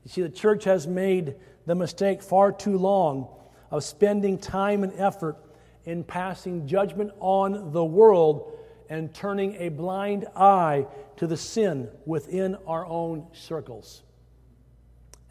You 0.04 0.12
see, 0.12 0.22
the 0.24 0.30
church 0.30 0.66
has 0.66 0.88
made 0.88 1.36
the 1.66 1.76
mistake 1.76 2.22
far 2.22 2.52
too 2.52 2.78
long 2.78 3.28
of 3.70 3.84
spending 3.84 4.38
time 4.38 4.84
and 4.84 4.92
effort 5.00 5.38
in 5.86 6.04
passing 6.04 6.68
judgment 6.68 7.12
on 7.20 7.72
the 7.72 7.86
world 7.86 8.58
and 8.92 9.14
turning 9.14 9.56
a 9.56 9.70
blind 9.70 10.28
eye 10.36 10.86
to 11.16 11.26
the 11.26 11.38
sin 11.38 11.88
within 12.06 12.58
our 12.68 12.86
own 12.86 13.26
circles. 13.32 14.04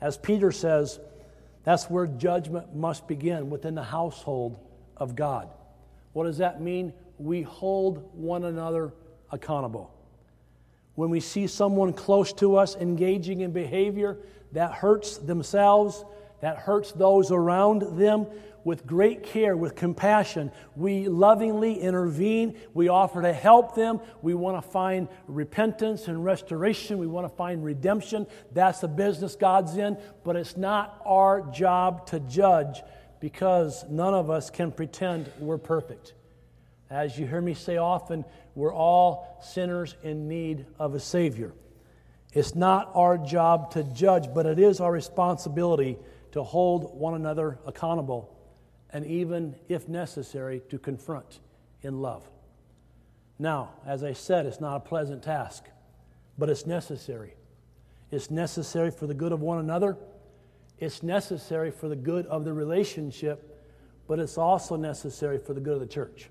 As 0.00 0.16
Peter 0.16 0.50
says, 0.50 0.98
that's 1.62 1.90
where 1.90 2.06
judgment 2.06 2.74
must 2.74 3.06
begin 3.06 3.50
within 3.50 3.74
the 3.74 3.82
household 3.82 4.58
of 4.96 5.14
God. 5.14 5.50
What 6.14 6.24
does 6.24 6.38
that 6.38 6.62
mean? 6.62 6.94
We 7.18 7.42
hold 7.42 8.10
one 8.14 8.44
another 8.44 8.94
accountable. 9.30 9.92
When 10.94 11.10
we 11.10 11.20
see 11.20 11.46
someone 11.46 11.92
close 11.92 12.32
to 12.34 12.56
us 12.56 12.76
engaging 12.76 13.42
in 13.42 13.52
behavior 13.52 14.16
that 14.52 14.72
hurts 14.72 15.18
themselves, 15.18 16.02
that 16.40 16.56
hurts 16.56 16.92
those 16.92 17.30
around 17.30 17.98
them, 17.98 18.26
with 18.64 18.86
great 18.86 19.22
care, 19.22 19.56
with 19.56 19.74
compassion, 19.74 20.50
we 20.76 21.08
lovingly 21.08 21.80
intervene. 21.80 22.58
We 22.74 22.88
offer 22.88 23.22
to 23.22 23.32
help 23.32 23.74
them. 23.74 24.00
We 24.22 24.34
want 24.34 24.62
to 24.62 24.70
find 24.70 25.08
repentance 25.26 26.08
and 26.08 26.24
restoration. 26.24 26.98
We 26.98 27.06
want 27.06 27.28
to 27.28 27.34
find 27.34 27.64
redemption. 27.64 28.26
That's 28.52 28.80
the 28.80 28.88
business 28.88 29.36
God's 29.36 29.76
in, 29.76 29.96
but 30.24 30.36
it's 30.36 30.56
not 30.56 31.00
our 31.04 31.42
job 31.50 32.06
to 32.08 32.20
judge 32.20 32.82
because 33.20 33.84
none 33.88 34.14
of 34.14 34.30
us 34.30 34.50
can 34.50 34.72
pretend 34.72 35.30
we're 35.38 35.58
perfect. 35.58 36.14
As 36.90 37.18
you 37.18 37.26
hear 37.26 37.40
me 37.40 37.54
say 37.54 37.76
often, 37.76 38.24
we're 38.54 38.74
all 38.74 39.38
sinners 39.42 39.94
in 40.02 40.26
need 40.26 40.66
of 40.78 40.94
a 40.94 41.00
Savior. 41.00 41.52
It's 42.32 42.54
not 42.54 42.90
our 42.94 43.18
job 43.18 43.72
to 43.72 43.84
judge, 43.84 44.32
but 44.34 44.46
it 44.46 44.58
is 44.58 44.80
our 44.80 44.90
responsibility 44.90 45.98
to 46.32 46.42
hold 46.42 46.98
one 46.98 47.14
another 47.14 47.58
accountable 47.66 48.36
and 48.92 49.06
even, 49.06 49.54
if 49.68 49.88
necessary, 49.88 50.62
to 50.68 50.78
confront 50.78 51.40
in 51.82 52.00
love. 52.00 52.28
Now, 53.38 53.70
as 53.86 54.04
I 54.04 54.12
said, 54.12 54.46
it's 54.46 54.60
not 54.60 54.76
a 54.76 54.80
pleasant 54.80 55.22
task, 55.22 55.64
but 56.36 56.50
it's 56.50 56.66
necessary. 56.66 57.34
It's 58.10 58.30
necessary 58.30 58.90
for 58.90 59.06
the 59.06 59.14
good 59.14 59.32
of 59.32 59.40
one 59.40 59.58
another, 59.58 59.96
it's 60.78 61.02
necessary 61.02 61.70
for 61.70 61.88
the 61.88 61.96
good 61.96 62.26
of 62.26 62.44
the 62.44 62.52
relationship, 62.52 63.62
but 64.08 64.18
it's 64.18 64.38
also 64.38 64.76
necessary 64.76 65.38
for 65.38 65.54
the 65.54 65.60
good 65.60 65.74
of 65.74 65.80
the 65.80 65.86
church. 65.86 66.30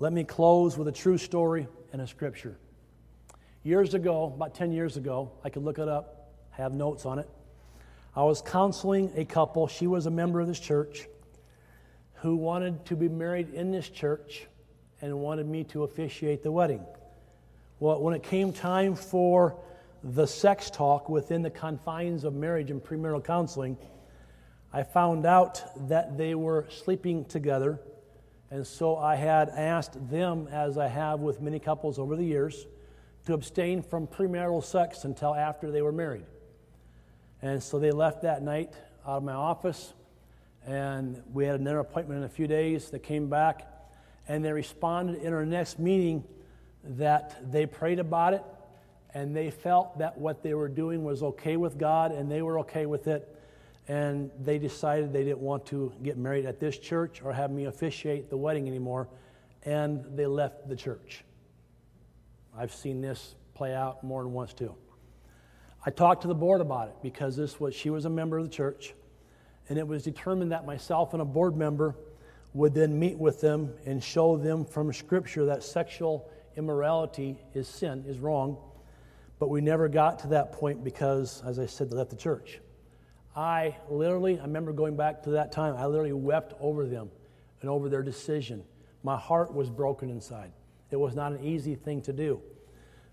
Let 0.00 0.12
me 0.12 0.24
close 0.24 0.76
with 0.76 0.88
a 0.88 0.92
true 0.92 1.16
story 1.16 1.68
and 1.92 2.02
a 2.02 2.06
scripture. 2.06 2.58
Years 3.62 3.94
ago, 3.94 4.32
about 4.34 4.54
10 4.54 4.72
years 4.72 4.96
ago, 4.96 5.30
I 5.44 5.48
could 5.50 5.62
look 5.62 5.78
it 5.78 5.88
up, 5.88 6.32
have 6.50 6.74
notes 6.74 7.06
on 7.06 7.18
it. 7.18 7.28
I 8.14 8.24
was 8.24 8.42
counseling 8.42 9.12
a 9.16 9.24
couple. 9.24 9.66
She 9.66 9.86
was 9.86 10.06
a 10.06 10.10
member 10.10 10.40
of 10.40 10.46
this 10.46 10.60
church 10.60 11.06
who 12.24 12.36
wanted 12.36 12.82
to 12.86 12.96
be 12.96 13.06
married 13.06 13.52
in 13.52 13.70
this 13.70 13.90
church 13.90 14.46
and 15.02 15.14
wanted 15.20 15.46
me 15.46 15.62
to 15.62 15.84
officiate 15.84 16.42
the 16.42 16.50
wedding. 16.50 16.80
Well, 17.80 18.00
when 18.00 18.14
it 18.14 18.22
came 18.22 18.50
time 18.50 18.94
for 18.94 19.58
the 20.02 20.24
sex 20.26 20.70
talk 20.70 21.10
within 21.10 21.42
the 21.42 21.50
confines 21.50 22.24
of 22.24 22.32
marriage 22.32 22.70
and 22.70 22.82
premarital 22.82 23.26
counseling, 23.26 23.76
I 24.72 24.84
found 24.84 25.26
out 25.26 25.60
that 25.90 26.16
they 26.16 26.34
were 26.34 26.64
sleeping 26.70 27.26
together. 27.26 27.78
And 28.50 28.66
so 28.66 28.96
I 28.96 29.16
had 29.16 29.50
asked 29.50 30.08
them, 30.08 30.48
as 30.50 30.78
I 30.78 30.88
have 30.88 31.20
with 31.20 31.42
many 31.42 31.58
couples 31.58 31.98
over 31.98 32.16
the 32.16 32.24
years, 32.24 32.66
to 33.26 33.34
abstain 33.34 33.82
from 33.82 34.06
premarital 34.06 34.64
sex 34.64 35.04
until 35.04 35.34
after 35.34 35.70
they 35.70 35.82
were 35.82 35.92
married. 35.92 36.24
And 37.42 37.62
so 37.62 37.78
they 37.78 37.90
left 37.90 38.22
that 38.22 38.42
night 38.42 38.72
out 39.06 39.18
of 39.18 39.24
my 39.24 39.34
office 39.34 39.92
and 40.66 41.22
we 41.32 41.44
had 41.44 41.60
another 41.60 41.80
appointment 41.80 42.18
in 42.18 42.24
a 42.24 42.28
few 42.28 42.46
days. 42.46 42.90
They 42.90 42.98
came 42.98 43.28
back 43.28 43.68
and 44.28 44.44
they 44.44 44.52
responded 44.52 45.22
in 45.22 45.32
our 45.32 45.44
next 45.44 45.78
meeting 45.78 46.24
that 46.84 47.52
they 47.52 47.66
prayed 47.66 47.98
about 47.98 48.34
it 48.34 48.42
and 49.12 49.34
they 49.36 49.50
felt 49.50 49.98
that 49.98 50.18
what 50.18 50.42
they 50.42 50.54
were 50.54 50.68
doing 50.68 51.04
was 51.04 51.22
okay 51.22 51.56
with 51.56 51.78
God 51.78 52.12
and 52.12 52.30
they 52.30 52.42
were 52.42 52.60
okay 52.60 52.86
with 52.86 53.06
it. 53.06 53.30
And 53.86 54.30
they 54.40 54.58
decided 54.58 55.12
they 55.12 55.24
didn't 55.24 55.40
want 55.40 55.66
to 55.66 55.92
get 56.02 56.16
married 56.16 56.46
at 56.46 56.58
this 56.58 56.78
church 56.78 57.20
or 57.22 57.32
have 57.32 57.50
me 57.50 57.66
officiate 57.66 58.30
the 58.30 58.36
wedding 58.36 58.66
anymore. 58.66 59.08
And 59.64 60.04
they 60.16 60.26
left 60.26 60.68
the 60.68 60.76
church. 60.76 61.22
I've 62.56 62.72
seen 62.72 63.02
this 63.02 63.34
play 63.52 63.74
out 63.74 64.02
more 64.02 64.22
than 64.22 64.32
once 64.32 64.54
too. 64.54 64.74
I 65.84 65.90
talked 65.90 66.22
to 66.22 66.28
the 66.28 66.34
board 66.34 66.62
about 66.62 66.88
it 66.88 66.94
because 67.02 67.36
this 67.36 67.60
was 67.60 67.74
she 67.74 67.90
was 67.90 68.06
a 68.06 68.10
member 68.10 68.38
of 68.38 68.44
the 68.44 68.50
church 68.50 68.94
and 69.68 69.78
it 69.78 69.86
was 69.86 70.02
determined 70.02 70.52
that 70.52 70.66
myself 70.66 71.12
and 71.12 71.22
a 71.22 71.24
board 71.24 71.56
member 71.56 71.96
would 72.52 72.74
then 72.74 72.98
meet 72.98 73.18
with 73.18 73.40
them 73.40 73.72
and 73.84 74.02
show 74.02 74.36
them 74.36 74.64
from 74.64 74.92
Scripture 74.92 75.46
that 75.46 75.62
sexual 75.62 76.30
immorality 76.56 77.36
is 77.52 77.66
sin, 77.66 78.04
is 78.06 78.18
wrong. 78.18 78.56
But 79.38 79.50
we 79.50 79.60
never 79.60 79.88
got 79.88 80.20
to 80.20 80.28
that 80.28 80.52
point 80.52 80.84
because, 80.84 81.42
as 81.44 81.58
I 81.58 81.66
said, 81.66 81.90
they 81.90 81.96
left 81.96 82.10
the 82.10 82.16
church. 82.16 82.60
I 83.34 83.76
literally, 83.90 84.38
I 84.38 84.42
remember 84.42 84.72
going 84.72 84.96
back 84.96 85.24
to 85.24 85.30
that 85.30 85.50
time, 85.50 85.74
I 85.76 85.86
literally 85.86 86.12
wept 86.12 86.54
over 86.60 86.86
them 86.86 87.10
and 87.60 87.68
over 87.68 87.88
their 87.88 88.02
decision. 88.02 88.62
My 89.02 89.16
heart 89.16 89.52
was 89.52 89.68
broken 89.68 90.08
inside. 90.08 90.52
It 90.90 90.96
was 90.96 91.16
not 91.16 91.32
an 91.32 91.42
easy 91.42 91.74
thing 91.74 92.02
to 92.02 92.12
do. 92.12 92.40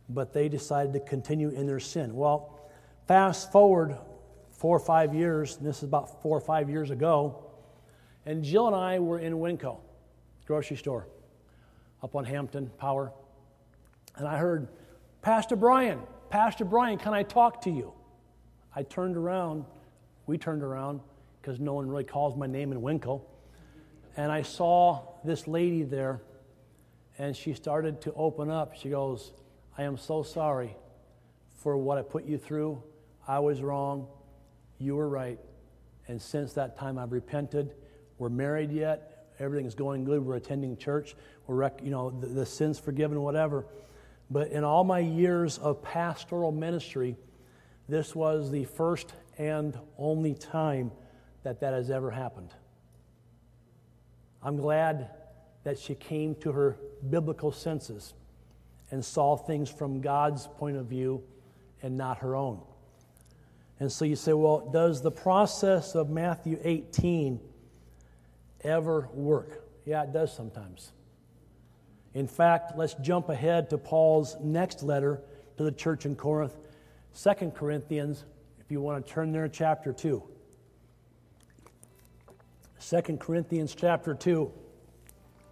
But 0.07 0.33
they 0.33 0.47
decided 0.47 0.93
to 0.93 0.99
continue 0.99 1.49
in 1.49 1.65
their 1.65 1.79
sin. 1.79 2.15
Well, 2.15 2.59
fast 3.07 3.51
forward 3.51 3.97
four 4.61 4.77
or 4.77 4.79
five 4.79 5.15
years, 5.15 5.57
and 5.57 5.65
this 5.65 5.77
is 5.77 5.83
about 5.83 6.21
four 6.21 6.37
or 6.37 6.39
five 6.39 6.69
years 6.69 6.91
ago, 6.91 7.43
and 8.27 8.43
Jill 8.43 8.67
and 8.67 8.75
I 8.75 8.99
were 8.99 9.17
in 9.17 9.33
Winco, 9.33 9.79
grocery 10.45 10.77
store, 10.77 11.07
up 12.03 12.15
on 12.15 12.25
Hampton 12.25 12.69
Power, 12.77 13.11
and 14.17 14.27
I 14.27 14.37
heard, 14.37 14.67
Pastor 15.23 15.55
Brian, 15.55 15.99
Pastor 16.29 16.63
Brian, 16.63 16.99
can 16.99 17.11
I 17.11 17.23
talk 17.23 17.63
to 17.63 17.71
you? 17.71 17.91
I 18.75 18.83
turned 18.83 19.17
around, 19.17 19.65
we 20.27 20.37
turned 20.37 20.61
around, 20.61 20.99
because 21.41 21.59
no 21.59 21.73
one 21.73 21.89
really 21.89 22.03
calls 22.03 22.37
my 22.37 22.45
name 22.45 22.71
in 22.71 22.81
Winco, 22.81 23.23
and 24.15 24.31
I 24.31 24.43
saw 24.43 25.01
this 25.25 25.47
lady 25.47 25.81
there, 25.81 26.21
and 27.17 27.35
she 27.35 27.55
started 27.55 27.99
to 28.01 28.13
open 28.13 28.51
up. 28.51 28.75
She 28.75 28.89
goes, 28.89 29.31
I 29.75 29.83
am 29.83 29.97
so 29.97 30.21
sorry 30.21 30.77
for 31.55 31.77
what 31.77 31.97
I 31.97 32.03
put 32.03 32.25
you 32.25 32.37
through. 32.37 32.83
I 33.27 33.39
was 33.39 33.63
wrong. 33.63 34.07
You 34.81 34.95
were 34.95 35.07
right. 35.07 35.39
And 36.07 36.19
since 36.19 36.53
that 36.53 36.77
time, 36.77 36.97
I've 36.97 37.11
repented. 37.11 37.75
We're 38.17 38.29
married 38.29 38.71
yet. 38.71 39.27
Everything 39.39 39.67
is 39.67 39.75
going 39.75 40.05
good. 40.05 40.25
We're 40.25 40.35
attending 40.35 40.75
church. 40.75 41.15
We're, 41.45 41.55
rec- 41.55 41.81
you 41.83 41.91
know, 41.91 42.09
the, 42.09 42.27
the 42.27 42.45
sin's 42.45 42.79
forgiven, 42.79 43.21
whatever. 43.21 43.65
But 44.31 44.49
in 44.49 44.63
all 44.63 44.83
my 44.83 44.99
years 44.99 45.59
of 45.59 45.83
pastoral 45.83 46.51
ministry, 46.51 47.15
this 47.87 48.15
was 48.15 48.49
the 48.49 48.65
first 48.65 49.13
and 49.37 49.77
only 49.97 50.33
time 50.33 50.91
that 51.43 51.59
that 51.59 51.73
has 51.73 51.91
ever 51.91 52.09
happened. 52.09 52.49
I'm 54.41 54.57
glad 54.57 55.11
that 55.63 55.77
she 55.77 55.93
came 55.93 56.33
to 56.35 56.51
her 56.51 56.77
biblical 57.07 57.51
senses 57.51 58.13
and 58.89 59.05
saw 59.05 59.37
things 59.37 59.69
from 59.69 60.01
God's 60.01 60.47
point 60.47 60.77
of 60.77 60.87
view 60.87 61.23
and 61.83 61.97
not 61.97 62.19
her 62.19 62.35
own. 62.35 62.61
And 63.81 63.91
so 63.91 64.05
you 64.05 64.15
say, 64.15 64.33
well, 64.33 64.69
does 64.71 65.01
the 65.01 65.09
process 65.09 65.95
of 65.95 66.11
Matthew 66.11 66.59
18 66.63 67.39
ever 68.63 69.09
work? 69.11 69.67
Yeah, 69.85 70.03
it 70.03 70.13
does 70.13 70.31
sometimes. 70.31 70.91
In 72.13 72.27
fact, 72.27 72.77
let's 72.77 72.93
jump 73.01 73.29
ahead 73.29 73.71
to 73.71 73.79
Paul's 73.79 74.37
next 74.39 74.83
letter 74.83 75.19
to 75.57 75.63
the 75.63 75.71
church 75.71 76.05
in 76.05 76.15
Corinth, 76.15 76.55
2 77.19 77.53
Corinthians, 77.55 78.23
if 78.59 78.69
you 78.69 78.81
want 78.81 79.03
to 79.03 79.11
turn 79.11 79.31
there, 79.31 79.47
chapter 79.47 79.91
2. 79.91 80.21
2 82.87 83.01
Corinthians 83.17 83.73
chapter 83.73 84.13
2, 84.13 84.51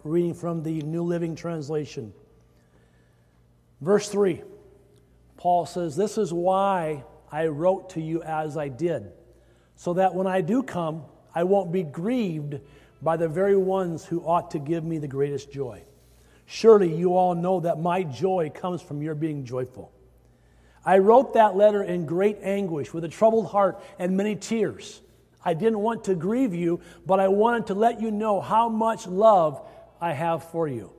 reading 0.04 0.34
from 0.34 0.62
the 0.62 0.82
New 0.82 1.02
Living 1.02 1.34
Translation. 1.34 2.12
Verse 3.80 4.08
3, 4.08 4.40
Paul 5.36 5.66
says, 5.66 5.96
This 5.96 6.16
is 6.16 6.32
why 6.32 7.02
I 7.32 7.46
wrote 7.46 7.90
to 7.90 8.00
you 8.00 8.22
as 8.22 8.56
I 8.56 8.68
did, 8.68 9.12
so 9.76 9.94
that 9.94 10.14
when 10.14 10.26
I 10.26 10.40
do 10.40 10.62
come, 10.62 11.04
I 11.34 11.44
won't 11.44 11.72
be 11.72 11.82
grieved 11.82 12.60
by 13.02 13.16
the 13.16 13.28
very 13.28 13.56
ones 13.56 14.04
who 14.04 14.20
ought 14.20 14.50
to 14.52 14.58
give 14.58 14.84
me 14.84 14.98
the 14.98 15.08
greatest 15.08 15.50
joy. 15.50 15.82
Surely 16.46 16.94
you 16.94 17.16
all 17.16 17.34
know 17.34 17.60
that 17.60 17.78
my 17.78 18.02
joy 18.02 18.50
comes 18.52 18.82
from 18.82 19.02
your 19.02 19.14
being 19.14 19.44
joyful. 19.44 19.92
I 20.84 20.98
wrote 20.98 21.34
that 21.34 21.56
letter 21.56 21.82
in 21.82 22.06
great 22.06 22.38
anguish, 22.42 22.92
with 22.92 23.04
a 23.04 23.08
troubled 23.08 23.46
heart 23.46 23.82
and 23.98 24.16
many 24.16 24.34
tears. 24.34 25.00
I 25.44 25.54
didn't 25.54 25.78
want 25.78 26.04
to 26.04 26.14
grieve 26.14 26.54
you, 26.54 26.80
but 27.06 27.20
I 27.20 27.28
wanted 27.28 27.68
to 27.68 27.74
let 27.74 28.00
you 28.00 28.10
know 28.10 28.40
how 28.40 28.68
much 28.68 29.06
love 29.06 29.66
I 30.00 30.12
have 30.12 30.44
for 30.50 30.66
you. 30.66 30.90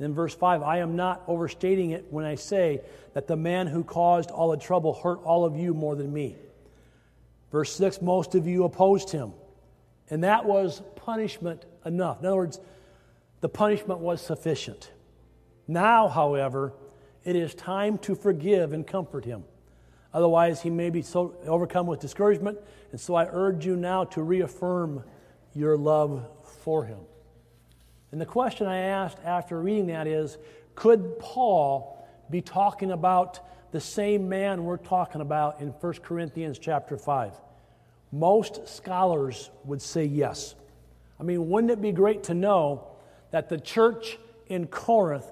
In 0.00 0.14
verse 0.14 0.34
5, 0.34 0.62
I 0.62 0.78
am 0.78 0.96
not 0.96 1.22
overstating 1.28 1.90
it 1.90 2.06
when 2.10 2.24
I 2.24 2.34
say 2.34 2.80
that 3.12 3.26
the 3.26 3.36
man 3.36 3.66
who 3.66 3.84
caused 3.84 4.30
all 4.30 4.50
the 4.50 4.56
trouble 4.56 4.94
hurt 4.94 5.20
all 5.24 5.44
of 5.44 5.56
you 5.56 5.74
more 5.74 5.94
than 5.94 6.12
me. 6.12 6.36
Verse 7.52 7.72
6, 7.76 8.00
most 8.00 8.34
of 8.34 8.46
you 8.46 8.64
opposed 8.64 9.10
him, 9.10 9.32
and 10.08 10.24
that 10.24 10.46
was 10.46 10.82
punishment 10.96 11.66
enough. 11.84 12.20
In 12.20 12.26
other 12.26 12.36
words, 12.36 12.60
the 13.40 13.48
punishment 13.48 14.00
was 14.00 14.20
sufficient. 14.20 14.90
Now, 15.68 16.08
however, 16.08 16.72
it 17.24 17.36
is 17.36 17.54
time 17.54 17.98
to 17.98 18.14
forgive 18.14 18.72
and 18.72 18.86
comfort 18.86 19.24
him. 19.24 19.44
Otherwise, 20.12 20.62
he 20.62 20.70
may 20.70 20.90
be 20.90 21.02
so 21.02 21.34
overcome 21.46 21.86
with 21.86 22.00
discouragement. 22.00 22.58
And 22.92 23.00
so 23.00 23.14
I 23.14 23.26
urge 23.30 23.64
you 23.64 23.76
now 23.76 24.04
to 24.04 24.22
reaffirm 24.22 25.04
your 25.54 25.76
love 25.76 26.26
for 26.62 26.84
him. 26.84 26.98
And 28.12 28.20
the 28.20 28.26
question 28.26 28.66
I 28.66 28.78
asked 28.78 29.18
after 29.24 29.60
reading 29.60 29.86
that 29.88 30.06
is 30.06 30.38
could 30.74 31.18
Paul 31.18 32.06
be 32.30 32.40
talking 32.40 32.90
about 32.90 33.40
the 33.72 33.80
same 33.80 34.28
man 34.28 34.64
we're 34.64 34.76
talking 34.76 35.20
about 35.20 35.60
in 35.60 35.68
1 35.68 35.92
Corinthians 35.94 36.58
chapter 36.58 36.96
5? 36.96 37.32
Most 38.12 38.68
scholars 38.68 39.50
would 39.64 39.82
say 39.82 40.04
yes. 40.04 40.54
I 41.18 41.22
mean, 41.22 41.48
wouldn't 41.48 41.70
it 41.70 41.80
be 41.80 41.92
great 41.92 42.24
to 42.24 42.34
know 42.34 42.86
that 43.30 43.48
the 43.48 43.58
church 43.58 44.18
in 44.46 44.66
Corinth 44.66 45.30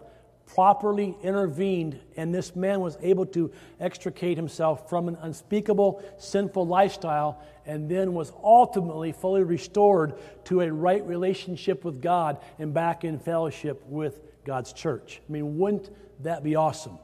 properly 0.54 1.16
intervened, 1.22 2.00
and 2.16 2.34
this 2.34 2.56
man 2.56 2.80
was 2.80 2.96
able 3.02 3.26
to 3.26 3.52
extricate 3.80 4.36
himself 4.36 4.88
from 4.88 5.06
an 5.06 5.16
unspeakable 5.20 6.02
sinful 6.18 6.66
lifestyle 6.66 7.40
and 7.66 7.88
then 7.88 8.14
was 8.14 8.32
ultimately 8.42 9.12
fully 9.12 9.42
restored 9.42 10.14
to 10.44 10.62
a 10.62 10.72
right 10.72 11.06
relationship 11.06 11.84
with 11.84 12.00
God 12.00 12.38
and 12.58 12.72
back 12.72 13.04
in 13.04 13.18
fellowship 13.18 13.82
with 13.86 14.20
God's 14.44 14.72
church. 14.72 15.20
I 15.28 15.32
mean, 15.32 15.58
wouldn't 15.58 15.90
that 16.22 16.42
be 16.42 16.56
awesome? 16.56 16.98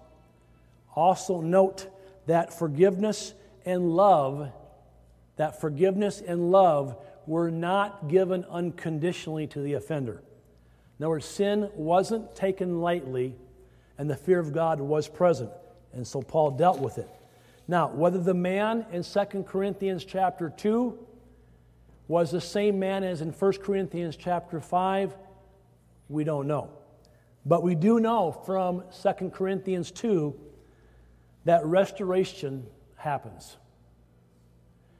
Also, 0.96 1.40
note 1.40 1.86
that 2.26 2.58
forgiveness 2.58 3.34
and 3.66 3.94
love, 3.94 4.50
that 5.36 5.60
forgiveness 5.60 6.22
and 6.26 6.50
love 6.50 6.96
were 7.26 7.50
not 7.50 8.08
given 8.08 8.44
unconditionally 8.50 9.46
to 9.48 9.60
the 9.60 9.74
offender. 9.74 10.22
In 10.98 11.04
other 11.04 11.10
words, 11.10 11.26
sin 11.26 11.70
wasn't 11.74 12.36
taken 12.36 12.80
lightly, 12.80 13.34
and 13.98 14.08
the 14.08 14.16
fear 14.16 14.38
of 14.38 14.52
God 14.52 14.80
was 14.80 15.08
present. 15.08 15.50
And 15.92 16.06
so 16.06 16.22
Paul 16.22 16.52
dealt 16.52 16.80
with 16.80 16.98
it. 16.98 17.08
Now, 17.66 17.88
whether 17.88 18.18
the 18.18 18.34
man 18.34 18.86
in 18.92 19.02
2 19.02 19.44
Corinthians 19.44 20.04
chapter 20.04 20.50
2 20.50 20.98
was 22.06 22.30
the 22.30 22.40
same 22.40 22.78
man 22.78 23.02
as 23.02 23.20
in 23.22 23.30
1 23.30 23.52
Corinthians 23.54 24.16
chapter 24.16 24.60
5, 24.60 25.16
we 26.08 26.22
don't 26.22 26.46
know. 26.46 26.70
But 27.46 27.62
we 27.62 27.74
do 27.74 28.00
know 28.00 28.32
from 28.44 28.84
2 29.02 29.30
Corinthians 29.30 29.90
2 29.90 30.38
that 31.44 31.64
restoration 31.64 32.66
happens. 32.96 33.56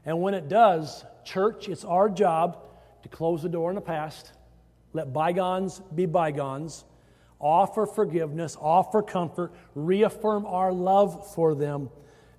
And 0.05 0.21
when 0.21 0.35
it 0.35 0.49
does, 0.49 1.05
church, 1.25 1.69
it's 1.69 1.85
our 1.85 2.09
job 2.09 2.59
to 3.03 3.09
close 3.09 3.43
the 3.43 3.49
door 3.49 3.71
in 3.71 3.75
the 3.75 3.81
past 3.81 4.33
let 4.95 5.13
bygones 5.13 5.83
be 5.95 6.07
bygones. 6.07 6.85
Offer 7.39 7.85
forgiveness, 7.85 8.57
offer 8.59 9.03
comfort, 9.03 9.53
reaffirm 9.75 10.47
our 10.47 10.73
love 10.73 11.35
for 11.35 11.55
them, 11.55 11.91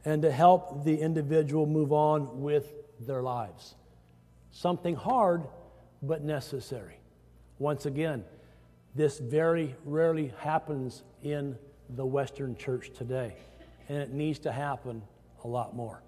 and 0.03 0.24
to 0.24 0.32
help 0.32 0.84
the 0.84 0.99
individual 0.99 1.68
move 1.68 1.91
on 1.91 2.41
with 2.41 2.74
their 2.99 3.22
lives. 3.22 3.76
Something 4.49 4.95
hard, 4.95 5.43
but 6.01 6.24
necessary. 6.24 6.95
Once 7.60 7.86
again, 7.86 8.24
this 8.95 9.20
very 9.20 9.76
rarely 9.84 10.34
happens 10.39 11.03
in 11.22 11.58
the 11.89 12.06
Western 12.06 12.56
church 12.56 12.91
today, 12.97 13.36
and 13.89 13.97
it 13.97 14.12
needs 14.12 14.39
to 14.39 14.51
happen 14.51 15.03
a 15.43 15.47
lot 15.47 15.76
more 15.76 16.01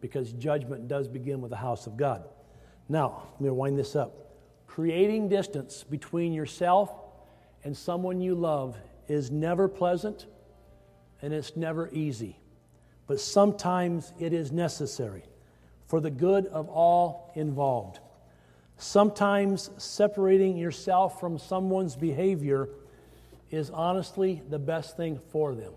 because 0.00 0.32
judgment 0.34 0.86
does 0.86 1.08
begin 1.08 1.40
with 1.40 1.50
the 1.50 1.56
house 1.56 1.86
of 1.86 1.96
God. 1.96 2.24
Now, 2.88 3.28
let 3.32 3.40
me 3.40 3.50
wind 3.50 3.78
this 3.78 3.96
up. 3.96 4.27
Creating 4.78 5.28
distance 5.28 5.82
between 5.82 6.32
yourself 6.32 6.92
and 7.64 7.76
someone 7.76 8.20
you 8.20 8.36
love 8.36 8.76
is 9.08 9.28
never 9.28 9.66
pleasant 9.66 10.26
and 11.20 11.34
it's 11.34 11.56
never 11.56 11.88
easy. 11.92 12.38
But 13.08 13.18
sometimes 13.18 14.12
it 14.20 14.32
is 14.32 14.52
necessary 14.52 15.24
for 15.88 16.00
the 16.00 16.12
good 16.12 16.46
of 16.46 16.68
all 16.68 17.32
involved. 17.34 17.98
Sometimes 18.76 19.70
separating 19.78 20.56
yourself 20.56 21.18
from 21.18 21.40
someone's 21.40 21.96
behavior 21.96 22.68
is 23.50 23.70
honestly 23.70 24.42
the 24.48 24.60
best 24.60 24.96
thing 24.96 25.18
for 25.32 25.56
them. 25.56 25.72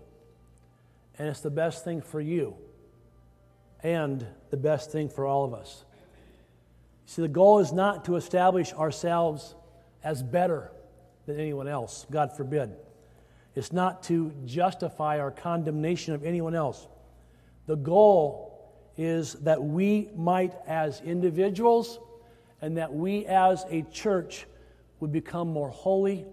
And 1.18 1.26
it's 1.26 1.40
the 1.40 1.50
best 1.50 1.82
thing 1.82 2.02
for 2.02 2.20
you 2.20 2.54
and 3.82 4.24
the 4.50 4.56
best 4.56 4.92
thing 4.92 5.08
for 5.08 5.26
all 5.26 5.44
of 5.44 5.54
us. 5.54 5.86
See, 7.06 7.22
the 7.22 7.28
goal 7.28 7.58
is 7.58 7.72
not 7.72 8.04
to 8.06 8.16
establish 8.16 8.72
ourselves 8.72 9.54
as 10.02 10.22
better 10.22 10.72
than 11.26 11.38
anyone 11.38 11.68
else, 11.68 12.06
God 12.10 12.36
forbid. 12.36 12.72
It's 13.54 13.72
not 13.72 14.02
to 14.04 14.32
justify 14.44 15.18
our 15.20 15.30
condemnation 15.30 16.14
of 16.14 16.24
anyone 16.24 16.54
else. 16.54 16.86
The 17.66 17.76
goal 17.76 18.72
is 18.96 19.34
that 19.34 19.62
we 19.62 20.08
might, 20.16 20.54
as 20.66 21.00
individuals, 21.00 21.98
and 22.60 22.76
that 22.76 22.92
we 22.92 23.26
as 23.26 23.64
a 23.68 23.82
church 23.82 24.46
would 25.00 25.12
become 25.12 25.48
more 25.48 25.68
holy 25.68 26.24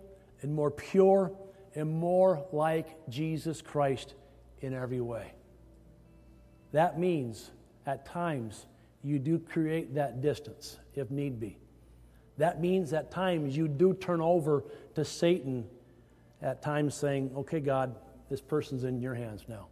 and 0.41 0.53
more 0.53 0.71
pure 0.71 1.31
and 1.75 1.91
more 1.91 2.45
like 2.51 3.09
Jesus 3.09 3.61
Christ 3.61 4.13
in 4.61 4.73
every 4.73 5.01
way. 5.01 5.33
That 6.71 6.99
means, 6.99 7.51
at 7.85 8.05
times, 8.05 8.65
you 9.03 9.19
do 9.19 9.39
create 9.39 9.95
that 9.95 10.21
distance 10.21 10.77
if 10.95 11.09
need 11.09 11.39
be. 11.39 11.57
That 12.37 12.61
means 12.61 12.93
at 12.93 13.11
times 13.11 13.55
you 13.55 13.67
do 13.67 13.93
turn 13.93 14.21
over 14.21 14.63
to 14.95 15.03
Satan 15.03 15.65
at 16.41 16.61
times 16.61 16.95
saying, 16.95 17.31
okay, 17.35 17.59
God, 17.59 17.95
this 18.29 18.41
person's 18.41 18.83
in 18.83 19.01
your 19.01 19.13
hands 19.13 19.43
now. 19.47 19.67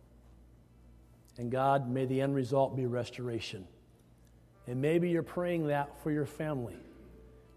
And 1.37 1.51
God, 1.51 1.89
may 1.89 2.05
the 2.05 2.19
end 2.19 2.35
result 2.35 2.75
be 2.75 2.85
restoration. 2.85 3.65
And 4.65 4.81
maybe 4.81 5.09
you're 5.09 5.23
praying 5.23 5.67
that 5.67 6.01
for 6.03 6.11
your 6.11 6.25
family. 6.25 6.75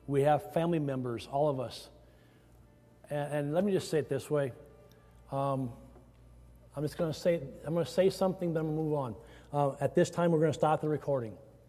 We 0.06 0.22
have 0.22 0.52
family 0.52 0.78
members, 0.78 1.28
all 1.30 1.48
of 1.48 1.58
us. 1.58 1.88
And, 3.08 3.34
and 3.34 3.54
let 3.54 3.64
me 3.64 3.72
just 3.72 3.90
say 3.90 3.98
it 3.98 4.08
this 4.08 4.30
way. 4.30 4.52
Um, 5.32 5.70
I'm 6.76 6.84
just 6.84 6.96
going 6.96 7.12
to 7.12 7.18
say, 7.18 7.40
I'm 7.66 7.74
going 7.74 7.84
to 7.84 7.90
say 7.90 8.10
something, 8.10 8.52
then 8.52 8.60
I'm 8.60 8.66
going 8.66 8.76
to 8.76 8.82
move 8.82 8.94
on. 8.94 9.14
Uh, 9.52 9.74
at 9.80 9.94
this 9.94 10.08
time, 10.08 10.30
we're 10.30 10.38
going 10.38 10.52
to 10.52 10.58
stop 10.58 10.80
the 10.80 10.88
recording. 10.88 11.32